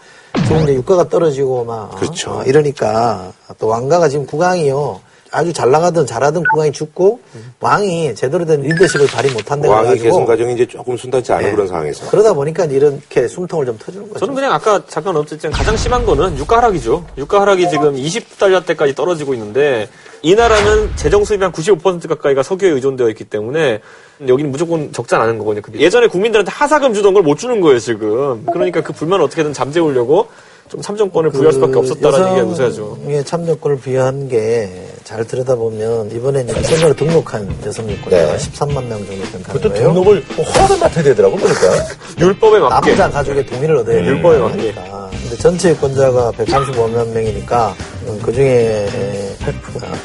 지금 0.47 0.65
이제 0.65 0.75
유가가 0.75 1.09
떨어지고 1.09 1.65
막 1.65 1.95
그렇죠. 1.97 2.31
어, 2.31 2.43
이러니까 2.45 3.33
또 3.59 3.69
왕가가 3.69 4.11
지금 4.11 4.27
국왕이요. 4.27 5.08
아주 5.31 5.53
잘 5.53 5.71
나가던 5.71 6.07
잘하던 6.07 6.45
국왕이 6.51 6.73
죽고 6.73 7.21
왕이 7.61 8.15
제대로 8.15 8.45
된 8.45 8.63
리더십을 8.63 9.07
발휘 9.09 9.31
못한다고 9.33 9.73
왕의 9.75 9.91
해가지고 9.91 10.05
계승 10.05 10.25
과정이 10.25 10.55
이제 10.55 10.67
조금 10.67 10.97
순탄치 10.97 11.33
않은 11.33 11.45
네. 11.45 11.51
그런 11.53 11.69
상황에서. 11.69 12.11
그러다 12.11 12.33
보니까 12.33 12.65
이렇게 12.65 13.29
숨통을 13.29 13.67
좀 13.67 13.77
터주는 13.79 14.09
거죠. 14.09 14.21
저는 14.21 14.35
그냥 14.35 14.53
아까 14.53 14.83
잠깐 14.87 15.17
언급했지만 15.17 15.53
가장 15.53 15.77
심한 15.77 16.05
거는 16.07 16.39
유가 16.39 16.57
하락이죠. 16.59 17.05
유가 17.19 17.41
하락이 17.43 17.69
지금 17.69 17.95
20달러대까지 17.95 18.97
떨어지고 18.97 19.35
있는데 19.35 19.89
이 20.23 20.35
나라는 20.35 20.91
재정 20.97 21.25
수입의 21.25 21.51
한95% 21.51 22.09
가까이가 22.09 22.43
석유에 22.43 22.71
의존되어 22.71 23.09
있기 23.11 23.25
때문에 23.25 23.81
여기는 24.27 24.51
무조건 24.51 24.93
적자 24.93 25.19
나는 25.19 25.39
거거든요. 25.39 25.63
그 25.63 25.73
예전에 25.79 26.07
국민들한테 26.09 26.51
하사금 26.51 26.95
주던 26.95 27.15
걸 27.15 27.19
못 27.23 27.37
주는 27.39 27.61
거예요, 27.61 27.79
지금. 27.79 28.47
그러니까 28.53 28.81
그 28.81 28.93
불만을 28.95 29.25
어떻게든 29.27 29.53
잠재우려고 29.53 30.29
좀 30.69 30.81
참정권을 30.83 31.31
부여할 31.31 31.53
수밖에 31.53 31.77
없었다라는 31.79 32.29
얘기가 32.33 32.47
요새하죠. 32.51 32.97
여성의 33.01 33.25
참여권을 33.25 33.77
부여한 33.79 34.29
게 34.29 34.89
잘 35.09 35.25
들여다보면 35.25 36.11
이번에 36.15 36.43
이제 36.43 36.63
선거를 36.65 36.95
등록한 36.95 37.49
여성 37.65 37.89
유권자가 37.89 38.37
네. 38.37 38.37
13만 38.37 38.85
명 38.89 39.07
정도 39.07 39.39
그것도 39.43 39.71
거예요. 39.71 39.85
등록을 39.95 40.23
뭐 40.37 40.45
허가를 40.45 40.79
맡아야 40.79 41.03
되더라고 41.03 41.35
보니까. 41.39 41.61
율법에 42.21 42.59
맞게. 42.59 42.91
남자 42.95 43.11
가족의 43.11 43.47
동의를 43.47 43.77
얻어야 43.79 44.03
돼요. 44.03 44.05
율법에 44.07 44.37
맞게. 44.37 44.71
하니까. 44.73 45.11
근데 45.23 45.37
전체 45.39 45.71
유권자가 45.71 46.33
135만 46.33 47.09
명이니까 47.09 47.75
그 48.23 48.31
중에 48.35 48.87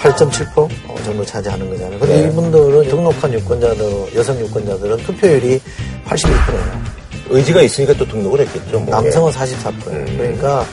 8.7% 0.01 0.69
정도 1.03 1.25
차지하는 1.25 1.69
거잖아요. 1.69 1.99
근데 1.99 2.21
네. 2.21 2.27
이분들은 2.29 2.87
등록한 2.87 3.33
유권자들, 3.33 4.15
여성 4.15 4.39
유권자들은 4.39 4.97
투표율이 4.99 5.59
81%예요. 6.05 7.02
의지가 7.29 7.61
있으니까 7.61 7.93
또 7.93 8.05
등록을 8.07 8.41
했겠죠. 8.41 8.79
뭐. 8.79 8.89
남성은 9.01 9.31
44%예요. 9.31 10.05
그러니까 10.17 10.65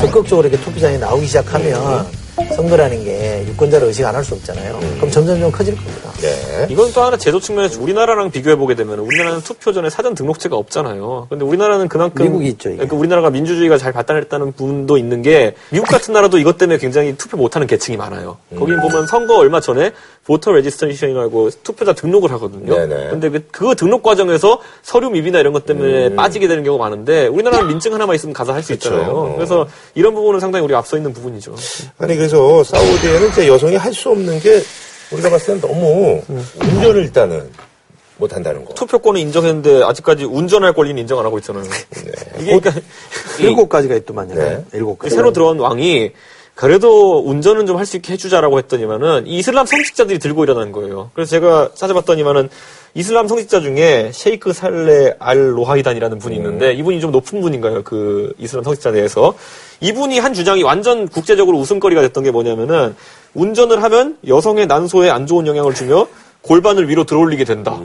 적극적으로 0.00 0.48
이렇게 0.48 0.62
투표장에 0.64 0.96
나오기 0.98 1.26
시작하면 1.26 2.06
선거라는 2.54 3.04
게 3.04 3.44
유권자를 3.48 3.88
의식 3.88 4.04
안 4.06 4.14
할 4.14 4.24
수 4.24 4.34
없잖아요. 4.34 4.78
그럼 4.96 5.10
점점 5.10 5.38
좀 5.40 5.50
커질 5.50 5.74
겁니다. 5.76 6.10
네. 6.20 6.66
이건 6.70 6.92
또 6.92 7.02
하나 7.02 7.16
제도 7.16 7.38
측면에서 7.40 7.80
우리나라랑 7.80 8.30
비교해 8.30 8.54
보게 8.56 8.74
되면 8.74 8.98
우리나라는 9.00 9.40
투표 9.42 9.72
전에 9.72 9.90
사전 9.90 10.14
등록제가 10.14 10.56
없잖아요. 10.56 11.26
근데 11.30 11.44
우리나라는 11.44 11.88
그만큼 11.88 12.24
미국이 12.24 12.48
있죠. 12.50 12.70
그러니까 12.70 12.96
우리나라가 12.96 13.30
민주주의가 13.30 13.76
잘 13.78 13.92
발달했다는 13.92 14.52
부분도 14.52 14.98
있는 14.98 15.22
게 15.22 15.54
미국 15.70 15.88
같은 15.88 16.14
나라도 16.14 16.38
이것 16.38 16.58
때문에 16.58 16.78
굉장히 16.78 17.16
투표 17.16 17.36
못하는 17.36 17.66
계층이 17.66 17.96
많아요. 17.96 18.36
음. 18.52 18.58
거기 18.58 18.72
보면 18.76 19.06
선거 19.08 19.36
얼마 19.36 19.60
전에 19.60 19.92
voter 20.28 20.52
registration이라고 20.52 21.48
투표자 21.62 21.94
등록을 21.94 22.30
하거든요. 22.32 22.74
네네. 22.76 23.08
근데 23.08 23.30
그, 23.30 23.42
그 23.50 23.74
등록 23.74 24.02
과정에서 24.02 24.60
서류 24.82 25.08
미비나 25.08 25.40
이런 25.40 25.54
것 25.54 25.64
때문에 25.64 26.14
빠지게 26.14 26.46
되는 26.46 26.62
경우가 26.62 26.84
많은데 26.84 27.26
우리나라는 27.28 27.66
민증 27.68 27.94
하나만 27.94 28.14
있으면 28.14 28.34
가서 28.34 28.52
할수 28.52 28.72
음. 28.72 28.74
있잖아요. 28.74 29.10
어. 29.10 29.34
그래서 29.36 29.66
이런 29.94 30.14
부분은 30.14 30.38
상당히 30.38 30.64
우리가 30.66 30.80
앞서 30.80 30.98
있는 30.98 31.14
부분이죠. 31.14 31.54
아니 31.96 32.14
그래서 32.14 32.62
사우디에는 32.62 33.28
이제 33.30 33.48
여성이 33.48 33.76
할 33.76 33.88
수 33.94 34.10
없는 34.10 34.38
게 34.40 34.60
우리가 35.12 35.30
봤을 35.30 35.58
땐 35.58 35.60
너무 35.68 36.20
운전을 36.60 37.02
일단은 37.04 37.50
못 38.18 38.34
한다는 38.36 38.66
거. 38.66 38.74
투표권을 38.74 39.18
인정했는데 39.22 39.82
아직까지 39.82 40.24
운전할 40.24 40.74
권리는 40.74 41.00
인정 41.00 41.18
안 41.20 41.24
하고 41.24 41.38
있잖아요. 41.38 41.64
이게 42.38 42.58
그러니까 42.58 42.72
일곱 43.40 43.68
가지가 43.70 43.94
있더만요. 43.96 44.34
네. 44.34 44.62
일곱 44.74 44.98
가지. 44.98 45.14
새로 45.14 45.32
들어온 45.32 45.58
왕이 45.58 46.12
그래도 46.58 47.20
운전은 47.24 47.66
좀 47.66 47.78
할 47.78 47.86
수 47.86 47.96
있게 47.96 48.14
해주자라고 48.14 48.58
했더니만은 48.58 49.28
이 49.28 49.38
이슬람 49.38 49.64
성직자들이 49.64 50.18
들고 50.18 50.42
일어난 50.42 50.72
거예요. 50.72 51.10
그래서 51.14 51.30
제가 51.30 51.70
찾아봤더니만은 51.74 52.48
이슬람 52.94 53.28
성직자 53.28 53.60
중에 53.60 54.10
셰이크 54.12 54.52
살레 54.52 55.14
알 55.20 55.56
로하이단이라는 55.56 56.18
분이 56.18 56.34
있는데 56.34 56.72
이분이 56.74 57.00
좀 57.00 57.12
높은 57.12 57.40
분인가요? 57.40 57.84
그 57.84 58.34
이슬람 58.38 58.64
성직자 58.64 58.90
내에서 58.90 59.34
이분이 59.80 60.18
한 60.18 60.34
주장이 60.34 60.64
완전 60.64 61.06
국제적으로 61.06 61.58
웃음거리가 61.58 62.00
됐던 62.00 62.24
게 62.24 62.32
뭐냐면은 62.32 62.96
운전을 63.34 63.80
하면 63.84 64.16
여성의 64.26 64.66
난소에 64.66 65.10
안 65.10 65.28
좋은 65.28 65.46
영향을 65.46 65.74
주며 65.74 66.08
골반을 66.42 66.88
위로 66.88 67.04
들어올리게 67.04 67.44
된다. 67.44 67.78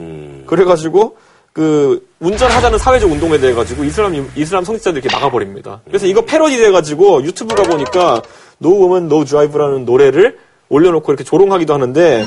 그래가지고 0.46 1.16
그 1.54 2.04
운전하자는 2.18 2.78
사회적 2.78 3.10
운동에 3.10 3.38
대해 3.38 3.54
가지고 3.54 3.84
이슬람 3.84 4.28
이슬람 4.34 4.64
성직자들이 4.64 5.02
이렇게 5.02 5.16
막아버립니다. 5.16 5.80
그래서 5.86 6.06
이거 6.06 6.22
패러디 6.22 6.56
돼 6.58 6.72
가지고 6.72 7.22
유튜브 7.22 7.54
가 7.54 7.62
보니까 7.62 8.22
No 8.60 8.72
Woman 8.72 9.04
No 9.04 9.24
Drive라는 9.24 9.84
노래를 9.84 10.36
올려놓고 10.68 11.12
이렇게 11.12 11.22
조롱하기도 11.22 11.72
하는데 11.72 12.26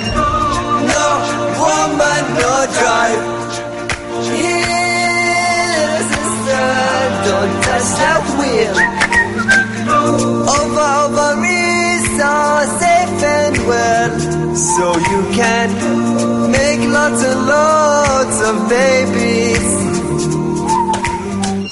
Don't 15.97 16.46
lots 16.93 17.25
and 17.25 17.51
lots 17.51 18.43
of 18.43 18.69
babies. 18.69 19.77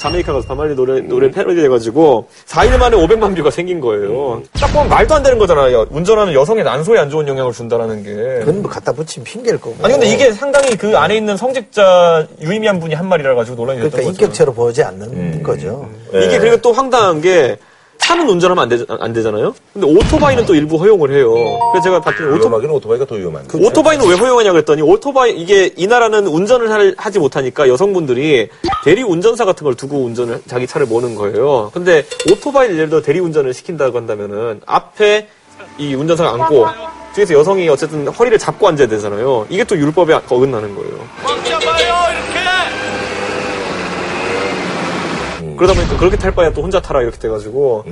자메이카 0.02 0.32
가서 0.32 0.46
밥 0.46 0.57
말리 0.57 0.76
노래 0.76 1.00
노래 1.00 1.30
패러디 1.30 1.60
돼가지고 1.62 2.28
4일 2.46 2.78
만에 2.78 2.96
500만 2.96 3.34
뷰가 3.36 3.50
생긴 3.50 3.80
거예요. 3.80 4.40
딱 4.52 4.68
보면 4.72 4.88
말도 4.88 5.14
안 5.14 5.22
되는 5.24 5.36
거잖아요. 5.38 5.86
운전하는 5.90 6.32
여성의 6.32 6.62
난소에 6.62 6.98
안 6.98 7.10
좋은 7.10 7.26
영향을 7.26 7.52
준다라는 7.52 8.04
게. 8.04 8.12
그건 8.40 8.62
뭐 8.62 8.70
갖다 8.70 8.92
붙이면 8.92 9.24
핑계일 9.24 9.58
거고. 9.60 9.74
아니 9.82 9.94
근데 9.94 10.06
이게 10.06 10.30
상당히 10.30 10.76
그 10.76 10.96
안에 10.96 11.16
있는 11.16 11.36
성직자 11.36 12.28
유의미한 12.40 12.78
분이 12.78 12.94
한 12.94 13.08
말이라 13.08 13.34
가지고 13.34 13.56
논란이 13.56 13.80
됐던 13.80 13.90
그러니까 13.90 14.10
거죠. 14.12 14.24
인격체로 14.24 14.52
보지 14.54 14.82
않는 14.84 15.42
거죠. 15.42 15.88
이게 16.10 16.38
그리고 16.38 16.58
또 16.58 16.72
황당한 16.72 17.20
게 17.20 17.56
차는 18.06 18.28
운전하면 18.28 18.62
안, 18.62 18.68
되, 18.68 18.84
안 19.00 19.12
되잖아요. 19.12 19.52
근데 19.72 19.86
오토바이는 19.88 20.46
또 20.46 20.54
일부 20.54 20.76
허용을 20.76 21.12
해요. 21.12 21.34
그래서 21.72 21.82
제가 21.84 22.00
봤더니 22.00 22.28
오토, 22.30 22.38
위험하기는 22.38 22.74
오토바이가 22.76 23.04
더 23.04 23.16
위험한. 23.16 23.48
오토바이는 23.52 24.06
왜 24.06 24.14
허용하냐 24.14 24.52
그랬더니 24.52 24.80
오토바이 24.82 25.32
이게 25.32 25.72
이 25.76 25.88
나라는 25.88 26.28
운전을 26.28 26.70
할- 26.70 26.94
하지 26.96 27.18
못하니까 27.18 27.68
여성분들이 27.68 28.48
대리 28.84 29.02
운전사 29.02 29.44
같은 29.44 29.64
걸 29.64 29.74
두고 29.74 30.04
운전을 30.04 30.40
자기 30.46 30.68
차를 30.68 30.86
모는 30.86 31.16
거예요. 31.16 31.70
근데 31.74 32.04
오토바이를 32.30 32.76
예를 32.76 32.90
들어 32.90 33.02
대리 33.02 33.18
운전을 33.18 33.52
시킨다고 33.52 33.98
한다면은 33.98 34.60
앞에 34.66 35.26
이 35.78 35.94
운전사가 35.94 36.34
앉고 36.44 36.66
뒤에서 37.16 37.34
여성이 37.34 37.68
어쨌든 37.68 38.06
허리를 38.06 38.38
잡고 38.38 38.68
앉아야 38.68 38.86
되잖아요. 38.86 39.46
이게 39.48 39.64
또 39.64 39.76
율법에 39.76 40.14
어긋나는 40.14 40.76
거예요. 40.76 40.92
꽉 41.24 41.44
잡아요, 41.44 42.12
이렇게. 42.12 42.36
그러다 45.56 45.74
보니까 45.74 45.96
그렇게 45.98 46.16
탈 46.16 46.32
바에 46.32 46.52
또 46.52 46.62
혼자 46.62 46.80
타라 46.80 47.02
이렇게 47.02 47.18
돼가지고 47.18 47.84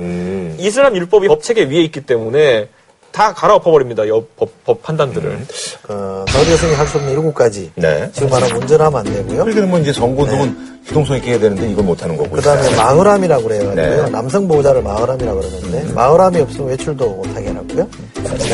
이슬람 0.59 0.95
율법이 0.95 1.27
법 1.27 1.41
체계 1.43 1.63
위에 1.63 1.81
있기 1.83 2.01
때문에 2.01 2.69
다 3.15 3.33
갈아엎어버립니다. 3.33 4.05
여- 4.09 4.21
법, 4.35 4.49
법 4.65 4.83
판단들을. 4.83 5.39
어, 5.87 6.25
사우디 6.27 6.51
여성이 6.51 6.73
할 6.73 6.85
수 6.85 6.97
없는 6.97 7.13
일곱 7.13 7.33
가지. 7.33 7.71
네. 7.75 8.09
지금 8.11 8.27
말하면 8.29 8.57
운전하면 8.61 8.99
안 8.99 9.05
되고요. 9.05 9.45
그러면 9.45 9.69
뭐 9.69 9.79
이제 9.79 9.93
정고동은 9.93 10.75
기동성 10.85 11.15
있게 11.17 11.31
해야 11.31 11.39
되는데 11.39 11.69
이걸 11.69 11.85
못하는 11.85 12.17
거고. 12.17 12.29
그 12.31 12.41
다음에 12.41 12.75
마흐람이라고 12.75 13.43
그래가지고요. 13.43 14.03
네. 14.05 14.09
남성 14.11 14.47
보호자를 14.49 14.83
마흐람이라고 14.83 15.39
그러는데, 15.39 15.93
마흐람이 15.93 16.41
없으면 16.41 16.67
외출도 16.71 17.09
못하게 17.09 17.47
해놨고요. 17.47 17.87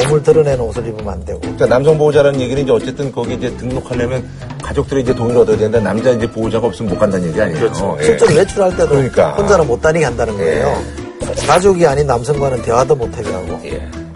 몸을 0.05 0.23
드러내는 0.23 0.59
옷을 0.61 0.87
입으면 0.87 1.09
안 1.09 1.25
되고. 1.25 1.39
그러니까 1.41 1.65
남성 1.65 1.97
보호자라는 1.97 2.39
얘기는 2.39 2.61
이제 2.61 2.71
어쨌든 2.71 3.11
거기 3.11 3.33
이제 3.33 3.49
등록하려면 3.57 4.23
가족들이 4.61 5.01
이제 5.01 5.15
동의를 5.15 5.41
얻어야 5.41 5.57
되는데 5.57 5.79
남자 5.79 6.11
이제 6.11 6.29
보호자가 6.29 6.67
없으면 6.67 6.91
못 6.93 6.99
간다는 6.99 7.27
얘기 7.29 7.41
아니에요. 7.41 7.59
그렇죠. 7.59 7.97
예. 7.99 8.03
실제로 8.05 8.35
외출할 8.35 8.77
때도 8.77 8.89
그러니까. 8.89 9.31
혼자는 9.31 9.65
못 9.65 9.81
다니게 9.81 10.05
한다는 10.05 10.37
거예요. 10.37 10.79
가족이 11.47 11.85
아닌 11.87 12.05
남성과는 12.05 12.61
대화도 12.61 12.95
못하게 12.95 13.31
하고, 13.31 13.59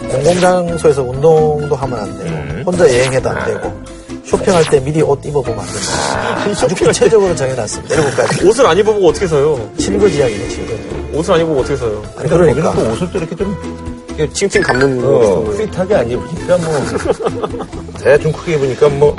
공공장소에서 0.09 1.01
운동도 1.03 1.75
하면 1.75 1.99
안 1.99 2.17
되고, 2.17 2.71
혼자 2.71 2.87
여행해도 2.87 3.29
안 3.29 3.45
되고, 3.45 3.81
쇼핑할 4.25 4.63
때 4.69 4.79
미리 4.79 5.01
옷 5.01 5.23
입어보면 5.25 5.59
안 5.59 5.65
된다. 5.65 6.63
아주 6.65 6.75
구체적으로 6.75 7.35
정해놨습니다. 7.35 7.95
일곱 7.95 8.15
가지. 8.15 8.45
옷을 8.47 8.65
안 8.65 8.77
입어보고 8.77 9.07
어떻게 9.09 9.27
서요? 9.27 9.69
칠거지약이네, 9.77 10.49
칠거지. 10.49 10.89
옷을 11.13 11.33
안 11.35 11.39
입어보고 11.41 11.61
어떻게 11.61 11.75
서요? 11.77 12.03
아니, 12.17 12.29
그러니까. 12.29 12.71
거기는 12.71 12.87
또 12.87 12.93
옷을 12.93 13.11
또 13.11 13.17
이렇게 13.19 13.35
좀 13.35 13.95
이렇게 14.17 14.33
칭칭 14.33 14.61
감는 14.61 15.03
어, 15.03 15.43
거. 15.43 15.51
핏하게 15.57 15.95
안 15.95 16.09
입으니까 16.09 16.57
뭐 16.57 16.85
대충 18.01 18.31
크게 18.31 18.53
입으니까 18.53 18.87
뭐 18.89 19.13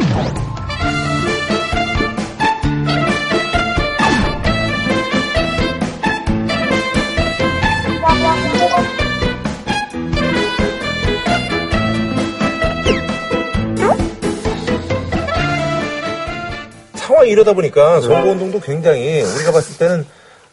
이 17.26 17.30
이러다 17.30 17.52
보니까 17.52 18.00
선거운동도 18.00 18.60
굉장히 18.60 19.22
우리가 19.22 19.52
봤을 19.52 19.78
때는 19.78 20.06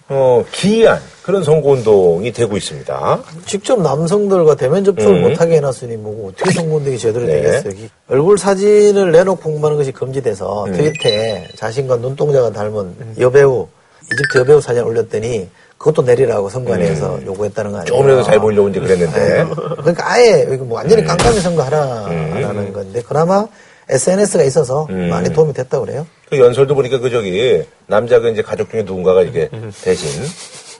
어, 0.09 0.43
기이한 0.51 0.99
그런 1.23 1.43
선거운동이 1.43 2.31
되고 2.33 2.57
있습니다. 2.57 3.19
직접 3.45 3.81
남성들과 3.81 4.55
대면 4.55 4.83
접촉을 4.83 5.15
음. 5.15 5.21
못하게 5.21 5.55
해놨으니 5.57 5.95
뭐고 5.95 6.29
어떻게 6.29 6.51
선거운동이 6.51 6.97
제대로 6.97 7.25
네. 7.25 7.41
되겠어요. 7.41 7.73
이 7.73 7.89
얼굴 8.09 8.37
사진을 8.37 9.11
내놓고 9.11 9.41
공부하는 9.41 9.77
것이 9.77 9.91
금지돼서 9.91 10.65
음. 10.65 10.73
트위터에 10.73 11.47
자신과 11.55 11.97
눈동자가 11.97 12.51
닮은 12.51 13.15
여배우, 13.19 13.67
이집트 14.11 14.39
여배우 14.39 14.59
사진 14.59 14.83
올렸더니 14.83 15.47
그것도 15.77 16.01
내리라고 16.01 16.49
선관위에서 16.49 17.25
요구했다는 17.25 17.71
거 17.71 17.77
아니에요. 17.77 17.87
조금이라도 17.87 18.23
잘 18.23 18.39
보이려고 18.39 18.69
이제 18.69 18.79
그랬는데. 18.79 19.45
그러니까 19.77 20.11
아예 20.11 20.43
뭐 20.45 20.77
완전히 20.77 21.01
음. 21.01 21.07
깜깜이 21.07 21.39
선거하라는 21.39 22.73
건데 22.73 23.01
그나마 23.01 23.47
SNS가 23.89 24.43
있어서 24.43 24.87
많이 24.89 25.29
도움이 25.31 25.53
됐다고 25.53 25.85
그래요. 25.85 26.05
그 26.37 26.39
연설도 26.43 26.75
보니까 26.75 26.99
그 26.99 27.09
저기 27.09 27.61
남자가 27.87 28.29
이제 28.29 28.41
가족 28.41 28.69
중에 28.71 28.83
누군가가 28.83 29.21
이게 29.21 29.49
대신 29.83 30.09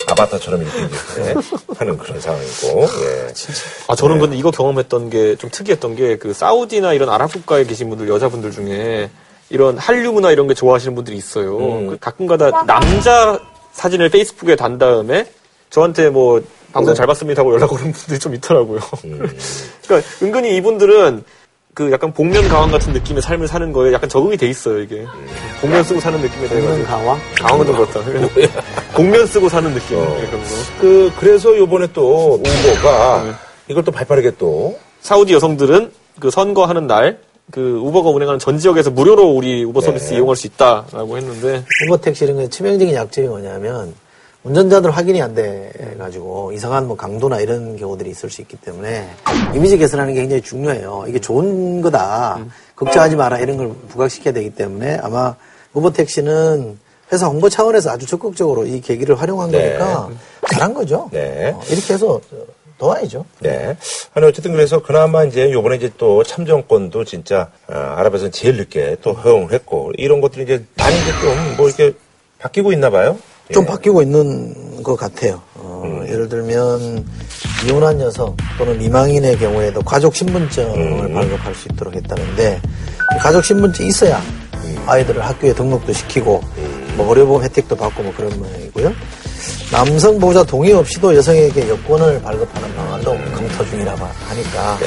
아바타처럼 0.07 0.61
이렇게 0.61 0.77
이제 0.85 1.33
하는 1.77 1.97
그런 1.97 2.19
상황이고. 2.19 2.81
예. 3.03 3.33
아, 3.87 3.95
저는 3.95 4.19
근데 4.19 4.35
이거 4.37 4.51
경험했던 4.51 5.09
게 5.09 5.35
좀 5.37 5.49
특이했던 5.49 5.95
게 5.95 6.17
그 6.17 6.33
사우디나 6.33 6.93
이런 6.93 7.09
아랍 7.09 7.31
국가에 7.31 7.63
계신 7.65 7.89
분들, 7.89 8.09
여자분들 8.09 8.51
중에 8.51 9.09
이런 9.49 9.77
한류 9.77 10.11
문화 10.11 10.31
이런 10.31 10.47
게 10.47 10.53
좋아하시는 10.53 10.95
분들이 10.95 11.17
있어요. 11.17 11.57
그 11.57 11.97
가끔가다 11.99 12.65
남자 12.65 13.39
사진을 13.73 14.09
페이스북에 14.09 14.55
단 14.55 14.77
다음에 14.77 15.27
저한테 15.69 16.09
뭐 16.09 16.41
방송 16.71 16.93
잘 16.95 17.05
봤습니다 17.07 17.41
하고 17.41 17.53
연락 17.53 17.71
오는 17.71 17.91
분들이 17.91 18.19
좀 18.19 18.33
있더라고요. 18.35 18.79
그러니까 19.87 20.09
은근히 20.21 20.55
이분들은 20.57 21.23
그 21.73 21.91
약간 21.91 22.13
복면 22.13 22.47
가왕 22.47 22.71
같은 22.71 22.93
느낌의 22.93 23.21
삶을 23.21 23.47
사는 23.47 23.71
거에 23.73 23.91
약간 23.93 24.07
적응이 24.07 24.37
돼 24.37 24.47
있어요, 24.47 24.79
이게. 24.79 25.05
복면 25.59 25.83
쓰고 25.83 25.99
사는 25.99 26.21
느낌에 26.21 26.47
대해서. 26.47 26.67
복면 26.67 26.85
가왕? 26.85 27.19
가왕은 27.39 27.65
좀 27.65 27.75
그렇다. 27.75 28.01
복면 28.93 29.25
쓰고 29.25 29.49
사는 29.49 29.73
느낌. 29.73 29.97
그런 29.97 30.31
거. 30.31 30.37
그, 30.79 31.11
그래서 31.19 31.57
요번에 31.57 31.87
또 31.93 32.35
우버가 32.35 33.39
이걸 33.67 33.83
또 33.83 33.91
발빠르게 33.91 34.33
또 34.37 34.77
사우디 35.01 35.33
여성들은 35.33 35.91
그 36.19 36.29
선거하는 36.29 36.85
날, 36.85 37.19
그 37.51 37.79
우버가 37.83 38.09
운행하는 38.11 38.39
전 38.39 38.59
지역에서 38.59 38.91
무료로 38.91 39.29
우리 39.31 39.63
우버 39.63 39.81
서비스 39.81 40.11
네. 40.11 40.17
이용할 40.17 40.35
수 40.35 40.47
있다라고 40.47 41.17
했는데 41.17 41.65
우버 41.85 41.97
택시 41.97 42.23
이런 42.23 42.37
게 42.37 42.47
치명적인 42.47 42.93
약점이 42.93 43.27
뭐냐면 43.27 43.93
운전자들 44.43 44.91
확인이 44.91 45.21
안 45.21 45.33
돼 45.33 45.71
가지고 45.97 46.51
이상한 46.51 46.85
뭐 46.87 46.97
강도나 46.97 47.39
이런 47.39 47.77
경우들이 47.77 48.09
있을 48.09 48.29
수 48.29 48.41
있기 48.41 48.57
때문에 48.57 49.09
이미지 49.55 49.77
개선하는 49.77 50.13
게 50.13 50.19
굉장히 50.21 50.41
중요해요. 50.41 51.05
이게 51.07 51.19
좋은 51.19 51.81
거다. 51.81 52.39
걱정하지 52.75 53.15
마라 53.15 53.39
이런 53.39 53.57
걸 53.57 53.73
부각시켜야 53.89 54.33
되기 54.33 54.49
때문에 54.53 54.99
아마 55.01 55.35
우버 55.73 55.93
택시는 55.93 56.77
회사 57.11 57.27
홍보 57.27 57.47
차원에서 57.49 57.91
아주 57.91 58.05
적극적으로 58.05 58.65
이 58.65 58.81
계기를 58.81 59.19
활용한 59.19 59.51
네. 59.51 59.77
거니까 59.77 60.09
잘한 60.51 60.73
거죠. 60.73 61.09
네. 61.11 61.51
어, 61.55 61.61
이렇게 61.69 61.93
해서 61.93 62.19
도와야죠. 62.77 63.25
네. 63.39 63.77
아니, 64.13 64.25
어쨌든 64.25 64.51
그래서 64.51 64.81
그나마 64.81 65.23
이제 65.23 65.51
요번에 65.51 65.77
이제 65.77 65.91
또 65.97 66.23
참정권도 66.23 67.05
진짜, 67.05 67.49
어, 67.67 67.73
아랍에서는 67.73 68.31
제일 68.31 68.57
늦게 68.57 68.97
또 69.01 69.13
허용을 69.13 69.53
했고, 69.53 69.91
이런 69.97 70.21
것들이 70.21 70.43
이제 70.43 70.65
많이 70.75 70.95
이제 70.97 71.11
좀 71.21 71.55
뭐 71.57 71.67
이렇게 71.67 71.93
바뀌고 72.39 72.73
있나 72.73 72.89
봐요. 72.89 73.17
좀 73.51 73.65
바뀌고 73.65 74.01
있는 74.01 74.83
것 74.83 74.95
같아요. 74.95 75.41
어, 75.55 76.03
예를 76.07 76.29
들면 76.29 77.05
이혼한 77.65 77.99
여성 78.01 78.35
또는 78.57 78.77
미망인의 78.77 79.37
경우에도 79.37 79.81
가족 79.81 80.15
신분증을 80.15 81.13
발급할 81.13 81.55
수 81.55 81.67
있도록 81.71 81.95
했다는데 81.95 82.61
이 83.15 83.19
가족 83.19 83.43
신분증이 83.43 83.89
있어야 83.89 84.21
아이들을 84.85 85.25
학교에 85.25 85.53
등록도 85.53 85.93
시키고 85.93 86.41
뭐 86.95 87.09
의료보험 87.09 87.43
혜택도 87.43 87.75
받고 87.75 88.03
뭐 88.03 88.13
그런 88.15 88.37
모양이고요. 88.37 88.93
남성 89.71 90.19
보호자 90.19 90.43
동의 90.43 90.71
없이도 90.73 91.15
여성에게 91.15 91.67
여권을 91.67 92.21
발급하는 92.21 92.75
방안도 92.75 93.11
검토 93.33 93.65
중이라고 93.65 94.05
하니까 94.05 94.77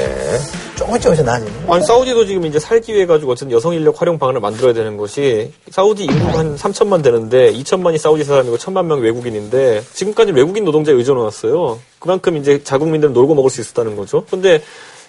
조금씩 0.77 1.01
조금씩 1.01 1.25
나아지는. 1.25 1.53
아니 1.67 1.83
사우디도 1.83 2.25
지금 2.25 2.45
이제 2.45 2.59
살기 2.59 2.93
위해 2.93 3.05
가지고 3.05 3.33
어쨌든 3.33 3.55
여성 3.55 3.73
인력 3.73 4.01
활용 4.01 4.17
방안을 4.17 4.39
만들어야 4.39 4.73
되는 4.73 4.95
것이 4.95 5.51
사우디 5.69 6.05
인구가 6.05 6.39
한 6.39 6.55
3천만 6.55 7.03
되는데 7.03 7.51
2천만이 7.51 7.97
사우디 7.97 8.23
사람이고 8.23 8.57
1천만 8.57 8.85
명 8.85 9.01
외국인인데 9.01 9.83
지금까지 9.93 10.31
외국인 10.31 10.63
노동자에 10.63 10.95
의존해 10.95 11.21
왔어요. 11.21 11.79
그만큼 11.99 12.37
이제 12.37 12.63
자국민들은 12.63 13.13
놀고 13.13 13.35
먹을 13.35 13.49
수 13.49 13.59
있었다는 13.59 13.97
거죠. 13.97 14.23
근데 14.29 14.61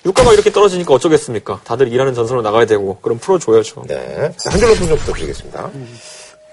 유가가 0.06 0.32
이렇게 0.32 0.50
떨어지니까 0.50 0.94
어쩌겠습니까? 0.94 1.60
다들 1.64 1.92
일하는 1.92 2.14
전선으로 2.14 2.42
나가야 2.42 2.66
되고 2.66 2.98
그럼 3.00 3.18
풀어줘야죠. 3.18 3.84
네. 3.88 4.32
한 4.46 4.58
줄로 4.58 4.74
좀 4.74 4.88
부탁드리겠습니다. 4.88 5.70
그러니까 5.70 5.88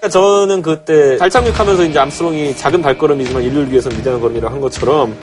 저는 0.08 0.62
그때 0.62 1.16
발착륙하면서 1.18 1.84
이제 1.84 1.98
암스롱이 1.98 2.56
작은 2.56 2.82
발걸음이지만 2.82 3.42
인류를 3.42 3.70
위해서 3.70 3.88
위대한 3.90 4.20
걸음이라고 4.20 4.54
한 4.54 4.60
것처럼 4.60 5.16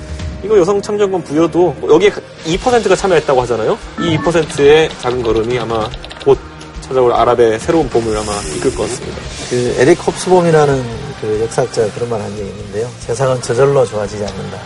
이거 0.43 0.57
여성 0.57 0.81
참정권 0.81 1.23
부여도 1.23 1.75
뭐 1.79 1.93
여기에 1.93 2.11
2%가 2.45 2.95
참여했다고 2.95 3.41
하잖아요. 3.43 3.77
이 3.99 4.17
2%의 4.17 4.89
작은 5.01 5.23
걸음이 5.23 5.57
아마 5.59 5.89
곧 6.25 6.37
찾아올 6.81 7.13
아랍의 7.13 7.59
새로운 7.59 7.87
봄을 7.89 8.15
아마 8.17 8.31
이끌 8.57 8.75
것 8.75 8.83
같습니다. 8.83 9.17
그 9.49 9.75
에릭 9.79 10.05
홉스봄이라는 10.05 10.83
그 11.21 11.41
역사학자 11.43 11.89
그런 11.93 12.09
말 12.09 12.19
한 12.19 12.29
적이 12.35 12.49
있는데요. 12.49 12.89
세상은 12.99 13.41
저절로 13.41 13.85
좋아지지 13.85 14.23
않는다. 14.25 14.57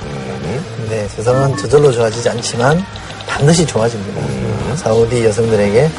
근데 0.77 1.07
세상은 1.09 1.55
저절로 1.57 1.91
좋아지지 1.91 2.27
않지만 2.29 2.83
반드시 3.27 3.65
좋아집니다. 3.67 4.75
사우디 4.77 5.25
여성들에게 5.25 5.89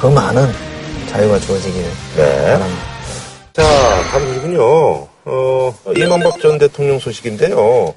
더 0.00 0.10
많은 0.10 0.48
자유가 1.10 1.38
주어지기를 1.40 1.90
네. 2.16 2.52
바랍니다. 2.52 2.89
자, 3.52 3.62
다음 4.12 4.26
소식은요. 4.26 4.60
어, 5.24 5.74
이명박 5.96 6.38
전 6.40 6.58
대통령 6.58 6.98
소식인데요. 6.98 7.94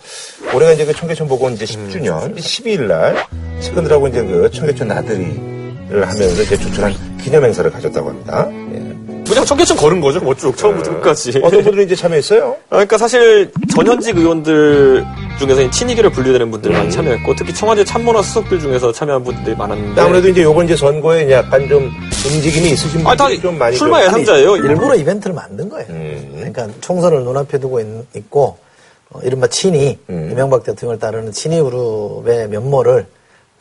올해가 0.54 0.74
이제 0.74 0.86
그 0.86 0.94
청계천 0.94 1.28
복원 1.28 1.54
이제 1.54 1.66
10주년, 1.66 2.36
12일 2.36 2.82
날 2.88 3.16
측근들하고 3.62 4.08
이제 4.08 4.24
그 4.24 4.50
청계천 4.52 4.88
나들이 4.88 5.63
를 5.90 6.02
하면서 6.08 6.42
이제 6.44 6.58
조촐한 6.58 6.94
기념 7.22 7.44
행사를 7.44 7.70
가졌다고 7.70 8.10
합니다. 8.10 8.48
예. 8.52 8.94
그냥 9.28 9.46
청계천 9.46 9.78
걸은 9.78 10.02
거죠, 10.02 10.20
뭐 10.20 10.34
쭉 10.36 10.56
처음부터 10.56 10.92
끝까지. 10.96 11.40
어떤 11.44 11.64
분들이 11.64 11.86
이제 11.86 11.96
참여했어요? 11.96 12.56
그러니까 12.70 12.98
사실 12.98 13.52
전현직 13.74 14.18
의원들 14.18 15.06
중에서 15.40 15.70
친이계를 15.70 16.10
분류되는 16.12 16.52
분들이 16.52 16.74
많이 16.74 16.92
참여했고 16.92 17.34
특히 17.36 17.54
청와대 17.54 17.84
참모나 17.84 18.22
수석들 18.22 18.60
중에서 18.60 18.92
참여한 18.92 19.24
분들이 19.24 19.56
많았는데 19.56 20.00
아무래도 20.02 20.28
이제 20.30 20.44
요번 20.44 20.66
이제 20.66 20.76
선거에 20.76 21.32
약간 21.32 21.68
좀 21.68 21.90
움직임이 22.32 22.72
있으신 22.72 23.02
아, 23.08 23.16
다 23.16 23.26
분들이 23.26 23.42
좀 23.42 23.58
많이 23.58 23.76
출마 23.78 24.00
좀- 24.00 24.08
예상자예요. 24.08 24.58
일부러 24.58 24.96
이벤트를 24.96 25.34
만든 25.36 25.70
거예요. 25.70 25.88
그러니까 26.36 26.68
총선을 26.82 27.24
눈앞에 27.24 27.60
두고 27.60 27.80
있, 27.80 28.30
고 28.30 28.58
어, 29.10 29.20
이른바 29.24 29.48
친이 29.48 30.00
이명박 30.10 30.64
대통령을 30.64 31.00
따르는 31.00 31.32
친이 31.32 31.62
그룹의 31.62 32.50
면모를 32.50 33.06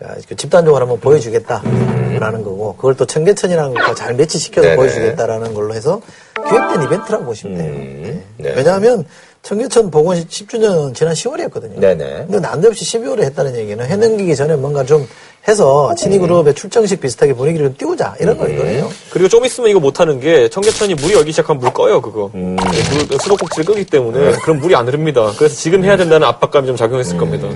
그러니까 0.02 0.20
그 0.28 0.36
집단적으로 0.36 0.82
한번 0.82 1.00
보여주겠다라는 1.00 2.42
거고 2.42 2.74
그걸 2.76 2.96
또 2.96 3.06
청계천이라는 3.06 3.74
것과 3.74 3.94
잘 3.94 4.14
매치시켜서 4.14 4.66
네네. 4.66 4.76
보여주겠다라는 4.76 5.54
걸로 5.54 5.74
해서 5.74 6.00
기획된 6.48 6.82
이벤트라고 6.82 7.24
보시면 7.24 7.58
돼요. 7.58 7.72
네. 7.72 8.22
네. 8.38 8.54
왜냐하면 8.56 9.04
청계천 9.42 9.90
복원 9.90 10.18
10주년 10.24 10.94
지난 10.94 11.14
10월이었거든요. 11.14 11.78
네네. 11.78 12.26
근데 12.26 12.40
난데없이 12.40 12.84
12월에 12.84 13.22
했다는 13.22 13.56
얘기는 13.56 13.84
해 13.84 13.96
넘기기 13.96 14.36
전에 14.36 14.56
뭔가 14.56 14.84
좀 14.84 15.06
해서 15.48 15.92
친이그룹의 15.96 16.54
출정식 16.54 17.00
비슷하게 17.00 17.34
분위기를 17.34 17.66
좀 17.66 17.76
띄우자 17.76 18.14
이런 18.20 18.38
거거든요. 18.38 18.88
그리고 19.10 19.28
좀 19.28 19.44
있으면 19.44 19.70
이거 19.70 19.80
못하는 19.80 20.20
게 20.20 20.48
청계천이 20.48 20.94
물이 20.94 21.14
열기 21.14 21.32
시작하면 21.32 21.60
물 21.60 21.72
꺼요 21.72 22.00
그거 22.00 22.30
음. 22.34 22.54
물, 22.54 23.20
수도꼭지를 23.20 23.64
끄기 23.64 23.84
때문에 23.84 24.30
네. 24.30 24.36
그럼 24.42 24.60
물이 24.60 24.76
안 24.76 24.86
흐릅니다 24.86 25.32
그래서 25.36 25.56
지금 25.56 25.82
해야 25.82 25.96
된다는 25.96 26.28
압박감이 26.28 26.68
좀 26.68 26.74
음. 26.74 26.76
작용했을 26.76 27.16
겁니다 27.16 27.48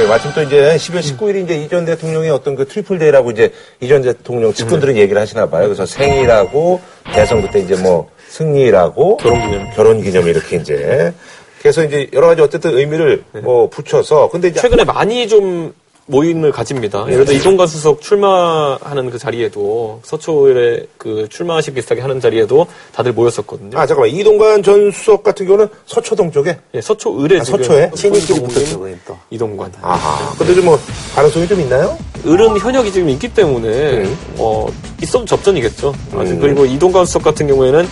그래. 0.00 0.08
마침 0.08 0.32
또 0.34 0.42
이제 0.42 0.76
12월 0.76 1.00
19일이 1.00 1.44
이제 1.44 1.56
이 1.56 1.62
전 1.62 1.84
대통령의 1.84 2.30
어떤 2.30 2.56
그 2.56 2.66
triple 2.66 2.98
day라고 2.98 3.30
이제 3.32 3.52
이 3.80 3.84
전 3.84 4.00
대통령 4.02 4.52
측근들은 4.52 4.96
얘기를 4.96 5.20
하시나 5.20 5.48
봐요. 5.48 5.64
그래서 5.64 5.84
생일하고 5.84 6.80
대선 7.12 7.42
그때 7.42 7.60
이제 7.60 7.76
뭐 7.76 8.08
승리라고 8.28 9.18
결혼기념. 9.18 9.70
결혼기념 9.74 10.28
이렇게 10.28 10.56
이제. 10.56 11.12
그래서 11.60 11.84
이제 11.84 12.08
여러 12.14 12.28
가지 12.28 12.40
어쨌든 12.40 12.78
의미를 12.78 13.24
뭐 13.42 13.68
붙여서 13.68 14.30
근데 14.30 14.48
이제 14.48 14.60
최근에 14.60 14.84
많이 14.84 15.28
좀 15.28 15.74
모임을 16.10 16.52
가집니다. 16.52 17.06
예를 17.08 17.24
들어 17.24 17.36
이동관 17.36 17.66
수석 17.66 18.00
출마하는 18.02 19.10
그 19.10 19.18
자리에도 19.18 20.00
서초을에 20.04 20.86
그 20.98 21.26
출마식 21.30 21.74
비슷하게 21.74 22.00
하는 22.00 22.20
자리에도 22.20 22.66
다들 22.92 23.12
모였었거든요. 23.12 23.78
아 23.78 23.86
잠깐만 23.86 24.10
이동관 24.14 24.62
전 24.62 24.90
수석 24.90 25.22
같은 25.22 25.46
경우는 25.46 25.68
서초동 25.86 26.32
쪽에 26.32 26.58
예, 26.74 26.80
서초을에 26.80 27.40
아, 27.40 27.44
서초에 27.44 27.90
친이끼리 27.94 28.40
붙었죠, 28.40 28.88
또. 29.06 29.16
이동관. 29.30 29.72
아하. 29.82 30.34
근데 30.36 30.54
좀 30.54 30.64
뭐 30.64 30.78
가능성이 31.14 31.48
좀 31.48 31.58
있나요? 31.60 31.96
을은 32.26 32.58
현역이 32.58 32.92
지금 32.92 33.08
있기 33.10 33.32
때문에 33.32 34.04
어 34.38 34.66
있어도 35.02 35.24
접전이겠죠. 35.24 35.94
아직 36.14 36.38
그리고 36.38 36.66
이동관 36.66 37.06
수석 37.06 37.22
같은 37.22 37.46
경우에는 37.46 37.88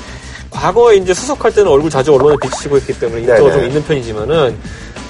과거에 0.50 0.96
이제 0.96 1.12
수석할 1.14 1.52
때는 1.54 1.70
얼굴 1.70 1.90
자주 1.90 2.12
언론에 2.14 2.36
비치고 2.42 2.76
했기 2.76 2.98
때문에 2.98 3.20
인지도가 3.20 3.50
네네. 3.50 3.52
좀 3.54 3.64
있는 3.64 3.84
편이지만은 3.84 4.56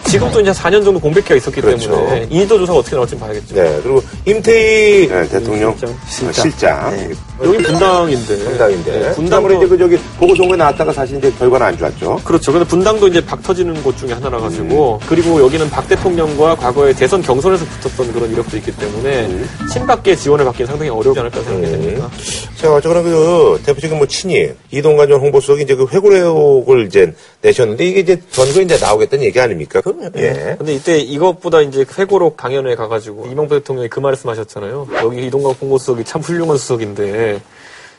지금도 0.05 0.41
이제 0.41 0.51
4년 0.53 0.85
정도 0.85 0.99
공백기가 0.99 1.35
있었기 1.35 1.61
그렇죠. 1.61 1.91
때문에 1.91 2.27
인지도 2.31 2.59
조사가 2.59 2.79
어떻게 2.79 2.97
나올지 2.97 3.19
봐야겠죠. 3.19 3.55
네 3.55 3.81
그리고 3.83 4.03
임태희 4.25 5.09
대통령 5.29 5.77
실장. 6.09 6.33
실장, 6.33 6.91
네. 6.97 7.11
여기 7.43 7.59
분당인데. 7.59 8.37
분당인데 8.39 8.99
네, 9.01 9.13
분당으로 9.13 9.55
이제 9.55 9.67
그 9.67 9.79
저기 9.79 9.99
보궐선거에 10.19 10.57
나왔다가 10.57 10.93
사실 10.93 11.19
이제 11.19 11.33
결과는 11.39 11.67
안 11.67 11.79
좋았죠. 11.79 12.21
그렇죠. 12.25 12.53
근데 12.53 12.67
분당도 12.67 13.09
이제 13.09 13.25
박 13.25 13.43
터지는 13.43 13.83
곳 13.83 13.97
중에 13.97 14.13
하나라 14.13 14.39
가지고 14.41 14.99
음. 15.03 15.07
그리고 15.09 15.41
여기는 15.41 15.69
박 15.71 15.87
대통령과 15.89 16.57
과거에 16.57 16.93
대선 16.93 17.23
경선에서 17.23 17.65
붙었던 17.65 18.13
그런 18.13 18.31
이력도 18.33 18.57
있기 18.57 18.73
때문에 18.77 19.27
음. 19.27 19.49
친박계 19.71 20.17
지원을 20.17 20.45
받기는 20.47 20.67
상당히 20.67 20.91
어려우지 20.91 21.21
않을까 21.21 21.43
생각이 21.43 21.71
됩니다. 21.71 22.11
자, 22.57 22.73
어쨌거나 22.73 23.03
그 23.03 23.61
대표적인 23.65 23.99
뭐 23.99 24.07
친이 24.07 24.49
이동관 24.71 25.09
전 25.09 25.21
홍보수석이 25.21 25.63
이제 25.63 25.75
그 25.75 25.87
회고록을 25.87 26.87
이제 26.87 27.13
내셨는데 27.41 27.85
이게 27.85 28.01
이제 28.01 28.21
전거 28.31 28.61
이제 28.61 28.77
나오겠다는 28.79 29.25
얘기 29.25 29.39
아닙니까? 29.41 29.81
그럼요. 29.81 30.11
예. 30.17 30.57
근데 30.59 30.75
이때 30.75 30.99
이것보다 30.99 31.61
이제 31.61 31.85
회고록 31.97 32.37
강연회 32.37 32.75
가가지고 32.75 33.27
이명박 33.27 33.59
대통령이 33.59 33.89
그 33.89 34.01
말씀 34.01 34.29
하셨잖아요. 34.29 34.89
여기 35.03 35.27
이동관 35.27 35.55
홍보수석이 35.61 36.05
참 36.05 36.21
훌륭한 36.21 36.59
수석인데 36.59 37.41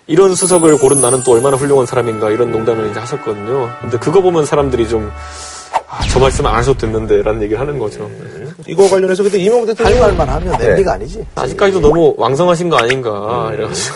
이런 0.07 0.35
수석을 0.35 0.77
고른 0.79 1.01
나는 1.01 1.21
또 1.23 1.33
얼마나 1.33 1.55
훌륭한 1.55 1.85
사람인가 1.85 2.31
이런 2.31 2.51
농담을 2.51 2.89
이제 2.89 2.99
하셨거든요. 2.99 3.69
근데 3.79 3.97
그거 3.97 4.21
보면 4.21 4.45
사람들이 4.45 4.89
좀 4.89 5.09
아, 5.87 6.05
저 6.07 6.19
말씀 6.19 6.45
안 6.45 6.55
하셔도 6.55 6.79
됐는데 6.79 7.21
라는 7.21 7.41
얘기를 7.41 7.59
하는 7.59 7.79
거죠. 7.79 8.09
이거 8.67 8.87
관련해서 8.89 9.23
근데 9.23 9.37
이명박 9.39 9.67
대통령 9.67 10.03
할 10.03 10.15
말만 10.15 10.29
하면 10.29 10.57
네. 10.57 10.67
냄비가 10.67 10.93
아니지. 10.93 11.25
아직까지도 11.35 11.79
너무 11.79 12.13
왕성하신 12.17 12.69
거 12.69 12.77
아닌가 12.77 13.51
이래가지고 13.53 13.95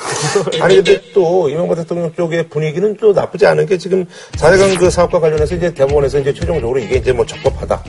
아니 0.64 0.76
근데 0.76 1.02
또 1.14 1.50
이명박 1.50 1.76
대통령 1.76 2.14
쪽의 2.16 2.50
분위기는 2.50 2.96
또 2.98 3.14
나쁘지 3.14 3.46
않은 3.46 3.66
게 3.66 3.78
지금 3.78 4.06
4대강 4.34 4.80
그 4.80 4.90
사업과 4.90 5.20
관련해서 5.20 5.56
이제 5.56 5.74
대법원에서 5.74 6.20
이제 6.20 6.34
최종적으로 6.34 6.80
이게 6.80 6.98
이제 6.98 7.12
뭐 7.12 7.26
적법하다. 7.26 7.84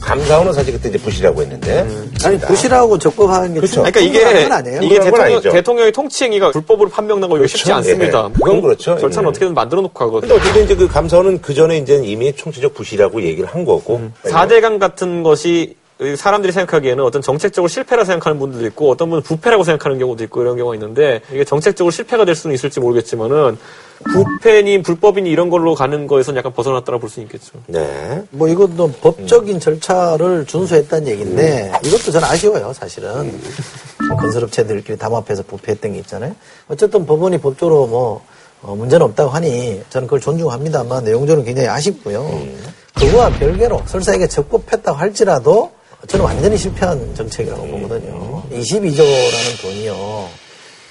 감사원은 0.00 0.52
사실 0.52 0.72
그때 0.72 0.88
이제 0.88 0.98
부실이라고 0.98 1.42
했는데 1.42 1.86
아니 2.24 2.38
부실하고 2.38 2.98
적법하는 2.98 3.54
게 3.54 3.60
그렇죠. 3.60 3.82
그러니까 3.82 4.00
이게 4.00 4.42
건 4.42 4.52
아니에요. 4.52 4.80
이게 4.82 4.98
대통령. 4.98 5.40
대통령 5.40 5.86
의 5.86 5.92
통치행위가 5.92 6.50
불법으로 6.50 6.88
이거 7.36 7.46
쉽지 7.46 7.64
그렇죠. 7.64 7.76
않습니다. 7.76 8.28
예, 8.28 8.32
그건 8.34 8.60
그렇죠. 8.60 8.98
절차는 8.98 9.26
예. 9.26 9.28
어떻게든 9.28 9.54
만들어 9.54 9.82
놓고 9.82 10.04
근데 10.20 10.32
하거든요. 10.32 10.34
어쨌든 10.34 10.64
이제 10.64 10.74
그 10.74 10.88
감사원은 10.88 11.42
그 11.42 11.54
전에 11.54 11.78
이제 11.78 12.00
이미 12.02 12.34
총체적 12.34 12.74
부실이라고 12.74 13.22
얘기를 13.22 13.48
한 13.48 13.64
거고. 13.64 14.00
4대강 14.24 14.78
같은 14.78 15.22
것이 15.22 15.76
사람들이 16.16 16.52
생각하기에는 16.52 17.04
어떤 17.04 17.20
정책적으로 17.20 17.68
실패라 17.68 18.04
생각하는 18.04 18.38
분들도 18.38 18.66
있고 18.68 18.90
어떤 18.90 19.10
분은 19.10 19.22
부패라고 19.22 19.64
생각하는 19.64 19.98
경우도 19.98 20.24
있고 20.24 20.42
이런 20.42 20.56
경우가 20.56 20.74
있는데 20.76 21.20
이게 21.30 21.44
정책적으로 21.44 21.90
실패가 21.90 22.24
될 22.24 22.34
수는 22.34 22.54
있을지 22.54 22.80
모르겠지만은 22.80 23.58
부패니 24.04 24.80
불법이니 24.82 25.30
이런 25.30 25.50
걸로 25.50 25.74
가는 25.74 26.06
거에선 26.06 26.36
약간 26.36 26.54
벗어났다고 26.54 26.98
볼수 26.98 27.20
있겠죠. 27.20 27.58
네. 27.66 28.22
뭐 28.30 28.48
이것도 28.48 28.92
법적인 28.92 29.60
절차를 29.60 30.46
준수했다는 30.46 31.08
얘기인데 31.08 31.70
이것도 31.84 32.10
저는 32.10 32.26
아쉬워요 32.26 32.72
사실은. 32.72 33.38
건설업체들끼리 34.18 34.98
담합해서 34.98 35.42
부패했던 35.42 35.92
게 35.92 35.98
있잖아요. 35.98 36.34
어쨌든 36.68 37.06
법원이 37.06 37.38
법적으로 37.38 37.86
뭐 37.86 38.24
어, 38.62 38.74
문제는 38.74 39.06
없다고 39.06 39.30
하니 39.30 39.82
저는 39.90 40.06
그걸 40.06 40.20
존중합니다만 40.20 41.04
내용적으로 41.04 41.44
굉장히 41.44 41.68
아쉽고요. 41.68 42.42
그거와 42.94 43.30
별개로 43.30 43.82
설사 43.86 44.14
이게 44.14 44.26
적법했다고 44.26 44.98
할지라도 44.98 45.72
저는 46.06 46.24
완전히 46.24 46.56
실패한 46.56 47.14
정책이라고 47.14 47.66
보거든요. 47.66 48.42
22조라는 48.52 49.62
돈이요. 49.62 50.28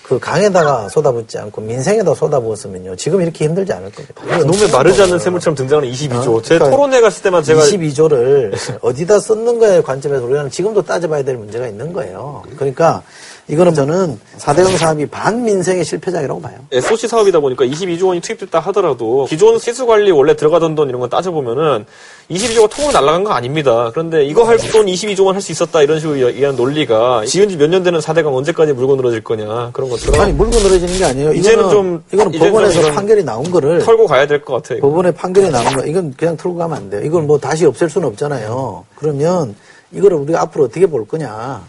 그 0.04 0.18
강에다가 0.18 0.90
쏟아붓지 0.90 1.38
않고 1.38 1.62
민생에다 1.62 2.16
쏟아부었으면요. 2.16 2.96
지금 2.96 3.22
이렇게 3.22 3.46
힘들지 3.46 3.72
않을 3.74 3.92
겁니다. 3.92 4.38
놈에 4.40 4.72
마르지 4.72 5.04
않는 5.04 5.20
쇠물처럼 5.20 5.56
등장하는 5.56 5.92
22조. 5.92 6.44
제 6.44 6.56
그러니까 6.56 6.76
토론회 6.76 7.00
갔을 7.00 7.22
때만 7.22 7.44
제가 7.44 7.62
22조를 7.62 8.58
어디다 8.82 9.20
썼는 9.20 9.60
거에 9.60 9.82
관점에서 9.84 10.26
우리는 10.26 10.50
지금도 10.50 10.82
따져봐야 10.82 11.22
될 11.22 11.38
문제가 11.38 11.68
있는 11.68 11.94
거예요. 11.94 12.42
그러니까 12.56 13.04
이거는 13.50 13.74
저는 13.74 14.20
4대강 14.38 14.78
사업이 14.78 15.08
반민생의 15.08 15.84
실패작이라고 15.84 16.40
봐요. 16.40 16.54
SOC 16.72 17.08
사업이다 17.08 17.40
보니까 17.40 17.66
22조 17.66 18.08
원이 18.08 18.22
투입됐다 18.22 18.60
하더라도 18.60 19.26
기존 19.28 19.58
시수 19.58 19.88
관리 19.88 20.12
원래 20.12 20.36
들어가던 20.36 20.76
돈 20.76 20.88
이런 20.88 21.02
건 21.02 21.10
따져보면은 21.10 21.86
22조가 22.30 22.70
통으로 22.70 22.94
날아간 22.94 23.24
거 23.24 23.32
아닙니다. 23.32 23.90
그런데 23.92 24.24
이거 24.26 24.44
할 24.44 24.58
돈 24.60 24.86
22조 24.86 25.26
원할수 25.26 25.52
있었다 25.52 25.82
이런 25.82 26.00
식으로 26.00 26.30
이해한 26.30 26.56
논리가 26.56 27.26
지은 27.26 27.50
지 27.50 27.58
몇 27.58 27.70
년 27.72 27.82
되는 27.82 28.00
4대강 28.00 28.36
언제까지 28.36 28.74
물고 28.74 28.96
늘어질 28.96 29.24
거냐 29.24 29.72
그런 29.74 29.90
것처럼 29.90 30.22
아니 30.22 30.32
물고 30.34 30.56
늘어지는 30.60 30.98
게 30.98 31.06
아니에요. 31.06 31.34
이제는 31.34 31.58
이거는, 31.60 31.70
좀- 31.76 32.04
이거는 32.14 32.32
법원에서 32.40 32.82
좀 32.84 32.94
판결이 32.94 33.24
나온 33.24 33.50
거를 33.50 33.80
털고 33.80 34.06
가야 34.06 34.28
될 34.28 34.42
것 34.42 34.62
같아요. 34.62 34.80
법원의 34.82 35.14
판결이 35.14 35.50
나온 35.50 35.66
거 35.76 35.86
이건 35.88 36.14
그냥 36.16 36.38
털고 36.38 36.58
가면 36.60 36.78
안 36.78 36.90
돼요. 36.92 37.02
이걸 37.04 37.24
뭐 37.24 37.40
다시 37.40 37.66
없앨 37.66 37.90
수는 37.90 38.08
없잖아요. 38.10 38.86
그러면 38.96 39.56
이거를 39.92 40.18
우리가 40.18 40.42
앞으로 40.42 40.66
어떻게 40.66 40.86
볼 40.86 41.08
거냐? 41.08 41.64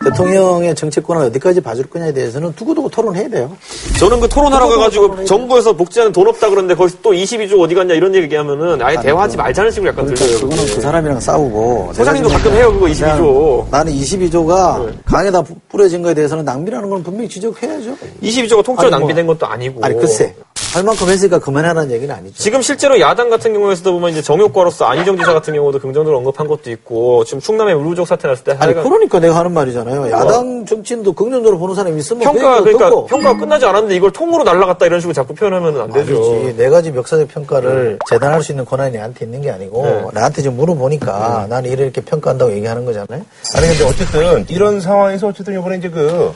어? 0.00 0.10
대통령의 0.10 0.74
정치권을 0.74 1.26
어디까지 1.26 1.60
봐줄 1.60 1.86
거냐에 1.90 2.12
대해서는 2.12 2.54
두고두고 2.54 2.88
토론해야 2.88 3.28
돼요. 3.28 3.54
저는 3.98 4.18
그 4.20 4.28
토론하러 4.28 4.66
가가지고 4.68 5.24
정부에서 5.26 5.74
복지하는 5.74 6.10
돈 6.12 6.26
없다 6.28 6.48
그러는데 6.48 6.74
거기서 6.74 6.98
또 7.02 7.10
22조 7.12 7.60
어디 7.60 7.74
갔냐 7.74 7.94
이런 7.94 8.14
얘기하면은 8.14 8.80
아예 8.80 8.96
대화하지 9.00 9.36
말자는 9.36 9.70
식으로 9.70 9.90
약간 9.90 10.06
그러니까 10.06 10.24
들려요. 10.26 10.40
그거는 10.48 10.74
그 10.74 10.80
사람이랑 10.80 11.20
싸우고 11.20 11.92
소장님도 11.94 12.28
내가 12.30 12.38
가끔 12.42 12.56
해요, 12.56 12.72
그거 12.72 12.86
그냥 12.86 13.18
22조. 13.20 13.70
나는 13.70 13.92
22조가 13.92 14.92
강에다 15.04 15.42
부- 15.42 15.54
뿌려진 15.68 16.00
거에 16.02 16.14
대해서는 16.14 16.44
낭비라는 16.46 16.88
건 16.88 17.02
분명히 17.02 17.28
지적해야죠. 17.28 17.94
22조가 18.22 18.64
통째로 18.64 18.88
뭐- 18.90 18.98
낭비된 18.98 19.26
것도 19.26 19.46
아니고. 19.46 19.84
아니 19.84 19.94
글쎄 19.98 20.34
할 20.72 20.84
만큼 20.84 21.08
했으니까 21.08 21.40
그만하라는 21.40 21.90
얘기는 21.90 22.14
아니죠. 22.14 22.34
지금 22.36 22.62
실제로 22.62 23.00
야당 23.00 23.28
같은 23.28 23.52
경우에서도 23.52 23.92
보면 23.92 24.10
이제 24.10 24.22
정효과로서 24.22 24.84
안희정 24.84 25.16
지사 25.16 25.32
같은 25.32 25.52
경우도 25.52 25.80
긍정적으로 25.80 26.18
언급한 26.18 26.46
것도 26.46 26.70
있고 26.70 27.24
지금 27.24 27.40
충남에 27.40 27.74
물부족 27.74 28.06
사태 28.06 28.28
났을 28.28 28.44
때 28.44 28.56
아니 28.58 28.72
그러니까 28.74 29.18
내가 29.18 29.34
하는 29.36 29.52
말이잖아요. 29.52 30.10
야당 30.12 30.64
정치인도 30.64 31.12
긍정적으로 31.12 31.58
보는 31.58 31.74
사람이 31.74 31.98
있으면 31.98 32.22
평가 32.22 32.58
그 32.58 32.64
그러니까 32.64 32.84
듣고. 32.88 33.06
평가 33.06 33.32
가 33.32 33.38
끝나지 33.40 33.64
않았는데 33.66 33.96
이걸 33.96 34.12
통으로 34.12 34.44
날라갔다 34.44 34.86
이런 34.86 35.00
식으로 35.00 35.12
자꾸 35.12 35.34
표현하면 35.34 35.80
안 35.80 35.90
되죠. 35.92 36.14
아니지. 36.14 36.56
네 36.56 36.70
가지 36.70 36.92
멱살의 36.92 37.26
평가를 37.26 37.98
재단할 38.08 38.42
수 38.44 38.52
있는 38.52 38.64
권한이 38.64 38.96
나한테 38.96 39.24
있는 39.24 39.42
게 39.42 39.50
아니고 39.50 39.82
네. 39.82 40.04
나한테 40.12 40.42
좀 40.42 40.56
물어보니까 40.56 41.46
나는 41.48 41.68
이렇게 41.70 42.00
평가한다고 42.00 42.52
얘기하는 42.52 42.84
거잖아요. 42.84 43.22
아니 43.56 43.66
근데 43.66 43.84
어쨌든 43.84 44.44
이런 44.48 44.80
상황에서 44.80 45.26
어쨌든 45.26 45.58
이번에 45.58 45.78
이제 45.78 45.90
그, 45.90 46.32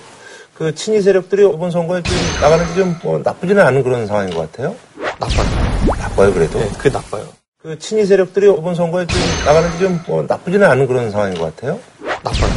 그 0.57 0.75
친이 0.75 1.03
세력들이 1.03 1.49
이번 1.49 1.71
선거에 1.71 2.03
좀 2.03 2.17
나가는 2.41 2.65
게 2.69 2.75
좀 2.75 2.97
뭐 3.03 3.21
나쁘지는 3.23 3.63
않은 3.67 3.83
그런 3.83 4.07
상황인 4.07 4.35
것 4.35 4.51
같아요. 4.53 4.75
나빠요. 5.19 5.47
나빠요 5.99 6.33
그래도. 6.33 6.59
네, 6.59 6.69
그게 6.79 6.91
나빠요. 6.91 7.25
그 7.61 7.79
친이 7.79 8.05
세력들이 8.07 8.53
이번 8.53 8.75
선거에 8.75 9.07
좀 9.07 9.19
나가는 9.45 9.69
게 9.73 9.79
좀 9.79 10.01
뭐 10.07 10.25
나쁘지는 10.29 10.67
않은 10.71 10.87
그런 10.87 11.11
상황인 11.11 11.39
것 11.39 11.55
같아요. 11.57 11.79
나빠요. 12.23 12.51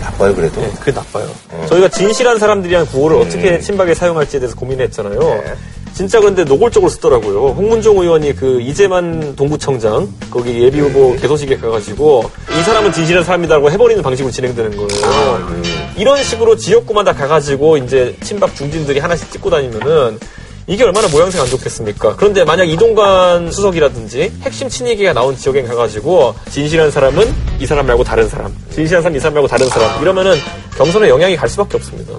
나빠요 0.00 0.34
그래도. 0.34 0.60
네, 0.60 0.70
그게 0.78 0.92
나빠요. 0.92 1.28
저희가 1.68 1.88
진실한 1.88 2.38
사람들이란 2.38 2.86
구호를 2.86 3.16
음. 3.18 3.22
어떻게 3.22 3.58
친박에 3.60 3.94
사용할지에 3.94 4.40
대해서 4.40 4.56
고민했잖아요. 4.56 5.18
네. 5.18 5.54
진짜 5.94 6.20
근데 6.20 6.42
노골적으로 6.44 6.88
쓰더라고요. 6.90 7.48
홍문종 7.48 7.98
의원이 7.98 8.34
그 8.34 8.60
이재만 8.60 9.36
동구청장 9.36 10.08
거기 10.30 10.62
예비 10.62 10.80
후보 10.80 11.14
개소식에 11.16 11.58
가가지고 11.58 12.30
이 12.58 12.62
사람은 12.62 12.92
진실한 12.92 13.22
사람이다라고 13.24 13.70
해버리는 13.70 14.02
방식으로 14.02 14.32
진행되는 14.32 14.76
거예요. 14.76 15.62
이런 15.96 16.22
식으로 16.22 16.56
지역구만 16.56 17.04
다 17.04 17.12
가가지고 17.12 17.76
이제 17.76 18.16
친박 18.22 18.54
중진들이 18.54 18.98
하나씩 18.98 19.30
찍고 19.30 19.50
다니면은 19.50 20.18
이게 20.66 20.84
얼마나 20.84 21.08
모양새 21.08 21.40
안 21.40 21.46
좋겠습니까? 21.46 22.16
그런데 22.16 22.44
만약 22.44 22.64
이동관 22.64 23.50
수석이라든지 23.50 24.32
핵심 24.42 24.68
친이계가 24.68 25.12
나온 25.12 25.36
지역에 25.36 25.62
가가지고 25.64 26.34
진실한 26.50 26.90
사람은 26.90 27.32
이 27.58 27.66
사람 27.66 27.86
말고 27.86 28.04
다른 28.04 28.28
사람, 28.28 28.54
진실한 28.70 29.02
사람 29.02 29.16
이 29.16 29.20
사람 29.20 29.34
말고 29.34 29.48
다른 29.48 29.68
사람 29.68 30.00
이러면은 30.02 30.36
경선에 30.76 31.08
영향이 31.08 31.36
갈 31.36 31.48
수밖에 31.48 31.76
없습니다. 31.76 32.12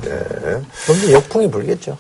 그런데 0.86 1.14
역풍이 1.14 1.50
불겠죠. 1.50 1.98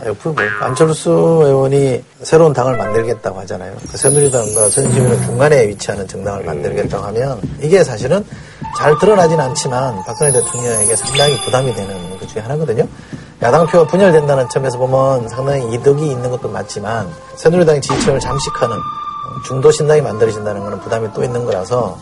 아, 0.00 0.06
역풍이 0.06 0.34
불. 0.34 0.48
안철수 0.60 1.10
의원이 1.10 2.02
새로운 2.22 2.52
당을 2.52 2.76
만들겠다고 2.76 3.40
하잖아요. 3.40 3.76
그 3.90 3.96
새누리당과 3.96 4.70
선진심은 4.70 5.22
중간에 5.24 5.68
위치하는 5.68 6.06
정당을 6.08 6.44
만들겠다고 6.44 7.04
하면 7.06 7.40
이게 7.60 7.84
사실은 7.84 8.24
잘 8.78 8.96
드러나진 8.98 9.38
않지만 9.38 9.96
박근혜 10.06 10.32
대통령에게 10.32 10.96
상당히 10.96 11.36
부담이 11.44 11.74
되는 11.74 12.18
것 12.18 12.28
중에 12.28 12.40
하나거든요. 12.42 12.86
야당 13.42 13.66
표가 13.66 13.88
분열된다는 13.88 14.48
점에서 14.48 14.78
보면 14.78 15.28
상당히 15.28 15.74
이득이 15.74 16.12
있는 16.12 16.30
것도 16.30 16.48
맞지만 16.48 17.08
새누리당의 17.34 17.82
지지층을 17.82 18.20
잠식하는 18.20 18.76
중도 19.44 19.72
신당이 19.72 20.00
만들어진다는 20.00 20.62
것은 20.62 20.80
부담이 20.80 21.08
또 21.12 21.24
있는 21.24 21.44
거라서 21.44 21.98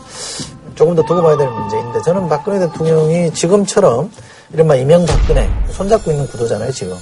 조금 0.75 0.95
더 0.95 1.01
두고 1.03 1.23
봐야 1.23 1.35
될 1.35 1.49
문제인데 1.49 2.01
저는 2.03 2.29
박근혜 2.29 2.59
대통령이 2.59 3.33
지금처럼 3.33 4.11
이른바 4.53 4.75
이명박근혜 4.75 5.49
손잡고 5.71 6.11
있는 6.11 6.27
구도잖아요 6.27 6.71
지금 6.71 6.95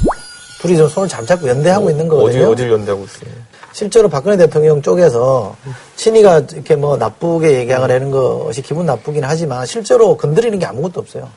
둘이 0.61 0.77
좀 0.77 0.87
손을 0.87 1.09
잡잡고 1.09 1.47
연대하고 1.47 1.89
있는 1.89 2.05
어디 2.05 2.09
거거든요 2.09 2.51
어디를 2.51 2.71
연대하고 2.71 3.03
있어요? 3.03 3.31
실제로 3.73 4.07
박근혜 4.07 4.37
대통령 4.37 4.81
쪽에서 4.81 5.55
친이가 5.97 6.43
이렇게 6.53 6.77
뭐 6.77 6.95
나쁘게 6.95 7.59
얘기하거나 7.59 7.93
하는 7.93 8.09
것이 8.09 8.61
기분 8.61 8.85
나쁘긴 8.85 9.25
하지만 9.25 9.65
실제로 9.65 10.15
건드리는 10.15 10.57
게 10.59 10.65
아무것도 10.65 11.01
없어요. 11.01 11.27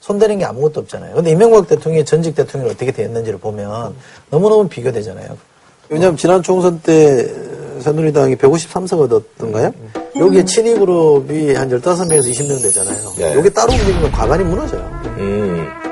손대는 0.00 0.38
게 0.38 0.44
아무것도 0.44 0.80
없잖아요. 0.80 1.14
근데 1.14 1.30
이명박 1.30 1.68
대통령이 1.68 2.04
전직 2.04 2.34
대통령이 2.34 2.72
어떻게 2.72 2.92
됐는지를 2.92 3.38
보면 3.38 3.94
너무너무 4.30 4.68
비교되잖아요. 4.68 5.36
왜냐하면 5.88 6.16
지난 6.16 6.42
총선 6.42 6.80
때 6.80 7.26
새누리당이 7.80 8.36
153석 8.36 9.00
얻었던가요? 9.00 9.72
여기에 10.16 10.44
친이 10.44 10.74
그룹이 10.74 11.54
한 11.54 11.68
15명에서 11.68 12.30
20명 12.30 12.62
되잖아요. 12.62 13.12
네. 13.16 13.36
여기 13.36 13.50
따로 13.50 13.72
움직이면 13.72 14.10
과반이 14.10 14.44
무너져요. 14.44 14.90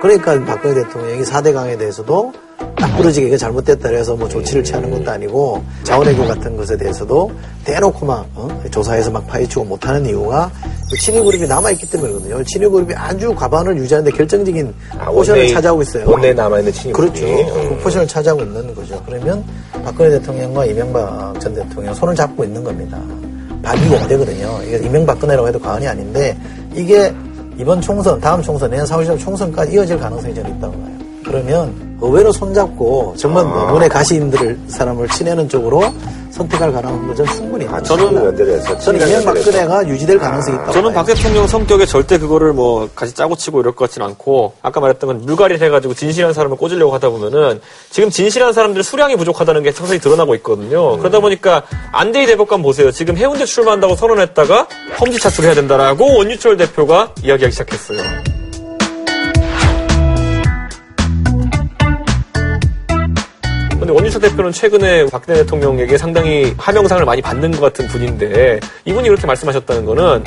그러니까 0.03 0.45
박근혜 0.45 0.83
대통령이 0.83 1.23
4대강에 1.23 1.79
대해서도 1.79 2.33
딱 2.77 2.95
부러지게 2.97 3.29
이게 3.29 3.37
잘못됐다 3.37 3.89
그래서 3.89 4.15
뭐 4.15 4.29
조치를 4.29 4.63
취하는 4.63 4.91
것도 4.91 5.11
아니고 5.11 5.63
자원외교 5.85 6.27
같은 6.27 6.57
것에 6.57 6.77
대해서도 6.77 7.31
대놓고 7.65 8.05
막 8.07 8.27
어? 8.35 8.49
조사해서 8.71 9.11
막 9.11 9.27
파헤치고 9.27 9.65
못하는 9.65 10.05
이유가 10.07 10.51
그 10.91 10.97
친위 10.99 11.19
그룹이 11.23 11.49
남아있기 11.49 11.91
때문이거든요. 11.91 12.45
친위 12.45 12.69
그룹이 12.69 12.95
아주 12.95 13.35
과반을 13.35 13.77
유지하는데 13.79 14.17
결정적인 14.17 14.73
포션을 15.07 15.47
원내에- 15.47 15.53
차지하고 15.55 15.83
있어요. 15.83 16.09
원내에 16.11 16.33
남아있는 16.35 16.73
친이 16.73 16.93
그렇죠. 16.93 17.25
그룹이. 17.25 17.45
그 17.69 17.77
포션을 17.83 18.07
차지하고 18.07 18.43
있는 18.43 18.75
거죠. 18.75 19.03
그러면 19.07 19.43
박근혜 19.85 20.11
대통령과 20.11 20.67
이명박 20.67 21.41
전 21.41 21.55
대통령 21.55 21.93
손을 21.95 22.15
잡고 22.15 22.45
있는 22.45 22.63
겁니다. 22.63 22.99
반기연대거든요. 23.63 24.61
이게 24.65 24.77
이명박근혜라고 24.87 25.49
해도 25.49 25.59
과언이 25.59 25.89
아닌데 25.89 26.37
이게 26.75 27.13
이번 27.59 27.81
총선, 27.81 28.21
다음 28.21 28.43
총선, 28.43 28.71
내년 28.71 28.87
4월 28.87 29.05
10일 29.07 29.19
총선까지 29.19 29.73
이어질 29.73 29.99
가능성이 29.99 30.35
저는 30.35 30.57
있다고 30.59 30.73
봐요. 30.75 30.96
그러면 31.27 31.99
의외로 32.01 32.31
손잡고 32.31 33.15
정말 33.19 33.45
눈엣가시인들을 33.45 34.59
사람을 34.69 35.09
쳐내는 35.09 35.49
쪽으로 35.49 35.83
선택할 36.31 36.71
가능성도 36.71 37.15
저는 37.15 37.33
충분히 37.33 37.65
있다. 37.65 37.83
저는 37.83 38.37
저는 38.81 39.09
이명박근혜가 39.09 39.89
유지될 39.89 40.19
가능성이 40.19 40.57
있다고 40.57 40.73
저는 40.73 40.93
봐요. 40.93 40.95
박 40.95 41.07
대통령 41.07 41.47
성격에 41.47 41.87
절대 41.87 42.19
그거를 42.19 42.53
뭐 42.53 42.89
같이 42.95 43.15
짜고 43.15 43.37
치고 43.37 43.61
이럴 43.61 43.75
것 43.75 43.87
같진 43.87 44.03
않고 44.03 44.53
아까 44.61 44.81
말했던 44.81 45.07
건 45.09 45.21
물갈이를 45.23 45.65
해가지고 45.67 45.95
진실한 45.95 46.35
사람을 46.35 46.59
꽂으려고 46.59 46.93
하다 46.95 47.09
보면은 47.09 47.61
지금 47.91 48.11
진실한 48.11 48.53
사람들 48.53 48.83
수량이 48.83 49.17
부족하다는 49.17 49.63
게 49.63 49.73
서서히 49.73 49.99
드러나고 49.99 50.35
있거든요. 50.37 50.99
그러다 50.99 51.21
보니까 51.21 51.63
안대희 51.93 52.27
대법관 52.27 52.63
보세요. 52.63 52.91
지금 52.93 53.17
해운대 53.17 53.47
출마한다고 53.47 53.97
선언했다가 53.97 54.69
험지 55.01 55.19
차출해야 55.19 55.55
된다라고 55.55 56.19
원유철 56.19 56.59
대표가 56.59 57.15
이야기하기 57.23 57.51
시작했어요. 57.53 58.36
근데 63.87 63.95
원유철 63.95 64.21
대표는 64.21 64.51
최근에 64.51 65.07
박근혜 65.07 65.39
대통령에게 65.43 65.97
상당히 65.97 66.53
하명상을 66.59 67.05
많이 67.05 67.23
받는 67.23 67.53
것 67.53 67.61
같은 67.61 67.87
분인데 67.87 68.59
이분이 68.85 69.09
그렇게 69.09 69.29
말씀하셨다는 69.29 69.85
거는 69.85 70.25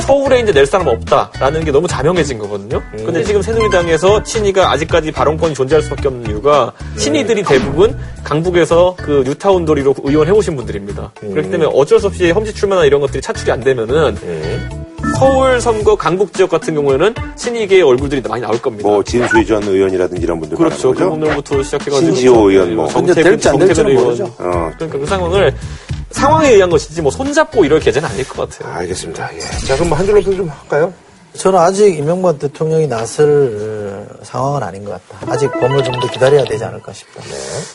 서울에 0.00 0.40
이제 0.40 0.52
낼 0.52 0.64
사람 0.64 0.86
없다라는 0.88 1.64
게 1.64 1.70
너무 1.70 1.86
자명해진 1.86 2.38
거거든요. 2.38 2.82
근데 2.96 3.22
지금 3.22 3.42
새누리당에서 3.42 4.22
친이가 4.22 4.72
아직까지 4.72 5.12
발언권이 5.12 5.52
존재할 5.52 5.82
수밖에 5.82 6.08
없는 6.08 6.30
이유가 6.30 6.72
친이들이 6.96 7.42
대부분 7.42 7.94
강북에서 8.24 8.96
그 8.96 9.22
뉴타운도리로 9.26 9.94
의원 10.04 10.26
해오신 10.26 10.56
분들입니다. 10.56 11.12
그렇기 11.20 11.50
때문에 11.50 11.70
어쩔 11.74 12.00
수 12.00 12.06
없이 12.06 12.30
험지 12.30 12.54
출마나 12.54 12.86
이런 12.86 13.02
것들이 13.02 13.20
차출이 13.20 13.52
안 13.52 13.60
되면은 13.60 14.83
서울 15.18 15.60
선거 15.60 15.94
강북 15.96 16.32
지역 16.32 16.50
같은 16.50 16.74
경우에는 16.74 17.14
친이계의 17.36 17.82
얼굴들이 17.82 18.20
많이 18.22 18.42
나올 18.42 18.60
겁니다. 18.60 18.88
뭐 18.88 19.02
진수희 19.02 19.46
전 19.46 19.62
의원이라든지 19.62 20.22
이런 20.22 20.40
분들 20.40 20.56
그렇죠. 20.56 20.88
거죠? 20.92 21.04
그분들부터 21.04 21.62
시작해가지고 21.62 22.12
신지호 22.12 22.50
의원 22.50 22.74
뭐. 22.74 22.88
정태근, 22.88 23.22
될지 23.22 23.48
안 23.48 23.58
될지는 23.58 23.74
정태근 23.74 23.90
의원. 23.90 24.04
모르죠. 24.04 24.24
어, 24.38 24.70
그러니까 24.76 24.98
그 24.98 25.06
상황을 25.06 25.54
상황에 26.10 26.50
의한 26.50 26.70
것이지 26.70 27.02
뭐 27.02 27.10
손잡고 27.10 27.64
이럴 27.64 27.80
계제는 27.80 28.08
아닐 28.08 28.26
것 28.28 28.48
같아요. 28.48 28.74
알겠습니다. 28.76 29.30
예. 29.34 29.38
자, 29.66 29.76
그럼 29.76 29.92
한 29.92 30.04
줄로 30.06 30.20
평좀 30.20 30.48
할까요? 30.48 30.92
저는 31.36 31.58
아직 31.58 31.98
이명박 31.98 32.38
대통령이 32.38 32.86
나설 32.86 34.06
상황은 34.22 34.62
아닌 34.62 34.84
것 34.84 34.92
같다. 35.08 35.32
아직 35.32 35.50
범을 35.52 35.82
좀 35.82 35.94
더 36.00 36.08
기다려야 36.10 36.44
되지 36.44 36.62
않을까 36.64 36.92
싶다. 36.92 37.22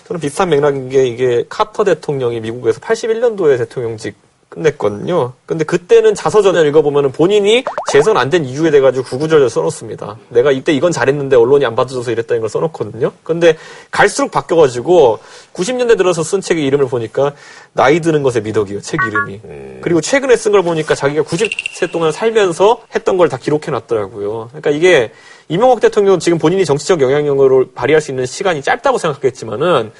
저는 0.07 0.19
비슷한 0.21 0.49
맥락인 0.49 0.87
게 0.89 1.05
이게 1.07 1.43
카터 1.49 1.83
대통령이 1.83 2.39
미국에서 2.41 2.79
81년도에 2.79 3.57
대통령직 3.57 4.15
끝냈거든요. 4.49 5.33
근데 5.45 5.63
그때는 5.63 6.15
자서전을 6.15 6.65
읽어보면 6.67 7.11
본인이 7.11 7.63
재선 7.91 8.17
안 8.17 8.29
된 8.29 8.45
이유에 8.45 8.69
대해 8.71 8.81
가지고 8.81 9.05
구구절절 9.05 9.49
써놓습니다. 9.49 10.17
내가 10.29 10.51
이때 10.51 10.71
이건 10.73 10.91
잘했는데 10.91 11.35
언론이 11.35 11.65
안 11.65 11.75
받아줘서 11.75 12.11
이랬다는 12.11 12.41
걸 12.41 12.49
써놓거든요. 12.49 13.11
근데 13.23 13.57
갈수록 13.91 14.31
바뀌어가지고 14.31 15.19
90년대 15.53 15.97
들어서 15.97 16.21
쓴 16.23 16.41
책의 16.41 16.65
이름을 16.65 16.87
보니까 16.87 17.33
나이 17.73 17.99
드는 18.01 18.21
것의 18.23 18.41
미덕이요. 18.43 18.81
책 18.81 18.99
이름이. 19.07 19.41
그리고 19.81 20.01
최근에 20.01 20.35
쓴 20.35 20.51
걸 20.51 20.63
보니까 20.63 20.93
자기가 20.95 21.23
90세 21.23 21.91
동안 21.91 22.11
살면서 22.11 22.81
했던 22.93 23.17
걸 23.17 23.29
다 23.29 23.37
기록해놨더라고요. 23.37 24.47
그러니까 24.49 24.71
이게 24.71 25.11
이명박 25.47 25.79
대통령은 25.81 26.19
지금 26.19 26.37
본인이 26.39 26.65
정치적 26.65 27.01
영향력을 27.01 27.73
발휘할 27.75 28.01
수 28.01 28.11
있는 28.11 28.25
시간이 28.25 28.61
짧다고 28.63 28.97
생각했지만은 28.97 29.91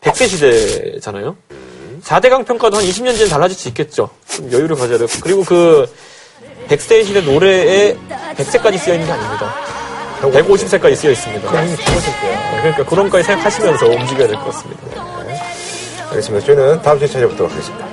100세 0.00 0.28
시대잖아요. 0.28 1.36
4대강 2.02 2.46
평가도 2.46 2.76
한 2.78 2.84
20년 2.84 3.14
뒤엔 3.16 3.28
달라질 3.28 3.56
수 3.56 3.68
있겠죠. 3.68 4.08
좀 4.28 4.50
여유를 4.52 4.76
가져야 4.76 4.98
되고. 4.98 5.10
그리고 5.22 5.44
그 5.44 5.86
100세 6.68 7.04
시대 7.04 7.20
노래에 7.20 7.96
100세까지 8.36 8.78
쓰여 8.78 8.94
있는 8.94 9.06
게 9.06 9.12
아닙니다. 9.12 9.54
150세까지 10.20 10.96
쓰여 10.96 11.10
있습니다. 11.12 11.50
그러니까 11.50 12.84
그런 12.84 13.06
거까지 13.06 13.24
생각하시면서 13.24 13.86
움직여야 13.86 14.26
될 14.28 14.36
것 14.38 14.46
같습니다. 14.46 14.82
알겠습니다. 16.10 16.46
저희는 16.46 16.82
다음 16.82 16.98
주에 16.98 17.06
찾아뵙도록 17.08 17.52
하겠습니다. 17.52 17.85